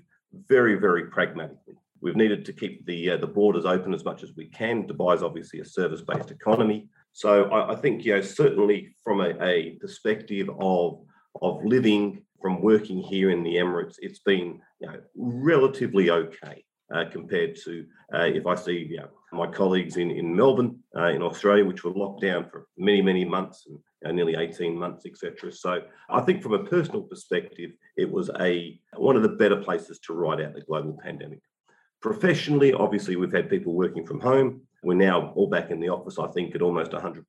very, 0.49 0.77
very 0.77 1.07
pragmatically. 1.07 1.75
We've 2.01 2.17
needed 2.17 2.45
to 2.47 2.53
keep 2.53 2.85
the 2.85 3.11
uh, 3.11 3.17
the 3.19 3.29
borders 3.29 3.65
open 3.65 3.95
as 3.95 4.05
much 4.05 4.25
as 4.25 4.35
we 4.37 4.47
can. 4.47 4.89
Dubai 4.89 5.15
is 5.15 5.23
obviously 5.23 5.61
a 5.61 5.65
service-based 5.65 6.33
economy, 6.33 6.89
so 7.13 7.45
I, 7.45 7.73
I 7.73 7.77
think 7.77 8.05
you 8.05 8.17
know 8.17 8.23
certainly 8.23 8.97
from 9.05 9.21
a, 9.21 9.31
a, 9.41 9.77
perspective 9.81 10.51
of 10.59 11.01
of 11.41 11.65
living 11.65 12.23
from 12.41 12.61
working 12.61 12.99
here 12.99 13.31
in 13.31 13.45
the 13.45 13.55
Emirates, 13.55 13.97
it's 14.01 14.19
been 14.19 14.61
you 14.81 14.89
know 14.89 15.01
relatively 15.15 16.11
okay 16.11 16.65
uh, 16.93 17.05
compared 17.11 17.57
to 17.65 17.87
uh, 18.13 18.25
if 18.25 18.47
I 18.47 18.57
see 18.57 18.87
you 18.91 18.97
know, 18.97 19.09
my 19.33 19.47
colleagues 19.47 19.97
in, 19.97 20.11
in 20.11 20.35
Melbourne, 20.35 20.79
uh, 20.97 21.09
in 21.09 21.23
Australia, 21.23 21.65
which 21.65 21.85
were 21.85 21.91
locked 21.91 22.23
down 22.23 22.49
for 22.51 22.67
many, 22.77 23.01
many 23.01 23.25
months 23.25 23.67
and 23.67 23.79
uh, 24.05 24.13
nearly 24.13 24.35
18 24.35 24.77
months, 24.77 25.07
etc. 25.07 25.51
So 25.53 25.83
I 26.11 26.21
think 26.21 26.43
from 26.43 26.55
a 26.55 26.65
personal 26.65 27.03
perspective, 27.03 27.73
it 27.97 28.11
was 28.11 28.31
a 28.41 28.79
one 28.97 29.17
of 29.17 29.23
the 29.23 29.29
better 29.31 29.57
places 29.57 29.99
to 30.01 30.15
ride 30.15 30.41
out 30.41 30.55
the 30.55 30.61
global 30.61 30.99
pandemic. 31.03 31.41
Professionally, 32.01 32.73
obviously, 32.73 33.17
we've 33.17 33.33
had 33.33 33.49
people 33.49 33.75
working 33.75 34.07
from 34.07 34.21
home. 34.21 34.63
We're 34.83 34.95
now 34.95 35.33
all 35.37 35.47
back 35.47 35.71
in 35.71 35.79
the 35.79 35.89
office, 35.89 36.19
I 36.19 36.27
think, 36.27 36.55
at 36.55 36.63
almost 36.63 36.91
100%, 36.91 37.23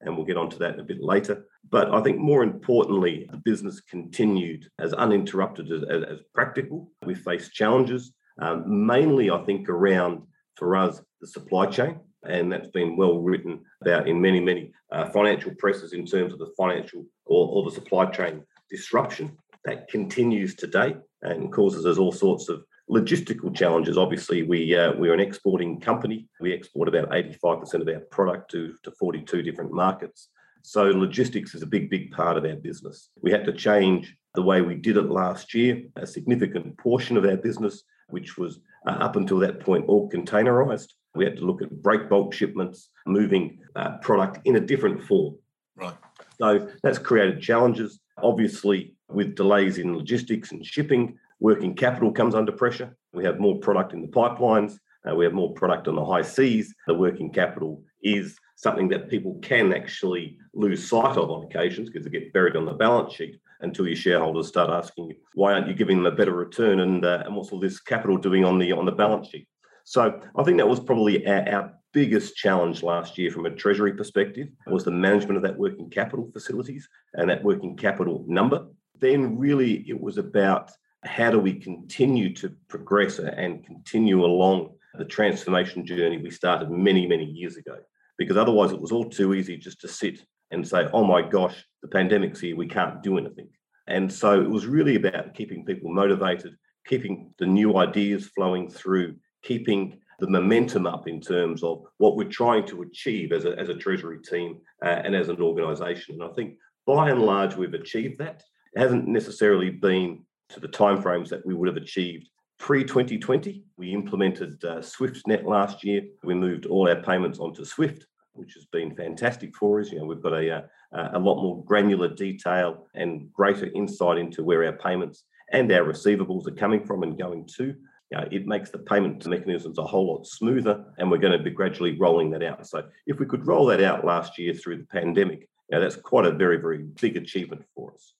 and 0.00 0.16
we'll 0.16 0.26
get 0.26 0.36
onto 0.36 0.58
that 0.58 0.80
a 0.80 0.82
bit 0.82 1.00
later. 1.00 1.46
But 1.70 1.94
I 1.94 2.02
think 2.02 2.18
more 2.18 2.42
importantly, 2.42 3.28
the 3.30 3.36
business 3.36 3.80
continued 3.80 4.68
as 4.80 4.92
uninterrupted 4.92 5.70
as, 5.70 5.84
as, 5.84 6.02
as 6.02 6.18
practical. 6.34 6.90
We 7.06 7.14
faced 7.14 7.54
challenges, 7.54 8.12
um, 8.40 8.86
mainly, 8.86 9.30
I 9.30 9.38
think, 9.44 9.68
around 9.68 10.22
for 10.56 10.76
us 10.76 11.02
the 11.20 11.26
supply 11.26 11.66
chain. 11.66 12.00
And 12.24 12.52
that's 12.52 12.68
been 12.68 12.96
well 12.96 13.18
written 13.18 13.60
about 13.80 14.08
in 14.08 14.20
many, 14.20 14.40
many 14.40 14.72
uh, 14.92 15.08
financial 15.10 15.52
presses 15.58 15.92
in 15.92 16.06
terms 16.06 16.32
of 16.32 16.38
the 16.38 16.52
financial 16.56 17.04
or, 17.26 17.48
or 17.48 17.64
the 17.64 17.74
supply 17.74 18.06
chain 18.06 18.44
disruption 18.70 19.36
that 19.64 19.88
continues 19.88 20.54
today 20.54 20.96
and 21.22 21.52
causes 21.52 21.84
us 21.84 21.98
all 21.98 22.12
sorts 22.12 22.48
of 22.48 22.64
logistical 22.90 23.54
challenges. 23.54 23.96
Obviously, 23.96 24.42
we 24.42 24.76
uh, 24.76 24.92
we're 24.96 25.14
an 25.14 25.20
exporting 25.20 25.80
company. 25.80 26.28
We 26.40 26.52
export 26.52 26.88
about 26.88 27.10
85% 27.10 27.74
of 27.74 27.88
our 27.88 28.00
product 28.10 28.50
to, 28.52 28.74
to 28.82 28.90
42 28.92 29.42
different 29.42 29.72
markets. 29.72 30.28
So 30.62 30.84
logistics 30.84 31.54
is 31.54 31.62
a 31.62 31.66
big, 31.66 31.90
big 31.90 32.12
part 32.12 32.36
of 32.36 32.44
our 32.44 32.54
business. 32.56 33.10
We 33.20 33.32
had 33.32 33.44
to 33.46 33.52
change 33.52 34.16
the 34.34 34.42
way 34.42 34.62
we 34.62 34.76
did 34.76 34.96
it 34.96 35.10
last 35.10 35.54
year. 35.54 35.82
A 35.96 36.06
significant 36.06 36.78
portion 36.78 37.16
of 37.16 37.24
our 37.24 37.36
business 37.36 37.82
which 38.12 38.38
was 38.38 38.60
uh, 38.86 38.90
up 38.90 39.16
until 39.16 39.38
that 39.38 39.60
point 39.60 39.84
all 39.88 40.10
containerized. 40.10 40.92
We 41.14 41.24
had 41.24 41.36
to 41.36 41.44
look 41.44 41.62
at 41.62 41.82
break 41.82 42.08
bulk 42.08 42.32
shipments, 42.32 42.88
moving 43.06 43.58
uh, 43.76 43.98
product 43.98 44.40
in 44.46 44.56
a 44.56 44.60
different 44.60 45.02
form. 45.02 45.36
Right. 45.76 45.94
So 46.40 46.68
that's 46.82 46.98
created 46.98 47.40
challenges. 47.40 48.00
Obviously, 48.22 48.94
with 49.08 49.34
delays 49.34 49.78
in 49.78 49.96
logistics 49.96 50.52
and 50.52 50.64
shipping, 50.64 51.18
working 51.40 51.74
capital 51.74 52.12
comes 52.12 52.34
under 52.34 52.52
pressure. 52.52 52.96
We 53.12 53.24
have 53.24 53.40
more 53.40 53.58
product 53.58 53.92
in 53.92 54.00
the 54.00 54.08
pipelines. 54.08 54.78
Uh, 55.08 55.14
we 55.14 55.24
have 55.24 55.34
more 55.34 55.52
product 55.54 55.88
on 55.88 55.96
the 55.96 56.04
high 56.04 56.22
seas. 56.22 56.74
The 56.86 56.94
working 56.94 57.32
capital 57.32 57.82
is 58.02 58.38
something 58.56 58.88
that 58.88 59.10
people 59.10 59.38
can 59.42 59.72
actually 59.72 60.38
lose 60.54 60.88
sight 60.88 61.16
of 61.16 61.30
on 61.30 61.44
occasions 61.44 61.90
because 61.90 62.06
it 62.06 62.12
gets 62.12 62.32
buried 62.32 62.56
on 62.56 62.64
the 62.64 62.72
balance 62.72 63.12
sheet 63.12 63.40
until 63.62 63.86
your 63.86 63.96
shareholders 63.96 64.48
start 64.48 64.70
asking 64.70 65.08
you, 65.08 65.16
why 65.34 65.52
aren't 65.52 65.68
you 65.68 65.74
giving 65.74 65.96
them 65.96 66.12
a 66.12 66.16
better 66.16 66.34
return 66.34 66.80
and, 66.80 67.04
uh, 67.04 67.22
and 67.24 67.34
what's 67.34 67.50
all 67.50 67.60
this 67.60 67.80
capital 67.80 68.16
doing 68.16 68.44
on 68.44 68.58
the 68.58 68.72
on 68.72 68.84
the 68.84 68.92
balance 68.92 69.28
sheet? 69.28 69.48
So 69.84 70.20
I 70.36 70.42
think 70.42 70.58
that 70.58 70.68
was 70.68 70.80
probably 70.80 71.26
our, 71.26 71.48
our 71.48 71.72
biggest 71.92 72.36
challenge 72.36 72.82
last 72.82 73.18
year 73.18 73.30
from 73.30 73.46
a 73.46 73.50
treasury 73.50 73.92
perspective 73.92 74.48
was 74.66 74.84
the 74.84 74.90
management 74.90 75.36
of 75.36 75.42
that 75.42 75.58
working 75.58 75.90
capital 75.90 76.30
facilities 76.32 76.88
and 77.14 77.28
that 77.28 77.44
working 77.44 77.76
capital 77.76 78.24
number. 78.26 78.66
Then 78.98 79.38
really 79.38 79.84
it 79.88 80.00
was 80.00 80.18
about 80.18 80.70
how 81.04 81.30
do 81.30 81.38
we 81.38 81.54
continue 81.54 82.32
to 82.34 82.54
progress 82.68 83.18
and 83.18 83.64
continue 83.66 84.24
along 84.24 84.70
the 84.94 85.04
transformation 85.04 85.84
journey 85.84 86.18
we 86.18 86.30
started 86.30 86.70
many, 86.70 87.06
many 87.06 87.24
years 87.24 87.56
ago. 87.56 87.78
Because 88.18 88.36
otherwise 88.36 88.72
it 88.72 88.80
was 88.80 88.92
all 88.92 89.08
too 89.08 89.34
easy 89.34 89.56
just 89.56 89.80
to 89.80 89.88
sit 89.88 90.24
and 90.52 90.66
say, 90.66 90.88
oh 90.92 91.04
my 91.04 91.22
gosh, 91.22 91.64
the 91.82 91.88
pandemic's 91.88 92.40
here, 92.40 92.56
we 92.56 92.68
can't 92.68 93.02
do 93.02 93.18
anything. 93.18 93.48
And 93.88 94.12
so 94.12 94.40
it 94.40 94.48
was 94.48 94.66
really 94.66 94.96
about 94.96 95.34
keeping 95.34 95.64
people 95.64 95.92
motivated, 95.92 96.56
keeping 96.86 97.34
the 97.38 97.46
new 97.46 97.76
ideas 97.78 98.28
flowing 98.28 98.70
through, 98.70 99.16
keeping 99.42 99.98
the 100.20 100.28
momentum 100.28 100.86
up 100.86 101.08
in 101.08 101.20
terms 101.20 101.64
of 101.64 101.82
what 101.98 102.16
we're 102.16 102.28
trying 102.28 102.64
to 102.66 102.82
achieve 102.82 103.32
as 103.32 103.44
a, 103.44 103.58
as 103.58 103.68
a 103.68 103.74
Treasury 103.74 104.20
team 104.20 104.60
uh, 104.84 105.00
and 105.04 105.16
as 105.16 105.28
an 105.28 105.40
organisation. 105.40 106.14
And 106.14 106.30
I 106.30 106.32
think 106.34 106.58
by 106.86 107.10
and 107.10 107.22
large, 107.22 107.56
we've 107.56 107.74
achieved 107.74 108.18
that. 108.18 108.42
It 108.74 108.80
hasn't 108.80 109.08
necessarily 109.08 109.70
been 109.70 110.24
to 110.50 110.60
the 110.60 110.68
timeframes 110.68 111.28
that 111.30 111.44
we 111.44 111.54
would 111.54 111.68
have 111.68 111.76
achieved 111.76 112.28
pre 112.58 112.84
2020. 112.84 113.64
We 113.76 113.92
implemented 113.92 114.64
uh, 114.64 114.76
SwiftNet 114.76 115.44
last 115.44 115.82
year. 115.82 116.02
We 116.22 116.34
moved 116.34 116.66
all 116.66 116.88
our 116.88 117.02
payments 117.02 117.40
onto 117.40 117.64
Swift, 117.64 118.06
which 118.34 118.54
has 118.54 118.64
been 118.66 118.94
fantastic 118.94 119.54
for 119.54 119.80
us. 119.80 119.90
You 119.90 119.98
know, 119.98 120.04
we've 120.04 120.22
got 120.22 120.34
a, 120.34 120.50
uh, 120.56 120.62
a 120.92 121.18
lot 121.18 121.42
more 121.42 121.64
granular 121.64 122.08
detail 122.08 122.88
and 122.94 123.32
greater 123.32 123.66
insight 123.74 124.18
into 124.18 124.42
where 124.42 124.64
our 124.64 124.72
payments 124.72 125.24
and 125.50 125.70
our 125.72 125.84
receivables 125.84 126.46
are 126.46 126.54
coming 126.54 126.84
from 126.84 127.02
and 127.02 127.18
going 127.18 127.46
to. 127.56 127.74
You 128.10 128.18
know, 128.18 128.28
it 128.30 128.46
makes 128.46 128.70
the 128.70 128.78
payment 128.78 129.26
mechanisms 129.26 129.78
a 129.78 129.84
whole 129.84 130.14
lot 130.14 130.26
smoother, 130.26 130.84
and 130.98 131.10
we're 131.10 131.18
going 131.18 131.36
to 131.36 131.42
be 131.42 131.50
gradually 131.50 131.98
rolling 131.98 132.30
that 132.30 132.42
out. 132.42 132.66
So, 132.66 132.84
if 133.06 133.18
we 133.18 133.26
could 133.26 133.46
roll 133.46 133.66
that 133.66 133.82
out 133.82 134.04
last 134.04 134.38
year 134.38 134.52
through 134.52 134.78
the 134.78 134.84
pandemic, 134.84 135.48
you 135.70 135.78
know, 135.78 135.80
that's 135.80 135.96
quite 135.96 136.26
a 136.26 136.30
very, 136.30 136.58
very 136.58 136.78
big 137.00 137.16
achievement 137.16 137.64
for 137.74 137.94
us. 137.94 138.12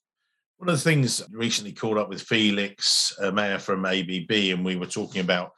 One 0.56 0.68
of 0.68 0.76
the 0.76 0.80
things 0.80 1.22
recently 1.30 1.72
caught 1.72 1.98
up 1.98 2.08
with 2.08 2.22
Felix, 2.22 3.12
uh, 3.20 3.32
Mayer 3.32 3.58
from 3.58 3.84
ABB, 3.84 4.30
and 4.30 4.64
we 4.64 4.76
were 4.76 4.86
talking 4.86 5.20
about 5.20 5.52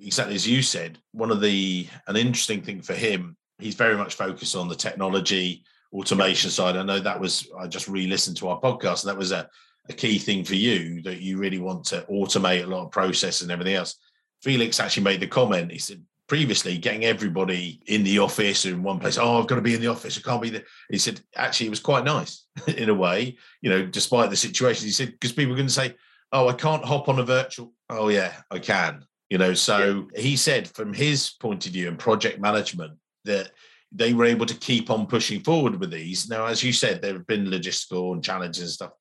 exactly 0.00 0.34
as 0.34 0.46
you 0.46 0.62
said. 0.62 0.98
One 1.12 1.30
of 1.30 1.40
the 1.40 1.88
an 2.06 2.16
interesting 2.16 2.62
thing 2.62 2.80
for 2.80 2.94
him, 2.94 3.36
he's 3.58 3.74
very 3.74 3.96
much 3.96 4.14
focused 4.14 4.56
on 4.56 4.68
the 4.68 4.74
technology 4.74 5.64
automation 5.92 6.50
side. 6.50 6.76
I 6.76 6.82
know 6.82 7.00
that 7.00 7.20
was 7.20 7.48
I 7.58 7.66
just 7.66 7.88
re-listened 7.88 8.36
to 8.38 8.48
our 8.48 8.60
podcast, 8.60 9.02
and 9.02 9.10
that 9.10 9.18
was 9.18 9.32
a, 9.32 9.48
a 9.88 9.92
key 9.92 10.18
thing 10.18 10.44
for 10.44 10.54
you 10.54 11.02
that 11.02 11.20
you 11.20 11.38
really 11.38 11.58
want 11.58 11.84
to 11.86 12.04
automate 12.10 12.64
a 12.64 12.66
lot 12.66 12.84
of 12.84 12.90
process 12.90 13.40
and 13.40 13.50
everything 13.50 13.74
else. 13.74 13.96
Felix 14.42 14.80
actually 14.80 15.04
made 15.04 15.20
the 15.20 15.26
comment. 15.26 15.72
He 15.72 15.78
said 15.78 16.02
previously 16.28 16.76
getting 16.76 17.06
everybody 17.06 17.80
in 17.86 18.04
the 18.04 18.18
office 18.18 18.66
in 18.66 18.82
one 18.82 19.00
place. 19.00 19.16
Oh, 19.16 19.40
I've 19.40 19.46
got 19.46 19.56
to 19.56 19.62
be 19.62 19.74
in 19.74 19.80
the 19.80 19.86
office. 19.88 20.18
I 20.18 20.20
can't 20.20 20.42
be 20.42 20.50
there. 20.50 20.64
He 20.90 20.98
said 20.98 21.20
actually 21.34 21.68
it 21.68 21.70
was 21.70 21.80
quite 21.80 22.04
nice 22.04 22.44
in 22.68 22.90
a 22.90 22.94
way, 22.94 23.36
you 23.62 23.70
know, 23.70 23.86
despite 23.86 24.30
the 24.30 24.36
situation. 24.36 24.86
He 24.86 24.92
said 24.92 25.12
because 25.12 25.32
people 25.32 25.54
are 25.54 25.56
going 25.56 25.68
to 25.68 25.72
say, 25.72 25.94
"Oh, 26.32 26.48
I 26.48 26.52
can't 26.52 26.84
hop 26.84 27.08
on 27.08 27.18
a 27.18 27.24
virtual." 27.24 27.72
Oh 27.90 28.08
yeah, 28.08 28.32
I 28.50 28.58
can. 28.58 29.04
You 29.30 29.36
know, 29.36 29.52
so 29.52 30.08
yeah. 30.14 30.22
he 30.22 30.36
said 30.36 30.68
from 30.68 30.94
his 30.94 31.30
point 31.30 31.66
of 31.66 31.72
view 31.72 31.88
and 31.88 31.98
project 31.98 32.40
management 32.40 32.94
that 33.28 33.52
they 33.92 34.12
were 34.12 34.26
able 34.26 34.46
to 34.46 34.54
keep 34.54 34.90
on 34.90 35.06
pushing 35.06 35.40
forward 35.40 35.80
with 35.80 35.90
these. 35.90 36.28
Now, 36.28 36.46
as 36.46 36.62
you 36.62 36.72
said, 36.72 37.00
there 37.00 37.14
have 37.14 37.26
been 37.26 37.46
logistical 37.46 38.12
and 38.12 38.22
challenges 38.22 38.62
and 38.62 38.70
stuff. 38.70 38.92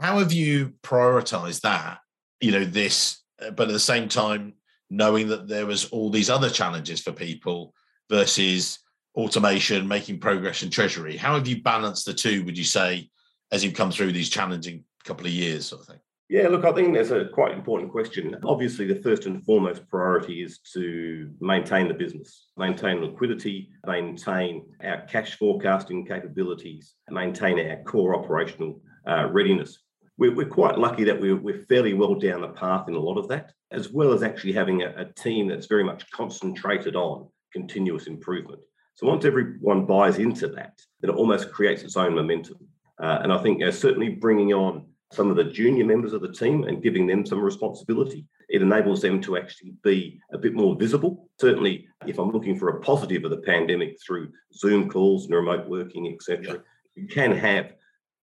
How 0.00 0.18
have 0.18 0.32
you 0.32 0.74
prioritized 0.82 1.60
that? 1.62 1.98
You 2.40 2.52
know, 2.52 2.64
this, 2.64 3.22
uh, 3.40 3.50
but 3.50 3.68
at 3.68 3.72
the 3.72 3.80
same 3.92 4.08
time, 4.08 4.54
knowing 4.90 5.28
that 5.28 5.48
there 5.48 5.66
was 5.66 5.86
all 5.86 6.10
these 6.10 6.30
other 6.30 6.50
challenges 6.50 7.00
for 7.00 7.12
people 7.12 7.72
versus 8.10 8.80
automation, 9.14 9.88
making 9.88 10.20
progress 10.20 10.62
in 10.62 10.70
treasury. 10.70 11.16
How 11.16 11.34
have 11.34 11.46
you 11.46 11.62
balanced 11.62 12.06
the 12.06 12.14
two, 12.14 12.44
would 12.44 12.58
you 12.58 12.64
say, 12.64 13.08
as 13.52 13.64
you've 13.64 13.74
come 13.74 13.90
through 13.90 14.12
these 14.12 14.28
challenging 14.28 14.84
couple 15.04 15.26
of 15.26 15.32
years, 15.32 15.66
sort 15.66 15.82
of 15.82 15.88
thing? 15.88 16.00
Yeah, 16.30 16.46
look, 16.46 16.64
I 16.64 16.70
think 16.70 16.94
that's 16.94 17.10
a 17.10 17.24
quite 17.24 17.50
important 17.50 17.90
question. 17.90 18.36
Obviously, 18.44 18.86
the 18.86 19.02
first 19.02 19.26
and 19.26 19.44
foremost 19.44 19.88
priority 19.88 20.44
is 20.44 20.60
to 20.74 21.28
maintain 21.40 21.88
the 21.88 21.94
business, 21.94 22.50
maintain 22.56 23.00
liquidity, 23.00 23.70
maintain 23.84 24.64
our 24.84 25.00
cash 25.08 25.36
forecasting 25.36 26.06
capabilities, 26.06 26.94
maintain 27.08 27.58
our 27.58 27.82
core 27.82 28.14
operational 28.14 28.80
uh, 29.08 29.28
readiness. 29.28 29.76
We're, 30.18 30.32
we're, 30.32 30.46
quite 30.46 30.78
lucky 30.78 31.02
that 31.02 31.20
we're, 31.20 31.34
we're, 31.34 31.64
fairly 31.64 31.94
well 31.94 32.14
down 32.14 32.42
the 32.42 32.48
path 32.50 32.86
in 32.86 32.94
a 32.94 33.00
lot 33.00 33.18
of 33.18 33.26
that, 33.26 33.50
as 33.72 33.90
well 33.90 34.12
as 34.12 34.22
actually 34.22 34.52
having 34.52 34.82
a, 34.82 34.94
a 34.98 35.06
team 35.20 35.48
that's 35.48 35.66
very 35.66 35.82
much 35.82 36.08
concentrated 36.12 36.94
on 36.94 37.28
continuous 37.52 38.06
improvement. 38.06 38.60
So 38.94 39.08
once 39.08 39.24
everyone 39.24 39.84
buys 39.84 40.18
into 40.18 40.46
that, 40.50 40.78
it 41.02 41.10
almost 41.10 41.50
creates 41.50 41.82
its 41.82 41.96
own 41.96 42.14
momentum. 42.14 42.58
Uh, 43.02 43.18
and 43.22 43.32
I 43.32 43.38
think 43.38 43.64
uh, 43.64 43.72
certainly 43.72 44.10
bringing 44.10 44.52
on 44.52 44.89
some 45.12 45.30
of 45.30 45.36
the 45.36 45.44
junior 45.44 45.84
members 45.84 46.12
of 46.12 46.22
the 46.22 46.32
team 46.32 46.64
and 46.64 46.82
giving 46.82 47.06
them 47.06 47.26
some 47.26 47.40
responsibility. 47.40 48.26
It 48.48 48.62
enables 48.62 49.02
them 49.02 49.20
to 49.22 49.36
actually 49.36 49.74
be 49.82 50.20
a 50.32 50.38
bit 50.38 50.54
more 50.54 50.76
visible. 50.76 51.28
Certainly, 51.40 51.88
if 52.06 52.18
I'm 52.18 52.30
looking 52.30 52.58
for 52.58 52.68
a 52.68 52.80
positive 52.80 53.24
of 53.24 53.30
the 53.30 53.38
pandemic 53.38 53.96
through 54.00 54.32
Zoom 54.54 54.88
calls 54.88 55.26
and 55.26 55.34
remote 55.34 55.68
working, 55.68 56.12
etc., 56.12 56.62
you 56.94 57.08
can 57.08 57.32
have 57.32 57.72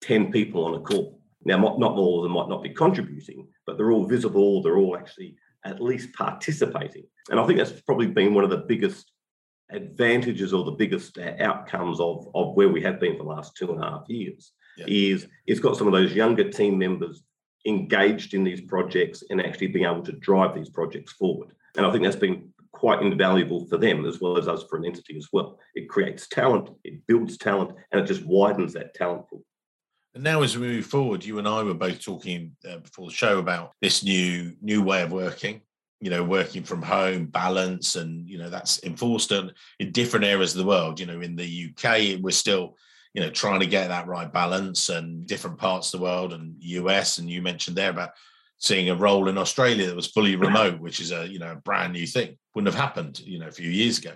10 0.02 0.32
people 0.32 0.64
on 0.64 0.74
a 0.74 0.80
call. 0.80 1.20
Now, 1.44 1.58
not, 1.58 1.78
not 1.78 1.92
all 1.92 2.18
of 2.18 2.24
them 2.24 2.32
might 2.32 2.48
not 2.48 2.62
be 2.62 2.70
contributing, 2.70 3.48
but 3.66 3.76
they're 3.76 3.92
all 3.92 4.06
visible, 4.06 4.62
they're 4.62 4.78
all 4.78 4.96
actually 4.96 5.36
at 5.64 5.80
least 5.80 6.12
participating. 6.14 7.04
And 7.30 7.38
I 7.38 7.46
think 7.46 7.58
that's 7.58 7.80
probably 7.82 8.08
been 8.08 8.34
one 8.34 8.44
of 8.44 8.50
the 8.50 8.58
biggest 8.58 9.12
advantages 9.70 10.52
or 10.52 10.64
the 10.64 10.72
biggest 10.72 11.18
uh, 11.18 11.34
outcomes 11.38 12.00
of, 12.00 12.28
of 12.34 12.54
where 12.54 12.68
we 12.68 12.82
have 12.82 13.00
been 13.00 13.16
for 13.16 13.22
the 13.22 13.28
last 13.28 13.56
two 13.56 13.70
and 13.70 13.82
a 13.82 13.86
half 13.86 14.04
years 14.08 14.52
yeah. 14.76 14.86
is 14.88 15.26
it's 15.46 15.60
got 15.60 15.76
some 15.76 15.86
of 15.86 15.92
those 15.92 16.12
younger 16.12 16.50
team 16.50 16.78
members 16.78 17.22
engaged 17.66 18.34
in 18.34 18.44
these 18.44 18.60
projects 18.60 19.22
and 19.30 19.40
actually 19.40 19.68
being 19.68 19.84
able 19.84 20.02
to 20.02 20.12
drive 20.12 20.54
these 20.54 20.68
projects 20.68 21.12
forward. 21.12 21.52
And 21.76 21.86
I 21.86 21.92
think 21.92 22.04
that's 22.04 22.16
been 22.16 22.52
quite 22.72 23.02
invaluable 23.02 23.66
for 23.66 23.76
them 23.76 24.04
as 24.04 24.20
well 24.20 24.36
as 24.36 24.48
us 24.48 24.64
for 24.68 24.76
an 24.76 24.84
entity 24.84 25.16
as 25.16 25.28
well. 25.32 25.58
It 25.74 25.88
creates 25.88 26.26
talent, 26.26 26.70
it 26.84 27.06
builds 27.06 27.38
talent, 27.38 27.72
and 27.90 28.00
it 28.00 28.06
just 28.06 28.24
widens 28.24 28.72
that 28.72 28.94
talent 28.94 29.28
pool. 29.28 29.44
And 30.14 30.24
now, 30.24 30.42
as 30.42 30.58
we 30.58 30.66
move 30.66 30.86
forward, 30.86 31.24
you 31.24 31.38
and 31.38 31.48
I 31.48 31.62
were 31.62 31.74
both 31.74 32.02
talking 32.02 32.54
uh, 32.68 32.78
before 32.78 33.06
the 33.06 33.14
show 33.14 33.38
about 33.38 33.72
this 33.80 34.02
new 34.02 34.54
new 34.60 34.82
way 34.82 35.02
of 35.02 35.12
working. 35.12 35.62
You 36.00 36.10
know, 36.10 36.24
working 36.24 36.64
from 36.64 36.82
home, 36.82 37.26
balance, 37.26 37.94
and 37.94 38.28
you 38.28 38.36
know 38.36 38.50
that's 38.50 38.82
enforced 38.82 39.30
in, 39.30 39.52
in 39.78 39.92
different 39.92 40.26
areas 40.26 40.52
of 40.52 40.58
the 40.58 40.68
world. 40.68 40.98
You 40.98 41.06
know, 41.06 41.20
in 41.20 41.36
the 41.36 41.70
UK, 41.70 42.20
we're 42.20 42.32
still 42.32 42.76
you 43.14 43.20
know 43.20 43.30
trying 43.30 43.60
to 43.60 43.66
get 43.66 43.88
that 43.88 44.06
right 44.06 44.32
balance 44.32 44.88
and 44.88 45.26
different 45.26 45.58
parts 45.58 45.92
of 45.92 46.00
the 46.00 46.04
world 46.04 46.32
and 46.32 46.56
us 46.62 47.18
and 47.18 47.30
you 47.30 47.42
mentioned 47.42 47.76
there 47.76 47.90
about 47.90 48.10
seeing 48.58 48.90
a 48.90 48.94
role 48.94 49.28
in 49.28 49.38
australia 49.38 49.86
that 49.86 49.96
was 49.96 50.06
fully 50.06 50.36
remote 50.36 50.80
which 50.80 51.00
is 51.00 51.12
a 51.12 51.28
you 51.28 51.38
know 51.38 51.52
a 51.52 51.56
brand 51.56 51.92
new 51.92 52.06
thing 52.06 52.36
wouldn't 52.54 52.72
have 52.72 52.80
happened 52.80 53.20
you 53.20 53.38
know 53.38 53.48
a 53.48 53.52
few 53.52 53.70
years 53.70 53.98
ago. 53.98 54.12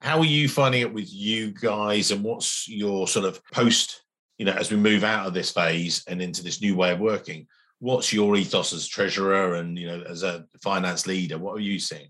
How 0.00 0.18
are 0.18 0.24
you 0.24 0.48
finding 0.48 0.82
it 0.82 0.94
with 0.94 1.12
you 1.12 1.50
guys 1.50 2.12
and 2.12 2.22
what's 2.22 2.68
your 2.68 3.08
sort 3.08 3.24
of 3.24 3.44
post 3.46 4.02
you 4.36 4.46
know 4.46 4.52
as 4.52 4.70
we 4.70 4.76
move 4.76 5.04
out 5.04 5.26
of 5.26 5.34
this 5.34 5.50
phase 5.50 6.04
and 6.06 6.22
into 6.22 6.42
this 6.42 6.60
new 6.60 6.76
way 6.76 6.92
of 6.92 7.00
working 7.00 7.46
what's 7.80 8.12
your 8.12 8.36
ethos 8.36 8.72
as 8.72 8.86
treasurer 8.86 9.54
and 9.54 9.78
you 9.78 9.86
know 9.86 10.02
as 10.02 10.22
a 10.22 10.44
finance 10.62 11.06
leader? 11.06 11.38
What 11.38 11.56
are 11.56 11.60
you 11.60 11.78
seeing 11.78 12.08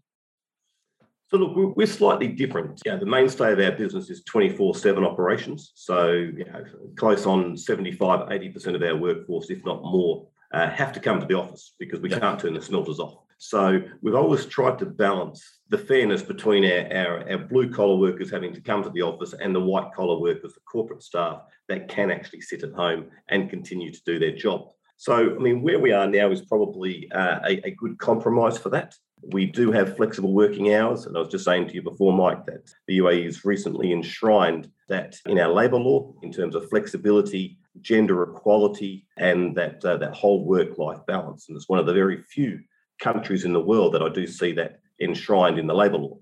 so 1.30 1.36
look, 1.36 1.76
we're 1.76 1.86
slightly 1.86 2.28
different. 2.28 2.80
Yeah, 2.86 2.96
the 2.96 3.06
mainstay 3.06 3.52
of 3.52 3.60
our 3.60 3.72
business 3.72 4.08
is 4.08 4.22
24/7 4.24 5.04
operations. 5.04 5.72
So 5.74 6.12
you 6.12 6.44
know, 6.44 6.64
close 6.96 7.26
on 7.26 7.56
75, 7.56 8.28
80% 8.30 8.74
of 8.74 8.82
our 8.82 8.96
workforce, 8.96 9.50
if 9.50 9.64
not 9.64 9.82
more, 9.82 10.26
uh, 10.52 10.70
have 10.70 10.92
to 10.94 11.00
come 11.00 11.20
to 11.20 11.26
the 11.26 11.34
office 11.34 11.74
because 11.78 12.00
we 12.00 12.10
yeah. 12.10 12.18
can't 12.18 12.40
turn 12.40 12.54
the 12.54 12.62
smelters 12.62 12.98
off. 12.98 13.18
So 13.36 13.80
we've 14.02 14.16
always 14.16 14.46
tried 14.46 14.78
to 14.80 14.86
balance 14.86 15.60
the 15.68 15.78
fairness 15.78 16.22
between 16.22 16.64
our, 16.64 16.92
our, 16.92 17.30
our 17.30 17.38
blue 17.38 17.70
collar 17.70 17.96
workers 17.96 18.30
having 18.30 18.52
to 18.54 18.60
come 18.60 18.82
to 18.82 18.90
the 18.90 19.02
office 19.02 19.32
and 19.32 19.54
the 19.54 19.60
white 19.60 19.92
collar 19.94 20.18
workers, 20.18 20.54
the 20.54 20.60
corporate 20.60 21.02
staff 21.02 21.42
that 21.68 21.88
can 21.88 22.10
actually 22.10 22.40
sit 22.40 22.64
at 22.64 22.72
home 22.72 23.06
and 23.28 23.50
continue 23.50 23.92
to 23.92 24.00
do 24.04 24.18
their 24.18 24.34
job. 24.34 24.70
So, 24.96 25.36
I 25.36 25.38
mean, 25.38 25.62
where 25.62 25.78
we 25.78 25.92
are 25.92 26.08
now 26.08 26.32
is 26.32 26.40
probably 26.40 27.08
uh, 27.12 27.38
a, 27.46 27.68
a 27.68 27.70
good 27.72 27.98
compromise 27.98 28.58
for 28.58 28.70
that. 28.70 28.96
We 29.22 29.46
do 29.46 29.72
have 29.72 29.96
flexible 29.96 30.32
working 30.32 30.74
hours. 30.74 31.06
And 31.06 31.16
I 31.16 31.20
was 31.20 31.28
just 31.28 31.44
saying 31.44 31.68
to 31.68 31.74
you 31.74 31.82
before, 31.82 32.12
Mike, 32.12 32.46
that 32.46 32.72
the 32.86 32.98
UAE 32.98 33.24
has 33.24 33.44
recently 33.44 33.92
enshrined 33.92 34.70
that 34.88 35.16
in 35.26 35.38
our 35.38 35.52
labour 35.52 35.78
law 35.78 36.12
in 36.22 36.32
terms 36.32 36.54
of 36.54 36.68
flexibility, 36.68 37.58
gender 37.80 38.22
equality, 38.22 39.06
and 39.16 39.54
that, 39.56 39.84
uh, 39.84 39.96
that 39.98 40.14
whole 40.14 40.44
work 40.44 40.78
life 40.78 40.98
balance. 41.06 41.48
And 41.48 41.56
it's 41.56 41.68
one 41.68 41.78
of 41.78 41.86
the 41.86 41.92
very 41.92 42.22
few 42.22 42.60
countries 43.00 43.44
in 43.44 43.52
the 43.52 43.60
world 43.60 43.94
that 43.94 44.02
I 44.02 44.08
do 44.08 44.26
see 44.26 44.52
that 44.52 44.80
enshrined 45.00 45.58
in 45.58 45.66
the 45.66 45.74
labour 45.74 45.98
law. 45.98 46.18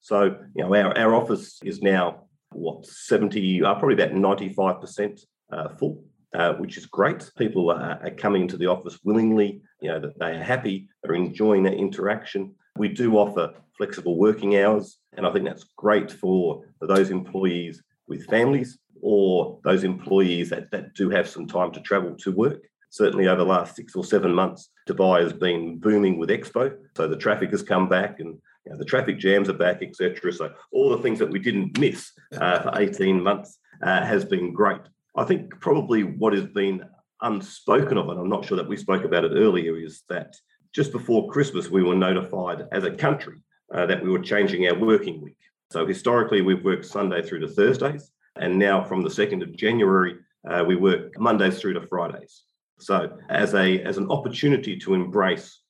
So, 0.00 0.36
you 0.54 0.64
know, 0.64 0.74
our, 0.74 0.96
our 0.96 1.14
office 1.14 1.60
is 1.64 1.82
now, 1.82 2.24
what, 2.52 2.86
70, 2.86 3.62
uh, 3.62 3.74
probably 3.74 3.94
about 3.94 4.12
95% 4.12 5.20
uh, 5.52 5.68
full. 5.70 6.04
Uh, 6.32 6.52
which 6.54 6.76
is 6.76 6.86
great. 6.86 7.28
People 7.36 7.72
are, 7.72 7.98
are, 8.04 8.10
coming 8.10 8.42
into 8.42 8.56
the 8.56 8.66
office 8.66 9.00
willingly, 9.02 9.60
you 9.80 9.88
know, 9.88 9.98
that 9.98 10.16
they 10.20 10.36
are 10.36 10.42
happy, 10.42 10.88
they're 11.02 11.16
enjoying 11.16 11.64
that 11.64 11.74
interaction. 11.74 12.54
We 12.78 12.86
do 12.86 13.16
offer 13.16 13.52
flexible 13.76 14.16
working 14.16 14.56
hours, 14.56 14.98
and 15.16 15.26
I 15.26 15.32
think 15.32 15.44
that's 15.44 15.64
great 15.76 16.12
for, 16.12 16.62
those 16.82 17.10
employees 17.10 17.82
with 18.06 18.26
families 18.26 18.78
or 19.02 19.58
those 19.64 19.82
employees 19.82 20.50
that, 20.50 20.70
that 20.70 20.94
do 20.94 21.10
have 21.10 21.28
some 21.28 21.48
time 21.48 21.72
to 21.72 21.80
travel 21.80 22.14
to 22.14 22.30
work. 22.30 22.62
Certainly, 22.90 23.26
over 23.26 23.38
the 23.38 23.44
last 23.44 23.74
six 23.74 23.96
or 23.96 24.04
seven 24.04 24.32
months, 24.32 24.70
Dubai 24.88 25.22
has 25.22 25.32
been 25.32 25.78
booming 25.78 26.16
with 26.16 26.30
Expo. 26.30 26.76
So 26.96 27.08
the 27.08 27.16
traffic 27.16 27.50
has 27.50 27.62
come 27.62 27.88
back 27.88 28.20
and 28.20 28.38
you 28.66 28.72
know, 28.72 28.78
the 28.78 28.84
traffic 28.84 29.18
jams 29.18 29.48
are 29.48 29.54
back, 29.54 29.82
etc. 29.82 30.32
So 30.32 30.52
all 30.72 30.90
the 30.90 31.02
things 31.02 31.18
that 31.18 31.30
we 31.30 31.38
didn't 31.38 31.78
miss 31.78 32.12
uh, 32.36 32.62
for 32.62 32.80
18 32.80 33.22
months 33.22 33.58
uh, 33.82 34.04
has 34.04 34.24
been 34.24 34.52
great. 34.52 34.82
I 35.16 35.24
think 35.24 35.60
probably 35.60 36.04
what 36.04 36.32
has 36.32 36.46
been 36.46 36.84
unspoken 37.22 37.98
of, 37.98 38.08
and 38.08 38.18
I'm 38.18 38.28
not 38.28 38.44
sure 38.44 38.56
that 38.56 38.68
we 38.68 38.76
spoke 38.76 39.04
about 39.04 39.24
it 39.24 39.32
earlier, 39.34 39.76
is 39.76 40.04
that 40.08 40.34
just 40.74 40.92
before 40.92 41.30
Christmas, 41.30 41.68
we 41.68 41.82
were 41.82 41.96
notified 41.96 42.66
as 42.72 42.84
a 42.84 42.92
country 42.92 43.42
uh, 43.74 43.86
that 43.86 44.02
we 44.02 44.10
were 44.10 44.20
changing 44.20 44.66
our 44.68 44.78
working 44.78 45.20
week. 45.20 45.36
So 45.70 45.86
historically, 45.86 46.42
we've 46.42 46.64
worked 46.64 46.86
Sunday 46.86 47.22
through 47.22 47.40
to 47.40 47.48
Thursdays, 47.48 48.10
and 48.36 48.58
now 48.58 48.82
from 48.84 49.02
the 49.02 49.08
2nd 49.08 49.42
of 49.42 49.56
January, 49.56 50.16
uh, 50.48 50.64
we 50.66 50.76
work 50.76 51.18
Mondays 51.18 51.60
through 51.60 51.74
to 51.74 51.86
Fridays. 51.86 52.44
So 52.78 53.18
as 53.28 53.54
a 53.54 53.80
as 53.82 53.98
an 53.98 54.10
opportunity 54.10 54.76
to 54.78 54.94
embrace 54.94 55.60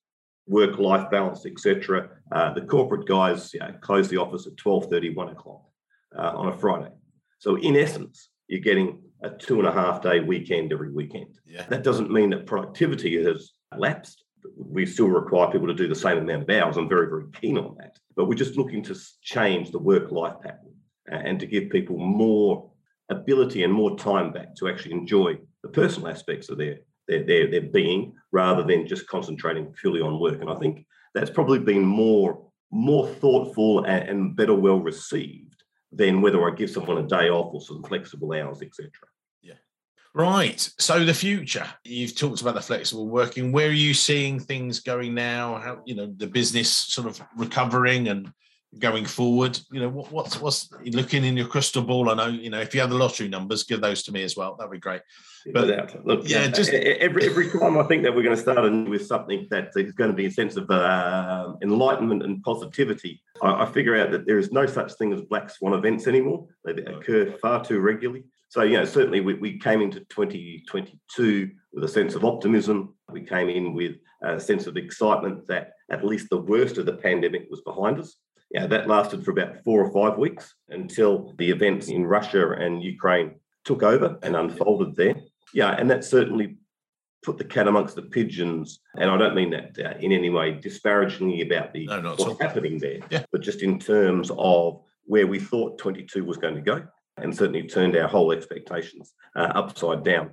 work-life 0.47 1.11
balance, 1.11 1.45
etc., 1.45 2.09
uh, 2.32 2.53
the 2.55 2.62
corporate 2.62 3.07
guys 3.07 3.53
you 3.53 3.61
know, 3.61 3.74
close 3.80 4.09
the 4.09 4.16
office 4.16 4.47
at 4.47 4.57
12:30, 4.57 5.14
1 5.14 5.28
o'clock 5.28 5.62
uh, 6.16 6.32
on 6.34 6.49
a 6.49 6.57
Friday. 6.57 6.93
So 7.38 7.57
in 7.57 7.76
essence, 7.76 8.28
you're 8.49 8.61
getting 8.61 9.03
a 9.22 9.30
two 9.30 9.58
and 9.58 9.68
a 9.68 9.72
half 9.72 10.02
day 10.02 10.20
weekend 10.20 10.72
every 10.72 10.92
weekend. 10.92 11.38
Yeah. 11.46 11.66
That 11.68 11.84
doesn't 11.84 12.10
mean 12.10 12.30
that 12.30 12.46
productivity 12.46 13.22
has 13.24 13.52
lapsed. 13.76 14.24
We 14.56 14.86
still 14.86 15.08
require 15.08 15.50
people 15.50 15.66
to 15.66 15.74
do 15.74 15.88
the 15.88 15.94
same 15.94 16.18
amount 16.18 16.42
of 16.42 16.50
hours. 16.50 16.76
I'm 16.76 16.88
very, 16.88 17.08
very 17.08 17.24
keen 17.40 17.58
on 17.58 17.76
that. 17.78 17.98
But 18.16 18.26
we're 18.26 18.34
just 18.34 18.56
looking 18.56 18.82
to 18.84 18.96
change 19.22 19.70
the 19.70 19.78
work 19.78 20.10
life 20.10 20.34
pattern 20.42 20.74
and 21.10 21.38
to 21.40 21.46
give 21.46 21.70
people 21.70 21.98
more 21.98 22.70
ability 23.10 23.64
and 23.64 23.72
more 23.72 23.98
time 23.98 24.32
back 24.32 24.54
to 24.56 24.68
actually 24.68 24.92
enjoy 24.92 25.38
the 25.62 25.68
personal 25.68 26.08
aspects 26.08 26.48
of 26.48 26.58
their, 26.58 26.78
their, 27.08 27.24
their, 27.24 27.50
their 27.50 27.62
being 27.62 28.14
rather 28.32 28.62
than 28.62 28.86
just 28.86 29.06
concentrating 29.08 29.72
purely 29.80 30.00
on 30.00 30.20
work. 30.20 30.40
And 30.40 30.48
I 30.48 30.54
think 30.54 30.86
that's 31.14 31.30
probably 31.30 31.58
been 31.58 31.84
more, 31.84 32.46
more 32.70 33.06
thoughtful 33.06 33.84
and, 33.84 34.08
and 34.08 34.36
better 34.36 34.54
well 34.54 34.80
received 34.80 35.49
than 35.93 36.22
whether 36.22 36.49
I 36.49 36.55
give 36.55 36.70
someone 36.70 36.99
a 36.99 37.07
day 37.07 37.28
off 37.28 37.55
or 37.55 37.61
some 37.61 37.82
flexible 37.82 38.32
hours, 38.32 38.62
etc. 38.62 38.91
Yeah. 39.43 39.55
Right. 40.14 40.61
So 40.78 41.05
the 41.05 41.14
future. 41.14 41.66
You've 41.84 42.16
talked 42.16 42.41
about 42.41 42.55
the 42.55 42.61
flexible 42.61 43.09
working. 43.09 43.53
Where 43.53 43.68
are 43.68 43.72
you 43.72 43.95
seeing 43.95 44.38
things 44.38 44.80
going 44.80 45.14
now? 45.14 45.57
How 45.57 45.82
you 45.84 45.95
know 45.95 46.12
the 46.16 46.26
business 46.26 46.70
sort 46.70 47.09
of 47.09 47.20
recovering 47.36 48.09
and 48.09 48.32
going 48.78 49.04
forward? 49.04 49.58
You 49.70 49.80
know 49.80 49.88
what, 49.88 50.12
what's 50.12 50.40
what's 50.40 50.70
looking 50.84 51.24
in 51.24 51.36
your 51.36 51.46
crystal 51.46 51.82
ball? 51.82 52.10
I 52.10 52.14
know 52.14 52.28
you 52.28 52.50
know 52.50 52.60
if 52.60 52.74
you 52.74 52.80
have 52.80 52.90
the 52.90 52.96
lottery 52.96 53.28
numbers, 53.28 53.64
give 53.64 53.80
those 53.80 54.02
to 54.04 54.12
me 54.12 54.22
as 54.22 54.36
well. 54.36 54.56
That'd 54.56 54.70
be 54.70 54.78
great. 54.78 55.02
But 55.52 56.04
look, 56.04 56.28
yeah, 56.28 56.48
just 56.48 56.70
every 56.72 57.26
every 57.26 57.50
time 57.50 57.78
I 57.78 57.84
think 57.84 58.02
that 58.02 58.14
we're 58.14 58.22
going 58.22 58.36
to 58.36 58.42
start 58.42 58.70
with 58.88 59.06
something 59.06 59.46
that 59.50 59.70
is 59.76 59.92
going 59.92 60.10
to 60.10 60.16
be 60.16 60.26
a 60.26 60.30
sense 60.30 60.56
of 60.56 60.70
uh, 60.70 61.54
enlightenment 61.62 62.22
and 62.22 62.42
positivity, 62.42 63.22
I, 63.42 63.62
I, 63.62 63.66
figure 63.66 63.96
out 63.96 64.10
that 64.10 64.26
there 64.26 64.38
is 64.38 64.52
no 64.52 64.66
such 64.66 64.92
thing 64.94 65.12
as 65.12 65.22
black 65.22 65.50
swan 65.50 65.72
events 65.72 66.06
anymore. 66.06 66.46
They 66.64 66.72
occur 66.72 67.32
far 67.40 67.64
too 67.64 67.80
regularly. 67.80 68.24
So, 68.50 68.62
you 68.62 68.76
know, 68.76 68.84
certainly 68.84 69.20
we, 69.20 69.34
we 69.34 69.58
came 69.58 69.80
into 69.80 70.00
2022 70.00 71.50
with 71.72 71.84
a 71.84 71.88
sense 71.88 72.16
of 72.16 72.24
optimism. 72.24 72.96
We 73.08 73.22
came 73.22 73.48
in 73.48 73.74
with 73.74 73.96
a 74.22 74.40
sense 74.40 74.66
of 74.66 74.76
excitement 74.76 75.46
that 75.46 75.74
at 75.88 76.04
least 76.04 76.28
the 76.30 76.40
worst 76.40 76.76
of 76.76 76.84
the 76.84 76.94
pandemic 76.94 77.46
was 77.48 77.60
behind 77.60 78.00
us. 78.00 78.16
Yeah, 78.51 78.66
that 78.66 78.88
lasted 78.88 79.24
for 79.24 79.30
about 79.30 79.62
four 79.64 79.84
or 79.84 79.92
five 79.92 80.18
weeks 80.18 80.55
until 80.68 81.34
the 81.38 81.51
events 81.51 81.88
in 81.88 82.05
Russia 82.05 82.51
and 82.53 82.82
Ukraine 82.82 83.36
took 83.64 83.82
over 83.82 84.18
and 84.22 84.34
unfolded 84.34 84.96
there. 84.96 85.14
Yeah, 85.55 85.70
and 85.70 85.88
that 85.90 86.05
certainly 86.05 86.57
put 87.22 87.38
the 87.38 87.44
cat 87.44 87.68
amongst 87.68 87.94
the 87.94 88.03
pigeons. 88.03 88.80
And 88.96 89.11
I 89.11 89.16
don't 89.16 89.34
mean 89.34 89.51
that 89.51 89.78
uh, 89.78 89.98
in 90.01 90.12
any 90.12 90.30
way 90.30 90.53
disparagingly 90.53 91.42
about 91.42 91.72
the 91.72 91.86
no, 91.86 92.14
what's 92.16 92.40
happening 92.40 92.78
there, 92.78 92.98
yeah. 93.11 93.24
but 93.30 93.42
just 93.42 93.62
in 93.62 93.78
terms 93.78 94.30
of 94.36 94.82
where 95.05 95.26
we 95.26 95.38
thought 95.38 95.78
22 95.78 96.24
was 96.24 96.36
going 96.36 96.55
to 96.55 96.61
go, 96.61 96.82
and 97.18 97.36
certainly 97.36 97.64
turned 97.64 97.96
our 97.96 98.09
whole 98.09 98.32
expectations 98.32 99.12
uh, 99.36 99.53
upside 99.55 100.05
down. 100.05 100.30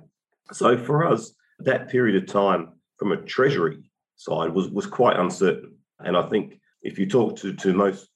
So 0.52 0.76
for 0.76 1.06
us, 1.06 1.34
that 1.60 1.88
period 1.88 2.16
of 2.22 2.28
time 2.28 2.72
from 2.96 3.12
a 3.12 3.16
treasury 3.16 3.90
side 4.16 4.52
was 4.52 4.68
was 4.70 4.86
quite 4.86 5.18
uncertain. 5.18 5.76
And 6.00 6.16
I 6.16 6.28
think 6.28 6.60
if 6.82 6.98
you 6.98 7.08
talk 7.08 7.36
to 7.36 7.54
to 7.54 7.72
most 7.72 8.08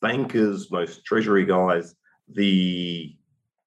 bankers, 0.00 0.70
most 0.70 1.04
treasury 1.04 1.44
guys, 1.44 1.94
the 2.28 3.14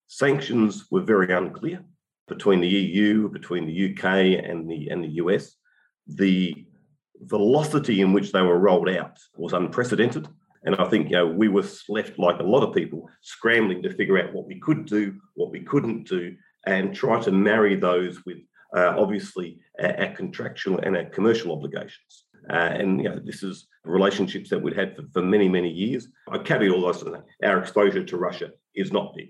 sanctions 0.07 0.85
were 0.91 1.01
very 1.01 1.31
unclear 1.33 1.83
between 2.27 2.61
the 2.61 2.67
EU, 2.67 3.29
between 3.29 3.65
the 3.65 3.91
UK 3.91 4.43
and 4.43 4.69
the 4.69 4.89
and 4.89 5.03
the 5.03 5.15
US. 5.23 5.55
The 6.07 6.65
velocity 7.21 8.01
in 8.01 8.13
which 8.13 8.31
they 8.31 8.41
were 8.41 8.59
rolled 8.59 8.89
out 8.89 9.17
was 9.35 9.53
unprecedented. 9.53 10.27
And 10.63 10.75
I 10.75 10.85
think 10.85 11.09
you 11.09 11.15
know 11.15 11.27
we 11.27 11.47
were 11.47 11.65
left 11.89 12.19
like 12.19 12.39
a 12.39 12.43
lot 12.43 12.63
of 12.63 12.75
people 12.75 13.09
scrambling 13.21 13.81
to 13.83 13.95
figure 13.95 14.19
out 14.19 14.33
what 14.33 14.47
we 14.47 14.59
could 14.59 14.85
do, 14.85 15.15
what 15.35 15.51
we 15.51 15.61
couldn't 15.61 16.07
do, 16.07 16.35
and 16.65 16.95
try 16.95 17.19
to 17.21 17.31
marry 17.31 17.75
those 17.75 18.25
with 18.25 18.37
uh, 18.75 18.93
obviously 18.97 19.59
our, 19.81 19.97
our, 20.01 20.13
contractual 20.13 20.77
and 20.79 20.97
our 20.97 21.05
commercial 21.05 21.53
obligations. 21.53 22.25
Uh, 22.49 22.71
and 22.79 23.01
you 23.01 23.09
know 23.09 23.19
this 23.23 23.43
is 23.43 23.67
relationships 23.83 24.49
that 24.49 24.61
we'd 24.61 24.75
had 24.75 24.95
for, 24.95 25.03
for 25.13 25.21
many 25.21 25.49
many 25.49 25.69
years. 25.69 26.07
I 26.29 26.37
caveat 26.37 26.71
all 26.71 26.81
those. 26.81 27.03
Our 27.43 27.59
exposure 27.59 28.03
to 28.03 28.17
Russia 28.17 28.51
is 28.75 28.91
not 28.91 29.13
big. 29.15 29.29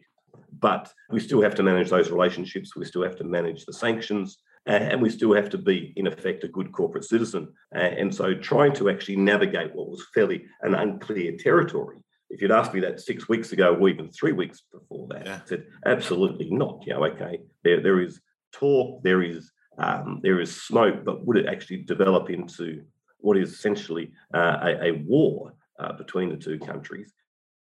But 0.59 0.91
we 1.11 1.20
still 1.20 1.41
have 1.41 1.55
to 1.55 1.63
manage 1.63 1.89
those 1.89 2.09
relationships. 2.09 2.76
We 2.76 2.86
still 2.86 3.03
have 3.03 3.18
to 3.18 3.24
manage 3.24 3.65
the 3.65 3.74
sanctions. 3.74 4.39
and 4.65 5.01
we 5.01 5.09
still 5.09 5.34
have 5.34 5.49
to 5.49 5.57
be, 5.57 5.93
in 5.95 6.07
effect, 6.07 6.43
a 6.43 6.47
good 6.47 6.72
corporate 6.72 7.03
citizen. 7.03 7.53
and 7.72 8.13
so 8.13 8.34
trying 8.34 8.74
to 8.74 8.89
actually 8.89 9.18
navigate 9.18 9.74
what 9.76 9.89
was 9.89 10.05
fairly 10.13 10.45
an 10.61 10.74
unclear 10.74 11.36
territory. 11.38 11.97
If 12.30 12.41
you'd 12.41 12.51
asked 12.51 12.74
me 12.74 12.82
that 12.82 12.99
six 12.99 13.30
weeks 13.30 13.51
ago 13.53 13.76
or 13.76 13.89
even 13.89 14.09
three 14.09 14.34
weeks 14.34 14.63
before 14.72 15.07
that, 15.11 15.26
yeah. 15.26 15.39
I 15.43 15.47
said, 15.47 15.65
absolutely 15.86 16.49
not. 16.51 16.84
You 16.86 16.93
know, 16.93 17.05
okay, 17.05 17.41
there, 17.63 17.82
there 17.82 18.01
is 18.01 18.20
talk, 18.51 19.03
there 19.03 19.22
is 19.22 19.51
um, 19.78 20.20
there 20.24 20.39
is 20.39 20.59
smoke, 20.59 21.05
but 21.05 21.26
would 21.26 21.38
it 21.38 21.45
actually 21.45 21.84
develop 21.84 22.30
into 22.30 22.84
what 23.20 23.38
is 23.38 23.51
essentially 23.51 24.11
uh, 24.34 24.57
a, 24.61 24.86
a, 24.86 24.91
war 25.05 25.53
uh, 25.80 25.93
between 25.93 26.30
the 26.30 26.38
two 26.38 26.59
countries? 26.59 27.13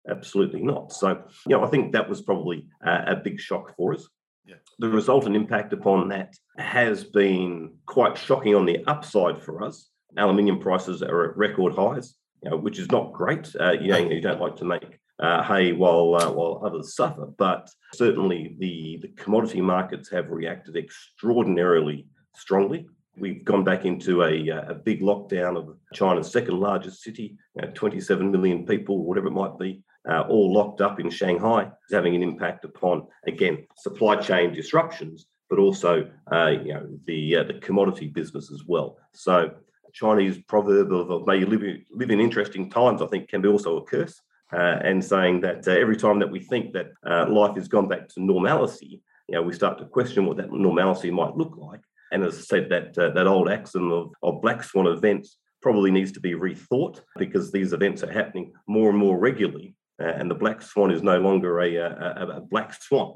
Absolutely 0.08 0.62
not. 0.62 0.92
So, 0.92 1.22
you 1.46 1.56
know, 1.56 1.64
I 1.64 1.68
think 1.68 1.92
that 1.92 2.08
was 2.08 2.22
probably 2.22 2.68
a, 2.84 3.12
a 3.12 3.16
big 3.16 3.40
shock 3.40 3.74
for 3.76 3.94
us. 3.94 4.08
Yeah. 4.46 4.56
The 4.78 4.88
resultant 4.88 5.34
impact 5.34 5.72
upon 5.72 6.08
that 6.08 6.34
has 6.58 7.02
been 7.02 7.74
quite 7.86 8.16
shocking 8.16 8.54
on 8.54 8.64
the 8.64 8.84
upside 8.86 9.42
for 9.42 9.64
us. 9.64 9.90
Aluminium 10.16 10.60
prices 10.60 11.02
are 11.02 11.30
at 11.30 11.36
record 11.36 11.74
highs, 11.74 12.14
you 12.42 12.50
know, 12.50 12.56
which 12.56 12.78
is 12.78 12.90
not 12.90 13.12
great. 13.12 13.54
Uh, 13.58 13.72
you 13.72 13.88
know, 13.88 13.98
you 13.98 14.20
don't 14.20 14.40
like 14.40 14.56
to 14.56 14.64
make 14.64 14.98
uh, 15.18 15.42
hay 15.42 15.72
while 15.72 16.14
uh, 16.14 16.30
while 16.30 16.62
others 16.64 16.94
suffer, 16.94 17.26
but 17.38 17.68
certainly 17.94 18.54
the 18.58 18.98
the 19.02 19.08
commodity 19.08 19.60
markets 19.60 20.10
have 20.10 20.30
reacted 20.30 20.76
extraordinarily 20.76 22.06
strongly. 22.34 22.86
We've 23.18 23.44
gone 23.44 23.64
back 23.64 23.84
into 23.84 24.22
a, 24.22 24.50
uh, 24.50 24.70
a 24.70 24.74
big 24.74 25.00
lockdown 25.00 25.56
of 25.56 25.76
China's 25.94 26.30
second 26.30 26.58
largest 26.58 27.02
city, 27.02 27.36
you 27.54 27.62
know, 27.62 27.70
27 27.74 28.30
million 28.30 28.66
people, 28.66 29.04
whatever 29.04 29.28
it 29.28 29.32
might 29.32 29.58
be 29.58 29.82
uh, 30.08 30.24
all 30.28 30.52
locked 30.52 30.80
up 30.80 31.00
in 31.00 31.10
Shanghai 31.10 31.64
is 31.88 31.94
having 31.94 32.14
an 32.14 32.22
impact 32.22 32.64
upon, 32.64 33.06
again, 33.26 33.66
supply 33.76 34.16
chain 34.16 34.52
disruptions, 34.52 35.26
but 35.50 35.58
also 35.58 36.08
uh, 36.32 36.46
you 36.46 36.74
know 36.74 36.86
the 37.06 37.36
uh, 37.36 37.44
the 37.44 37.54
commodity 37.54 38.08
business 38.08 38.50
as 38.52 38.62
well. 38.66 38.98
So 39.12 39.52
Chinese 39.92 40.38
proverb 40.48 40.92
of 40.92 41.26
may 41.26 41.38
you 41.38 41.46
live, 41.46 41.62
live 41.90 42.10
in 42.10 42.20
interesting 42.20 42.70
times, 42.70 43.02
I 43.02 43.06
think, 43.06 43.28
can 43.28 43.42
be 43.42 43.48
also 43.48 43.78
a 43.78 43.84
curse. 43.84 44.20
Uh, 44.52 44.78
and 44.84 45.04
saying 45.04 45.40
that 45.40 45.66
uh, 45.66 45.72
every 45.72 45.96
time 45.96 46.20
that 46.20 46.30
we 46.30 46.38
think 46.38 46.72
that 46.72 46.92
life 47.28 47.56
has 47.56 47.66
gone 47.66 47.88
back 47.88 48.08
to 48.08 48.22
normalcy, 48.22 49.02
you 49.28 49.34
know, 49.34 49.42
we 49.42 49.52
start 49.52 49.76
to 49.76 49.84
question 49.86 50.24
what 50.24 50.36
that 50.36 50.52
normalcy 50.52 51.10
might 51.10 51.36
look 51.36 51.56
like. 51.56 51.80
And 52.16 52.24
as 52.24 52.38
I 52.38 52.40
said, 52.40 52.70
that 52.70 52.94
that 52.94 53.26
old 53.26 53.50
axiom 53.50 53.92
of, 53.92 54.10
of 54.22 54.40
black 54.40 54.64
swan 54.64 54.86
events 54.86 55.36
probably 55.60 55.90
needs 55.90 56.12
to 56.12 56.20
be 56.20 56.32
rethought 56.32 57.00
because 57.18 57.52
these 57.52 57.72
events 57.72 58.02
are 58.02 58.12
happening 58.12 58.52
more 58.66 58.88
and 58.88 58.98
more 58.98 59.18
regularly 59.18 59.76
uh, 60.00 60.04
and 60.04 60.30
the 60.30 60.34
black 60.34 60.62
swan 60.62 60.90
is 60.90 61.02
no 61.02 61.18
longer 61.18 61.60
a, 61.60 61.74
a, 61.76 62.26
a 62.36 62.40
black 62.40 62.74
swan 62.82 63.14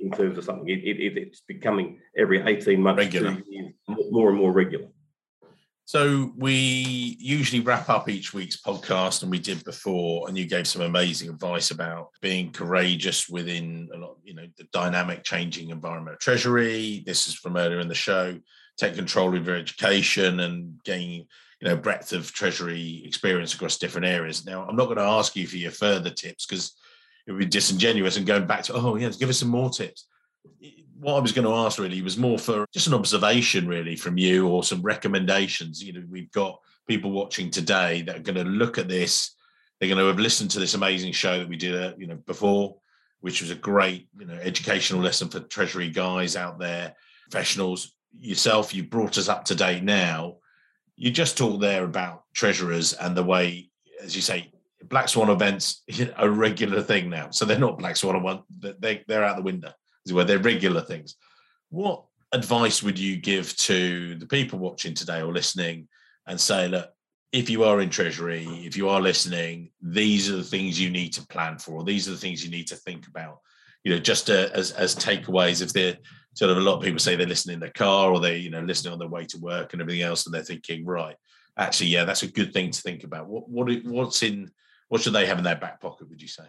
in 0.00 0.10
terms 0.10 0.38
of 0.38 0.44
something. 0.44 0.68
It, 0.68 0.80
it, 0.84 1.18
it's 1.18 1.42
becoming 1.46 2.00
every 2.16 2.40
18 2.42 2.80
months, 2.80 3.14
more 3.88 4.30
and 4.30 4.38
more 4.38 4.52
regular. 4.52 4.88
So 5.92 6.32
we 6.38 7.18
usually 7.20 7.60
wrap 7.60 7.90
up 7.90 8.08
each 8.08 8.32
week's 8.32 8.58
podcast, 8.58 9.20
and 9.20 9.30
we 9.30 9.38
did 9.38 9.62
before, 9.62 10.26
and 10.26 10.38
you 10.38 10.46
gave 10.46 10.66
some 10.66 10.80
amazing 10.80 11.28
advice 11.28 11.70
about 11.70 12.12
being 12.22 12.50
courageous 12.50 13.28
within 13.28 13.90
a 13.94 13.98
lot, 13.98 14.16
you 14.24 14.32
know, 14.32 14.46
the 14.56 14.64
dynamic, 14.72 15.22
changing 15.22 15.68
environment 15.68 16.14
of 16.14 16.18
Treasury. 16.18 17.02
This 17.04 17.26
is 17.26 17.34
from 17.34 17.58
earlier 17.58 17.78
in 17.78 17.88
the 17.88 17.94
show. 17.94 18.40
Take 18.78 18.94
control 18.94 19.36
of 19.36 19.46
your 19.46 19.56
education 19.56 20.40
and 20.40 20.82
gain 20.82 21.26
you 21.60 21.68
know 21.68 21.76
breadth 21.76 22.14
of 22.14 22.32
treasury 22.32 23.02
experience 23.04 23.52
across 23.52 23.76
different 23.76 24.06
areas. 24.06 24.46
Now, 24.46 24.64
I'm 24.66 24.76
not 24.76 24.86
going 24.86 24.96
to 24.96 25.02
ask 25.02 25.36
you 25.36 25.46
for 25.46 25.58
your 25.58 25.72
further 25.72 26.08
tips 26.08 26.46
because 26.46 26.74
it 27.26 27.32
would 27.32 27.38
be 27.38 27.44
disingenuous 27.44 28.16
and 28.16 28.26
going 28.26 28.46
back 28.46 28.62
to 28.62 28.72
oh 28.72 28.96
yeah, 28.96 29.10
give 29.10 29.28
us 29.28 29.40
some 29.40 29.50
more 29.50 29.68
tips. 29.68 30.06
What 31.02 31.16
I 31.16 31.20
was 31.20 31.32
going 31.32 31.46
to 31.46 31.54
ask 31.54 31.78
really 31.78 32.00
was 32.00 32.16
more 32.16 32.38
for 32.38 32.64
just 32.72 32.86
an 32.86 32.94
observation 32.94 33.66
really 33.66 33.96
from 33.96 34.16
you 34.16 34.48
or 34.48 34.62
some 34.62 34.82
recommendations. 34.82 35.82
You 35.82 35.94
know, 35.94 36.04
we've 36.08 36.30
got 36.30 36.60
people 36.86 37.10
watching 37.10 37.50
today 37.50 38.02
that 38.02 38.16
are 38.16 38.20
going 38.20 38.36
to 38.36 38.44
look 38.44 38.78
at 38.78 38.88
this. 38.88 39.34
They're 39.78 39.88
going 39.88 39.98
to 39.98 40.06
have 40.06 40.20
listened 40.20 40.50
to 40.52 40.60
this 40.60 40.74
amazing 40.74 41.12
show 41.12 41.38
that 41.38 41.48
we 41.48 41.56
did, 41.56 41.74
uh, 41.74 41.94
you 41.98 42.06
know, 42.06 42.16
before, 42.26 42.76
which 43.20 43.40
was 43.40 43.50
a 43.50 43.56
great, 43.56 44.08
you 44.18 44.26
know, 44.26 44.34
educational 44.34 45.02
lesson 45.02 45.28
for 45.28 45.40
treasury 45.40 45.88
guys 45.88 46.36
out 46.36 46.58
there, 46.58 46.94
professionals. 47.30 47.94
Yourself, 48.20 48.74
you 48.74 48.84
brought 48.84 49.18
us 49.18 49.28
up 49.28 49.44
to 49.46 49.54
date 49.54 49.82
now 49.82 50.36
you 50.96 51.10
just 51.10 51.36
talked 51.36 51.60
there 51.60 51.84
about 51.84 52.24
treasurers 52.34 52.92
and 52.92 53.16
the 53.16 53.24
way, 53.24 53.70
as 54.00 54.14
you 54.14 54.22
say, 54.22 54.52
black 54.84 55.08
swan 55.08 55.30
events 55.30 55.82
are 56.16 56.28
a 56.28 56.30
regular 56.30 56.82
thing 56.82 57.10
now. 57.10 57.30
So 57.30 57.44
they're 57.44 57.58
not 57.58 57.78
black 57.78 57.96
swan 57.96 58.22
one; 58.22 58.42
they 58.60 59.02
they're 59.06 59.24
out 59.24 59.36
the 59.36 59.42
window. 59.42 59.72
Where 60.10 60.24
they're 60.24 60.38
regular 60.38 60.80
things. 60.80 61.16
What 61.70 62.04
advice 62.32 62.82
would 62.82 62.98
you 62.98 63.16
give 63.16 63.56
to 63.58 64.16
the 64.16 64.26
people 64.26 64.58
watching 64.58 64.94
today 64.94 65.22
or 65.22 65.32
listening 65.32 65.88
and 66.26 66.40
say, 66.40 66.68
look, 66.68 66.90
if 67.32 67.48
you 67.48 67.64
are 67.64 67.80
in 67.80 67.88
treasury, 67.88 68.46
if 68.64 68.76
you 68.76 68.88
are 68.88 69.00
listening, 69.00 69.70
these 69.80 70.30
are 70.30 70.36
the 70.36 70.44
things 70.44 70.80
you 70.80 70.90
need 70.90 71.14
to 71.14 71.26
plan 71.26 71.58
for. 71.58 71.82
These 71.82 72.08
are 72.08 72.12
the 72.12 72.18
things 72.18 72.44
you 72.44 72.50
need 72.50 72.66
to 72.68 72.76
think 72.76 73.06
about. 73.06 73.38
You 73.84 73.92
know, 73.92 73.98
just 73.98 74.30
uh, 74.30 74.48
as 74.54 74.72
as 74.72 74.94
takeaways. 74.94 75.62
If 75.62 75.72
they're 75.72 75.96
sort 76.34 76.50
of 76.50 76.58
a 76.58 76.60
lot 76.60 76.76
of 76.76 76.82
people 76.82 76.98
say 76.98 77.16
they're 77.16 77.26
listening 77.26 77.54
in 77.54 77.60
their 77.60 77.70
car 77.70 78.12
or 78.12 78.20
they 78.20 78.36
you 78.36 78.50
know 78.50 78.60
listening 78.60 78.92
on 78.92 78.98
their 78.98 79.08
way 79.08 79.24
to 79.26 79.38
work 79.38 79.72
and 79.72 79.82
everything 79.82 80.02
else, 80.02 80.26
and 80.26 80.34
they're 80.34 80.42
thinking, 80.42 80.84
right, 80.84 81.16
actually, 81.58 81.88
yeah, 81.88 82.04
that's 82.04 82.22
a 82.22 82.30
good 82.30 82.52
thing 82.52 82.70
to 82.70 82.82
think 82.82 83.02
about. 83.02 83.28
What 83.28 83.48
what 83.48 83.72
what's 83.84 84.22
in 84.22 84.50
what 84.88 85.00
should 85.00 85.14
they 85.14 85.26
have 85.26 85.38
in 85.38 85.44
their 85.44 85.56
back 85.56 85.80
pocket? 85.80 86.08
Would 86.10 86.22
you 86.22 86.28
say? 86.28 86.44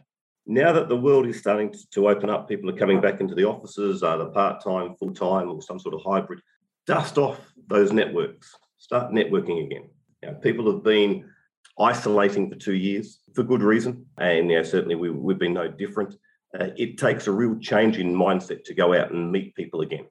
Now 0.45 0.73
that 0.73 0.89
the 0.89 0.97
world 0.97 1.25
is 1.25 1.39
starting 1.39 1.71
to, 1.71 1.89
to 1.91 2.09
open 2.09 2.29
up, 2.29 2.49
people 2.49 2.69
are 2.69 2.77
coming 2.77 2.99
back 2.99 3.21
into 3.21 3.35
the 3.35 3.45
offices, 3.45 4.03
either 4.03 4.25
part 4.25 4.63
time, 4.63 4.95
full 4.95 5.13
time, 5.13 5.49
or 5.49 5.61
some 5.61 5.79
sort 5.79 5.95
of 5.95 6.01
hybrid. 6.05 6.41
Dust 6.85 7.17
off 7.17 7.39
those 7.67 7.93
networks. 7.93 8.53
Start 8.77 9.11
networking 9.11 9.65
again 9.65 9.89
people 10.41 10.71
have 10.71 10.83
been 10.83 11.25
isolating 11.79 12.49
for 12.49 12.55
two 12.55 12.75
years 12.75 13.19
for 13.33 13.43
good 13.43 13.61
reason, 13.61 14.05
and 14.17 14.49
you 14.49 14.57
know, 14.57 14.63
certainly 14.63 14.95
we, 14.95 15.09
we've 15.09 15.39
been 15.39 15.53
no 15.53 15.67
different. 15.67 16.15
Uh, 16.57 16.67
it 16.77 16.97
takes 16.97 17.27
a 17.27 17.31
real 17.31 17.57
change 17.59 17.97
in 17.97 18.13
mindset 18.13 18.63
to 18.63 18.73
go 18.73 18.93
out 18.93 19.11
and 19.11 19.31
meet 19.31 19.55
people 19.55 19.81
again. 19.81 20.05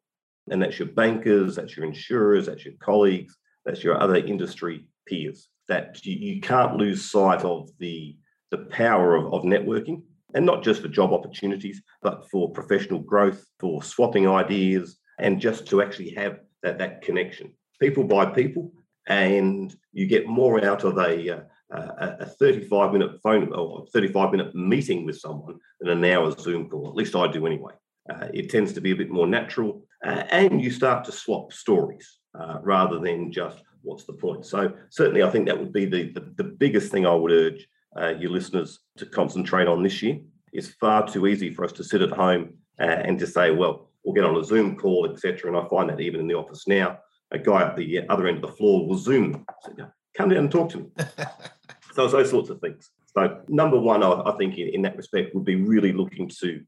And 0.51 0.61
that's 0.61 0.79
your 0.79 0.89
bankers, 0.89 1.55
that's 1.55 1.77
your 1.77 1.87
insurers, 1.87 2.47
that's 2.47 2.65
your 2.65 2.75
colleagues, 2.81 3.37
that's 3.65 3.85
your 3.85 4.01
other 4.01 4.17
industry 4.17 4.87
peers. 5.07 5.49
That 5.69 6.05
you, 6.05 6.15
you 6.35 6.41
can't 6.41 6.77
lose 6.77 7.09
sight 7.09 7.43
of 7.43 7.71
the, 7.79 8.17
the 8.51 8.59
power 8.59 9.15
of, 9.15 9.33
of 9.33 9.43
networking, 9.43 10.03
and 10.35 10.47
not 10.47 10.63
just 10.63 10.83
for 10.83 10.89
job 10.89 11.13
opportunities, 11.13 11.83
but 12.03 12.29
for 12.31 12.51
professional 12.51 13.01
growth, 13.01 13.45
for 13.61 13.83
swapping 13.83 14.29
ideas, 14.29 14.99
and 15.19 15.41
just 15.41 15.67
to 15.69 15.83
actually 15.83 16.11
have 16.11 16.41
that, 16.63 16.79
that 16.79 17.03
connection. 17.03 17.53
People 17.81 18.05
buy 18.05 18.27
people, 18.27 18.73
and 19.07 19.75
you 19.93 20.07
get 20.07 20.27
more 20.27 20.65
out 20.65 20.85
of 20.85 20.97
a, 20.99 21.31
uh, 21.31 21.41
a, 21.71 22.17
a 22.21 22.27
35 22.27 22.93
minute 22.93 23.21
phone 23.23 23.53
or 23.53 23.87
35 23.93 24.31
minute 24.31 24.55
meeting 24.55 25.05
with 25.05 25.19
someone 25.19 25.59
than 25.81 25.91
an 25.91 26.05
hour 26.05 26.31
Zoom 26.33 26.69
call. 26.69 26.89
At 26.89 26.95
least 26.95 27.17
I 27.17 27.31
do 27.31 27.47
anyway. 27.47 27.73
Uh, 28.09 28.29
it 28.33 28.51
tends 28.51 28.73
to 28.73 28.81
be 28.81 28.93
a 28.93 28.97
bit 28.97 29.11
more 29.11 29.27
natural, 29.27 29.85
uh, 30.05 30.25
and 30.31 30.63
you 30.63 30.71
start 30.71 31.05
to 31.05 31.13
swap 31.13 31.53
stories 31.53 32.19
uh, 32.39 32.59
rather 32.63 32.99
than 32.99 33.31
just 33.31 33.63
what's 33.83 34.05
the 34.05 34.13
point. 34.13 34.45
So 34.45 34.73
certainly, 34.91 35.23
I 35.23 35.31
think 35.31 35.47
that 35.47 35.59
would 35.59 35.73
be 35.73 35.85
the 35.85 36.13
the, 36.13 36.33
the 36.37 36.45
biggest 36.45 36.91
thing 36.91 37.07
I 37.07 37.15
would 37.15 37.33
urge 37.33 37.69
uh, 38.01 38.15
your 38.19 38.31
listeners 38.31 38.81
to 38.97 39.07
concentrate 39.07 39.69
on 39.69 39.83
this 39.83 40.03
year. 40.03 40.19
It's 40.53 40.69
far 40.69 41.07
too 41.07 41.27
easy 41.27 41.53
for 41.53 41.65
us 41.65 41.73
to 41.73 41.85
sit 41.85 42.03
at 42.03 42.11
home 42.11 42.55
uh, 42.81 42.85
and 42.85 43.19
to 43.19 43.27
say, 43.27 43.51
well, 43.51 43.91
we'll 44.05 44.15
get 44.15 44.25
on 44.25 44.37
a 44.37 44.45
Zoom 44.45 44.77
call, 44.77 45.11
etc. 45.11 45.49
And 45.51 45.57
I 45.57 45.69
find 45.69 45.89
that 45.89 46.01
even 46.01 46.21
in 46.21 46.27
the 46.27 46.35
office 46.35 46.67
now, 46.67 46.99
a 47.31 47.39
guy 47.39 47.63
at 47.63 47.77
the 47.77 48.07
other 48.09 48.27
end 48.27 48.37
of 48.37 48.43
the 48.43 48.57
floor 48.57 48.87
will 48.87 48.99
Zoom. 48.99 49.45
So, 49.63 49.73
come 50.15 50.29
down 50.29 50.39
and 50.39 50.53
talk 50.53 50.71
to 50.71 50.79
me. 50.79 50.87
so 51.95 52.07
those 52.09 52.31
sorts 52.31 52.51
of 52.51 52.61
things. 52.61 52.91
So 53.17 53.41
number 53.49 53.79
one, 53.79 54.03
I, 54.03 54.23
I 54.27 54.37
think 54.37 54.59
in, 54.59 54.69
in, 54.69 54.83
that 54.83 54.97
respect 54.97 55.35
would 55.35 55.45
be 55.45 55.57
really 55.57 55.93
looking 55.93 56.31
to 56.41 56.63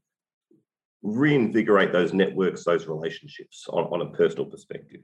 reinvigorate 1.01 1.91
those 1.91 2.13
networks, 2.13 2.63
those 2.63 2.87
relationships 2.87 3.65
on, 3.69 3.85
on 3.85 4.01
a 4.01 4.11
personal 4.11 4.45
perspective. 4.45 5.01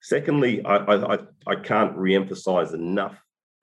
Secondly, 0.00 0.64
I, 0.64 0.76
I, 0.76 1.18
I 1.46 1.56
can't 1.56 1.96
re-emphasize 1.96 2.72
enough 2.72 3.16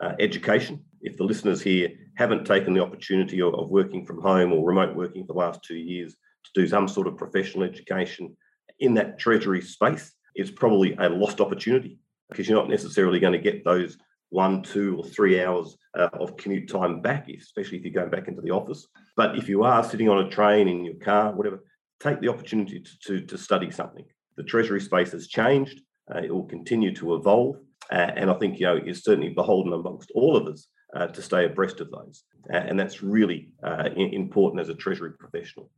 uh, 0.03 0.13
education. 0.19 0.83
If 1.05 1.17
the 1.17 1.23
listeners 1.23 1.61
here 1.61 1.91
haven't 2.15 2.45
taken 2.45 2.73
the 2.73 2.81
opportunity 2.81 3.39
of, 3.39 3.53
working 3.69 4.03
from 4.03 4.21
home 4.21 4.51
or 4.51 4.65
remote 4.65 4.95
working 4.95 5.23
for 5.23 5.33
the 5.33 5.39
last 5.39 5.61
two 5.63 5.77
years 5.77 6.13
to 6.13 6.61
do 6.61 6.67
some 6.67 6.87
sort 6.87 7.05
of 7.05 7.15
professional 7.15 7.63
education 7.63 8.35
in 8.79 8.95
that 8.95 9.19
treasury 9.19 9.61
space, 9.61 10.11
it's 10.33 10.49
probably 10.49 10.95
a 10.95 11.07
lost 11.07 11.41
opportunity 11.41 11.99
because 12.29 12.49
you're 12.49 12.57
not 12.57 12.69
necessarily 12.69 13.19
going 13.19 13.33
to 13.33 13.39
get 13.39 13.63
those 13.63 13.97
one, 14.29 14.63
two, 14.63 14.97
or 14.97 15.03
three 15.03 15.43
hours 15.43 15.77
uh, 15.95 16.09
of 16.13 16.37
commute 16.37 16.67
time 16.67 17.01
back, 17.01 17.29
especially 17.29 17.77
if 17.77 17.83
you're 17.83 17.93
going 17.93 18.09
back 18.09 18.27
into 18.27 18.41
the 18.41 18.49
office. 18.49 18.87
But 19.15 19.37
if 19.37 19.47
you 19.47 19.63
are 19.63 19.83
sitting 19.83 20.09
on 20.09 20.25
a 20.25 20.29
train, 20.29 20.67
in 20.67 20.83
your 20.85 20.95
car, 20.95 21.31
whatever, 21.33 21.63
take 21.99 22.19
the 22.19 22.29
opportunity 22.29 22.79
to, 22.79 23.19
to, 23.19 23.25
to 23.27 23.37
study 23.37 23.69
something. 23.69 24.05
The 24.37 24.43
Treasury 24.43 24.81
space 24.81 25.11
has 25.11 25.27
changed, 25.27 25.81
uh, 26.13 26.19
it 26.19 26.33
will 26.33 26.45
continue 26.45 26.93
to 26.95 27.13
evolve. 27.15 27.57
Uh, 27.91 28.11
and 28.15 28.31
I 28.31 28.33
think 28.33 28.59
you 28.59 28.65
know 28.65 28.79
it's 28.83 29.03
certainly 29.03 29.29
beholden 29.29 29.71
amongst 29.71 30.11
all 30.15 30.35
of 30.35 30.47
us 30.47 30.67
uh, 30.95 31.07
to 31.07 31.21
stay 31.21 31.45
abreast 31.45 31.81
of 31.81 31.91
those, 31.91 32.23
and 32.49 32.79
that's 32.79 33.03
really 33.03 33.49
uh, 33.63 33.89
important 33.95 34.61
as 34.61 34.69
a 34.69 34.73
Treasury 34.73 35.11
professional. 35.11 35.69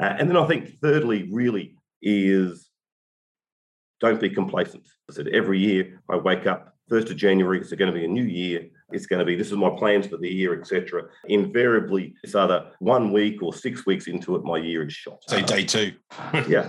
Uh, 0.00 0.14
and 0.18 0.28
then 0.28 0.36
I 0.36 0.46
think 0.46 0.80
thirdly, 0.80 1.28
really 1.30 1.74
is 2.00 2.70
don't 4.00 4.20
be 4.20 4.30
complacent. 4.30 4.86
I 5.10 5.12
said 5.12 5.28
every 5.28 5.58
year 5.58 6.00
I 6.08 6.16
wake 6.16 6.46
up, 6.46 6.74
1st 6.90 7.10
of 7.10 7.16
January, 7.16 7.60
it's 7.60 7.72
going 7.72 7.92
to 7.92 7.98
be 7.98 8.04
a 8.04 8.08
new 8.08 8.24
year. 8.24 8.68
It's 8.92 9.06
going 9.06 9.20
to 9.20 9.24
be, 9.24 9.36
this 9.36 9.48
is 9.48 9.56
my 9.56 9.70
plans 9.70 10.06
for 10.06 10.16
the 10.16 10.28
year, 10.28 10.58
etc. 10.58 11.04
Invariably, 11.28 12.14
it's 12.22 12.34
either 12.34 12.70
one 12.78 13.12
week 13.12 13.42
or 13.42 13.52
six 13.52 13.86
weeks 13.86 14.06
into 14.06 14.36
it, 14.36 14.44
my 14.44 14.58
year 14.58 14.86
is 14.86 14.92
shot. 14.92 15.18
Say 15.28 15.42
day 15.42 15.64
two. 15.64 15.92
yeah, 16.48 16.66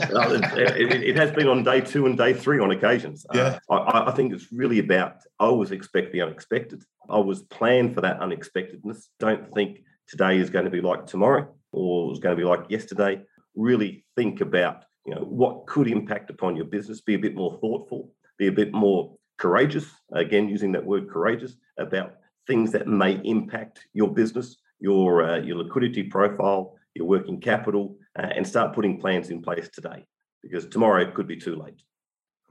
it, 0.56 0.92
it, 0.92 1.04
it, 1.04 1.16
has 1.16 1.32
been 1.32 1.48
on 1.48 1.64
day 1.64 1.82
two 1.82 2.06
and 2.06 2.18
day 2.18 2.34
three 2.34 2.60
on 2.60 2.72
occasions. 2.72 3.26
Yeah. 3.34 3.60
Uh, 3.70 3.76
I, 3.76 4.12
I 4.12 4.12
think 4.12 4.34
it's 4.34 4.52
really 4.52 4.80
about, 4.80 5.18
I 5.40 5.46
always 5.46 5.72
expect 5.72 6.12
the 6.12 6.22
unexpected. 6.22 6.84
I 7.10 7.20
was 7.20 7.44
planned 7.44 7.96
for 7.96 8.02
that 8.02 8.20
unexpectedness. 8.20 9.10
Don't 9.20 9.54
think 9.54 9.84
today 10.08 10.38
is 10.38 10.50
going 10.50 10.66
to 10.66 10.72
be 10.72 10.82
like 10.82 11.06
tomorrow 11.06 11.48
or 11.72 12.12
it's 12.12 12.20
going 12.20 12.36
to 12.36 12.42
be 12.42 12.48
like 12.48 12.70
yesterday. 12.70 13.22
Really 13.56 14.06
think 14.16 14.42
about 14.42 14.84
you 15.06 15.16
know 15.16 15.22
what 15.22 15.66
could 15.66 15.88
impact 15.88 16.30
upon 16.30 16.56
your 16.56 16.66
business 16.66 17.02
be 17.02 17.16
a 17.16 17.20
bit 17.20 17.36
more 17.36 17.58
thoughtful 17.60 18.12
be 18.38 18.48
a 18.48 18.52
bit 18.52 18.74
more 18.74 19.16
courageous 19.42 19.88
again 20.14 20.48
using 20.48 20.72
that 20.72 20.86
word 20.86 21.10
courageous 21.10 21.54
about 21.80 22.18
things 22.46 22.72
that 22.72 22.88
may 22.88 23.14
impact 23.24 23.88
your 23.92 24.10
business 24.14 24.58
your 24.80 25.24
uh, 25.28 25.40
your 25.40 25.58
liquidity 25.58 26.04
profile 26.04 26.76
your 26.94 27.08
working 27.08 27.40
capital 27.42 27.98
uh, 28.20 28.30
and 28.36 28.46
start 28.46 28.76
putting 28.76 29.00
plans 29.00 29.32
in 29.32 29.42
place 29.42 29.68
today 29.70 30.06
because 30.44 30.68
tomorrow 30.68 31.02
it 31.02 31.16
could 31.16 31.28
be 31.28 31.38
too 31.38 31.56
late 31.56 31.82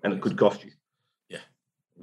and 0.03 0.13
it 0.13 0.21
could 0.21 0.37
cost 0.37 0.65
you. 0.65 0.73
Yeah 1.29 1.47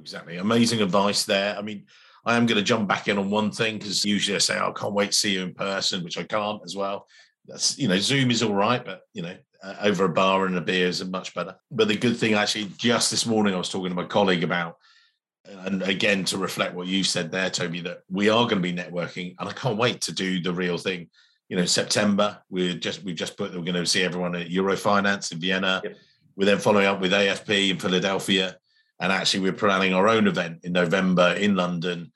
exactly. 0.00 0.38
Amazing 0.38 0.80
advice 0.80 1.24
there. 1.24 1.54
I 1.58 1.62
mean 1.62 1.84
I 2.24 2.36
am 2.36 2.46
going 2.46 2.58
to 2.58 2.72
jump 2.72 2.88
back 2.88 3.08
in 3.08 3.18
on 3.18 3.30
one 3.30 3.50
thing 3.50 3.78
because 3.78 4.04
usually 4.06 4.36
I 4.36 4.38
say, 4.38 4.58
oh, 4.58 4.70
I 4.70 4.78
can't 4.78 4.94
wait 4.94 5.12
to 5.12 5.16
see 5.16 5.34
you 5.34 5.42
in 5.42 5.54
person, 5.54 6.02
which 6.02 6.18
I 6.18 6.24
can't 6.24 6.60
as 6.64 6.74
well. 6.76 7.06
That's, 7.46 7.78
you 7.78 7.88
know, 7.88 7.98
Zoom 7.98 8.30
is 8.30 8.42
all 8.42 8.54
right, 8.54 8.84
but, 8.84 9.02
you 9.14 9.22
know, 9.22 9.34
uh, 9.62 9.74
over 9.80 10.04
a 10.04 10.08
bar 10.08 10.46
and 10.46 10.56
a 10.56 10.60
beer 10.60 10.86
is 10.86 11.04
much 11.04 11.34
better. 11.34 11.56
But 11.70 11.88
the 11.88 11.96
good 11.96 12.16
thing, 12.16 12.34
actually, 12.34 12.70
just 12.76 13.10
this 13.10 13.26
morning, 13.26 13.54
I 13.54 13.58
was 13.58 13.68
talking 13.68 13.90
to 13.90 13.94
my 13.94 14.04
colleague 14.04 14.44
about, 14.44 14.76
and 15.44 15.82
again, 15.82 16.24
to 16.26 16.38
reflect 16.38 16.74
what 16.74 16.86
you 16.86 17.02
said 17.02 17.30
there, 17.30 17.50
Toby, 17.50 17.80
that 17.80 18.02
we 18.10 18.28
are 18.28 18.44
going 18.44 18.62
to 18.62 18.72
be 18.72 18.72
networking, 18.72 19.34
and 19.38 19.48
I 19.48 19.52
can't 19.52 19.78
wait 19.78 20.00
to 20.02 20.12
do 20.12 20.40
the 20.40 20.52
real 20.52 20.78
thing. 20.78 21.08
You 21.48 21.56
know, 21.56 21.64
September, 21.64 22.38
we're 22.50 22.74
just 22.74 23.02
we've 23.02 23.16
just 23.16 23.36
put 23.36 23.52
we're 23.52 23.62
going 23.62 23.74
to 23.74 23.86
see 23.86 24.02
everyone 24.02 24.36
at 24.36 24.48
Eurofinance 24.48 25.32
in 25.32 25.40
Vienna. 25.40 25.80
Yep. 25.82 25.96
We're 26.36 26.44
then 26.44 26.58
following 26.58 26.86
up 26.86 27.00
with 27.00 27.12
AFP 27.12 27.70
in 27.70 27.78
Philadelphia, 27.78 28.56
and 29.00 29.10
actually, 29.10 29.40
we're 29.40 29.54
planning 29.54 29.94
our 29.94 30.08
own 30.08 30.26
event 30.26 30.60
in 30.64 30.72
November 30.72 31.32
in 31.32 31.56
London. 31.56 32.12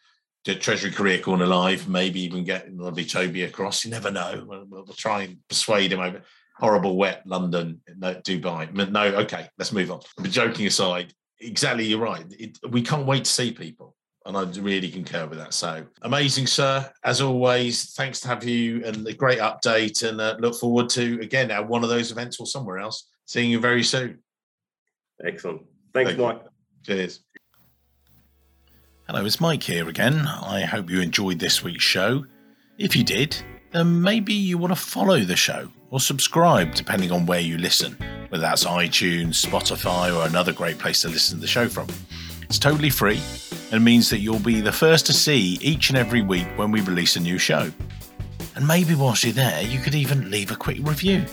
To 0.46 0.56
Treasury 0.56 0.90
Career 0.90 1.20
Corner 1.20 1.46
Live, 1.46 1.88
maybe 1.88 2.20
even 2.22 2.42
get 2.42 2.74
lovely 2.74 3.04
Toby 3.04 3.44
across. 3.44 3.84
You 3.84 3.92
never 3.92 4.10
know. 4.10 4.44
We'll, 4.44 4.66
we'll 4.68 4.86
try 4.86 5.22
and 5.22 5.38
persuade 5.48 5.92
him 5.92 6.00
over 6.00 6.22
horrible 6.62 6.96
wet 6.96 7.22
London, 7.26 7.80
no, 7.96 8.14
Dubai. 8.14 8.72
No, 8.72 9.02
okay, 9.02 9.48
let's 9.58 9.72
move 9.72 9.90
on. 9.90 10.00
But 10.16 10.30
joking 10.30 10.66
aside, 10.66 11.12
exactly, 11.40 11.84
you're 11.84 11.98
right. 11.98 12.24
It, 12.30 12.58
we 12.70 12.82
can't 12.82 13.04
wait 13.04 13.24
to 13.24 13.30
see 13.30 13.52
people. 13.52 13.96
And 14.24 14.36
I 14.36 14.44
really 14.60 14.88
concur 14.88 15.26
with 15.26 15.38
that. 15.40 15.52
So 15.52 15.84
amazing, 16.02 16.46
sir. 16.46 16.88
As 17.02 17.20
always, 17.20 17.92
thanks 17.94 18.20
to 18.20 18.28
have 18.28 18.44
you 18.44 18.84
and 18.84 19.04
a 19.08 19.12
great 19.12 19.40
update. 19.40 20.08
And 20.08 20.20
uh, 20.20 20.36
look 20.38 20.54
forward 20.54 20.88
to, 20.90 21.18
again, 21.20 21.50
at 21.50 21.66
one 21.66 21.82
of 21.82 21.90
those 21.90 22.12
events 22.12 22.38
or 22.38 22.46
somewhere 22.46 22.78
else, 22.78 23.08
seeing 23.26 23.50
you 23.50 23.58
very 23.58 23.82
soon. 23.82 24.20
Excellent. 25.26 25.62
Thanks, 25.92 26.10
Thank 26.10 26.20
Mike. 26.20 26.42
You. 26.44 26.94
Cheers. 26.94 27.24
Hello, 29.08 29.24
it's 29.24 29.40
Mike 29.40 29.64
here 29.64 29.88
again. 29.88 30.28
I 30.28 30.60
hope 30.60 30.88
you 30.88 31.00
enjoyed 31.00 31.40
this 31.40 31.64
week's 31.64 31.82
show. 31.82 32.24
If 32.78 32.94
you 32.94 33.02
did, 33.02 33.36
then 33.72 34.02
maybe 34.02 34.34
you 34.34 34.58
want 34.58 34.72
to 34.72 34.80
follow 34.80 35.20
the 35.20 35.36
show 35.36 35.68
or 35.90 35.98
subscribe 35.98 36.74
depending 36.74 37.10
on 37.10 37.26
where 37.26 37.40
you 37.40 37.58
listen, 37.58 37.96
whether 38.28 38.42
that's 38.42 38.64
iTunes, 38.64 39.44
Spotify, 39.44 40.14
or 40.14 40.26
another 40.26 40.52
great 40.52 40.78
place 40.78 41.02
to 41.02 41.08
listen 41.08 41.36
to 41.36 41.40
the 41.40 41.46
show 41.46 41.68
from. 41.68 41.88
It's 42.42 42.58
totally 42.58 42.90
free 42.90 43.20
and 43.72 43.82
means 43.82 44.10
that 44.10 44.18
you'll 44.18 44.38
be 44.38 44.60
the 44.60 44.72
first 44.72 45.06
to 45.06 45.12
see 45.12 45.58
each 45.62 45.88
and 45.88 45.98
every 45.98 46.20
week 46.20 46.46
when 46.56 46.70
we 46.70 46.82
release 46.82 47.16
a 47.16 47.20
new 47.20 47.38
show. 47.38 47.70
And 48.54 48.66
maybe 48.66 48.94
whilst 48.94 49.24
you're 49.24 49.32
there, 49.32 49.62
you 49.62 49.80
could 49.80 49.94
even 49.94 50.30
leave 50.30 50.50
a 50.50 50.56
quick 50.56 50.78
review. 50.82 51.24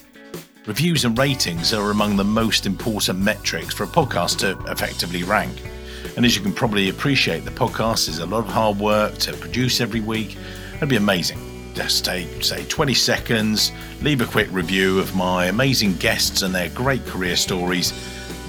Reviews 0.65 1.03
and 1.03 1.17
ratings 1.17 1.73
are 1.73 1.91
among 1.91 2.15
the 2.15 2.23
most 2.23 2.65
important 2.65 3.19
metrics 3.19 3.73
for 3.73 3.83
a 3.83 3.87
podcast 3.87 4.37
to 4.39 4.71
effectively 4.71 5.23
rank. 5.23 5.61
And 6.15 6.25
as 6.25 6.35
you 6.37 6.41
can 6.41 6.53
probably 6.53 6.89
appreciate, 6.89 7.43
the 7.43 7.51
podcast 7.51 8.07
is 8.07 8.19
a 8.19 8.25
lot 8.25 8.45
of 8.45 8.47
hard 8.47 8.77
work 8.79 9.17
to 9.19 9.33
produce 9.33 9.81
every 9.81 9.99
week. 9.99 10.37
It'd 10.77 10.87
be 10.87 10.95
amazing 10.95 11.48
Uh, 11.79 11.83
just 11.83 12.05
take, 12.05 12.43
say, 12.43 12.65
20 12.65 12.93
seconds, 12.93 13.71
leave 14.01 14.21
a 14.21 14.25
quick 14.25 14.47
review 14.51 14.99
of 14.99 15.15
my 15.15 15.45
amazing 15.45 15.93
guests 15.95 16.41
and 16.41 16.53
their 16.53 16.69
great 16.69 17.05
career 17.05 17.35
stories. 17.35 17.93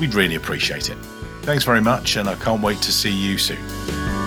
We'd 0.01 0.15
really 0.15 0.35
appreciate 0.35 0.91
it. 0.91 0.97
Thanks 1.43 1.65
very 1.65 1.81
much, 1.81 2.17
and 2.17 2.29
I 2.29 2.35
can't 2.37 2.63
wait 2.63 2.79
to 2.83 2.93
see 2.93 3.13
you 3.13 3.39
soon. 3.39 4.20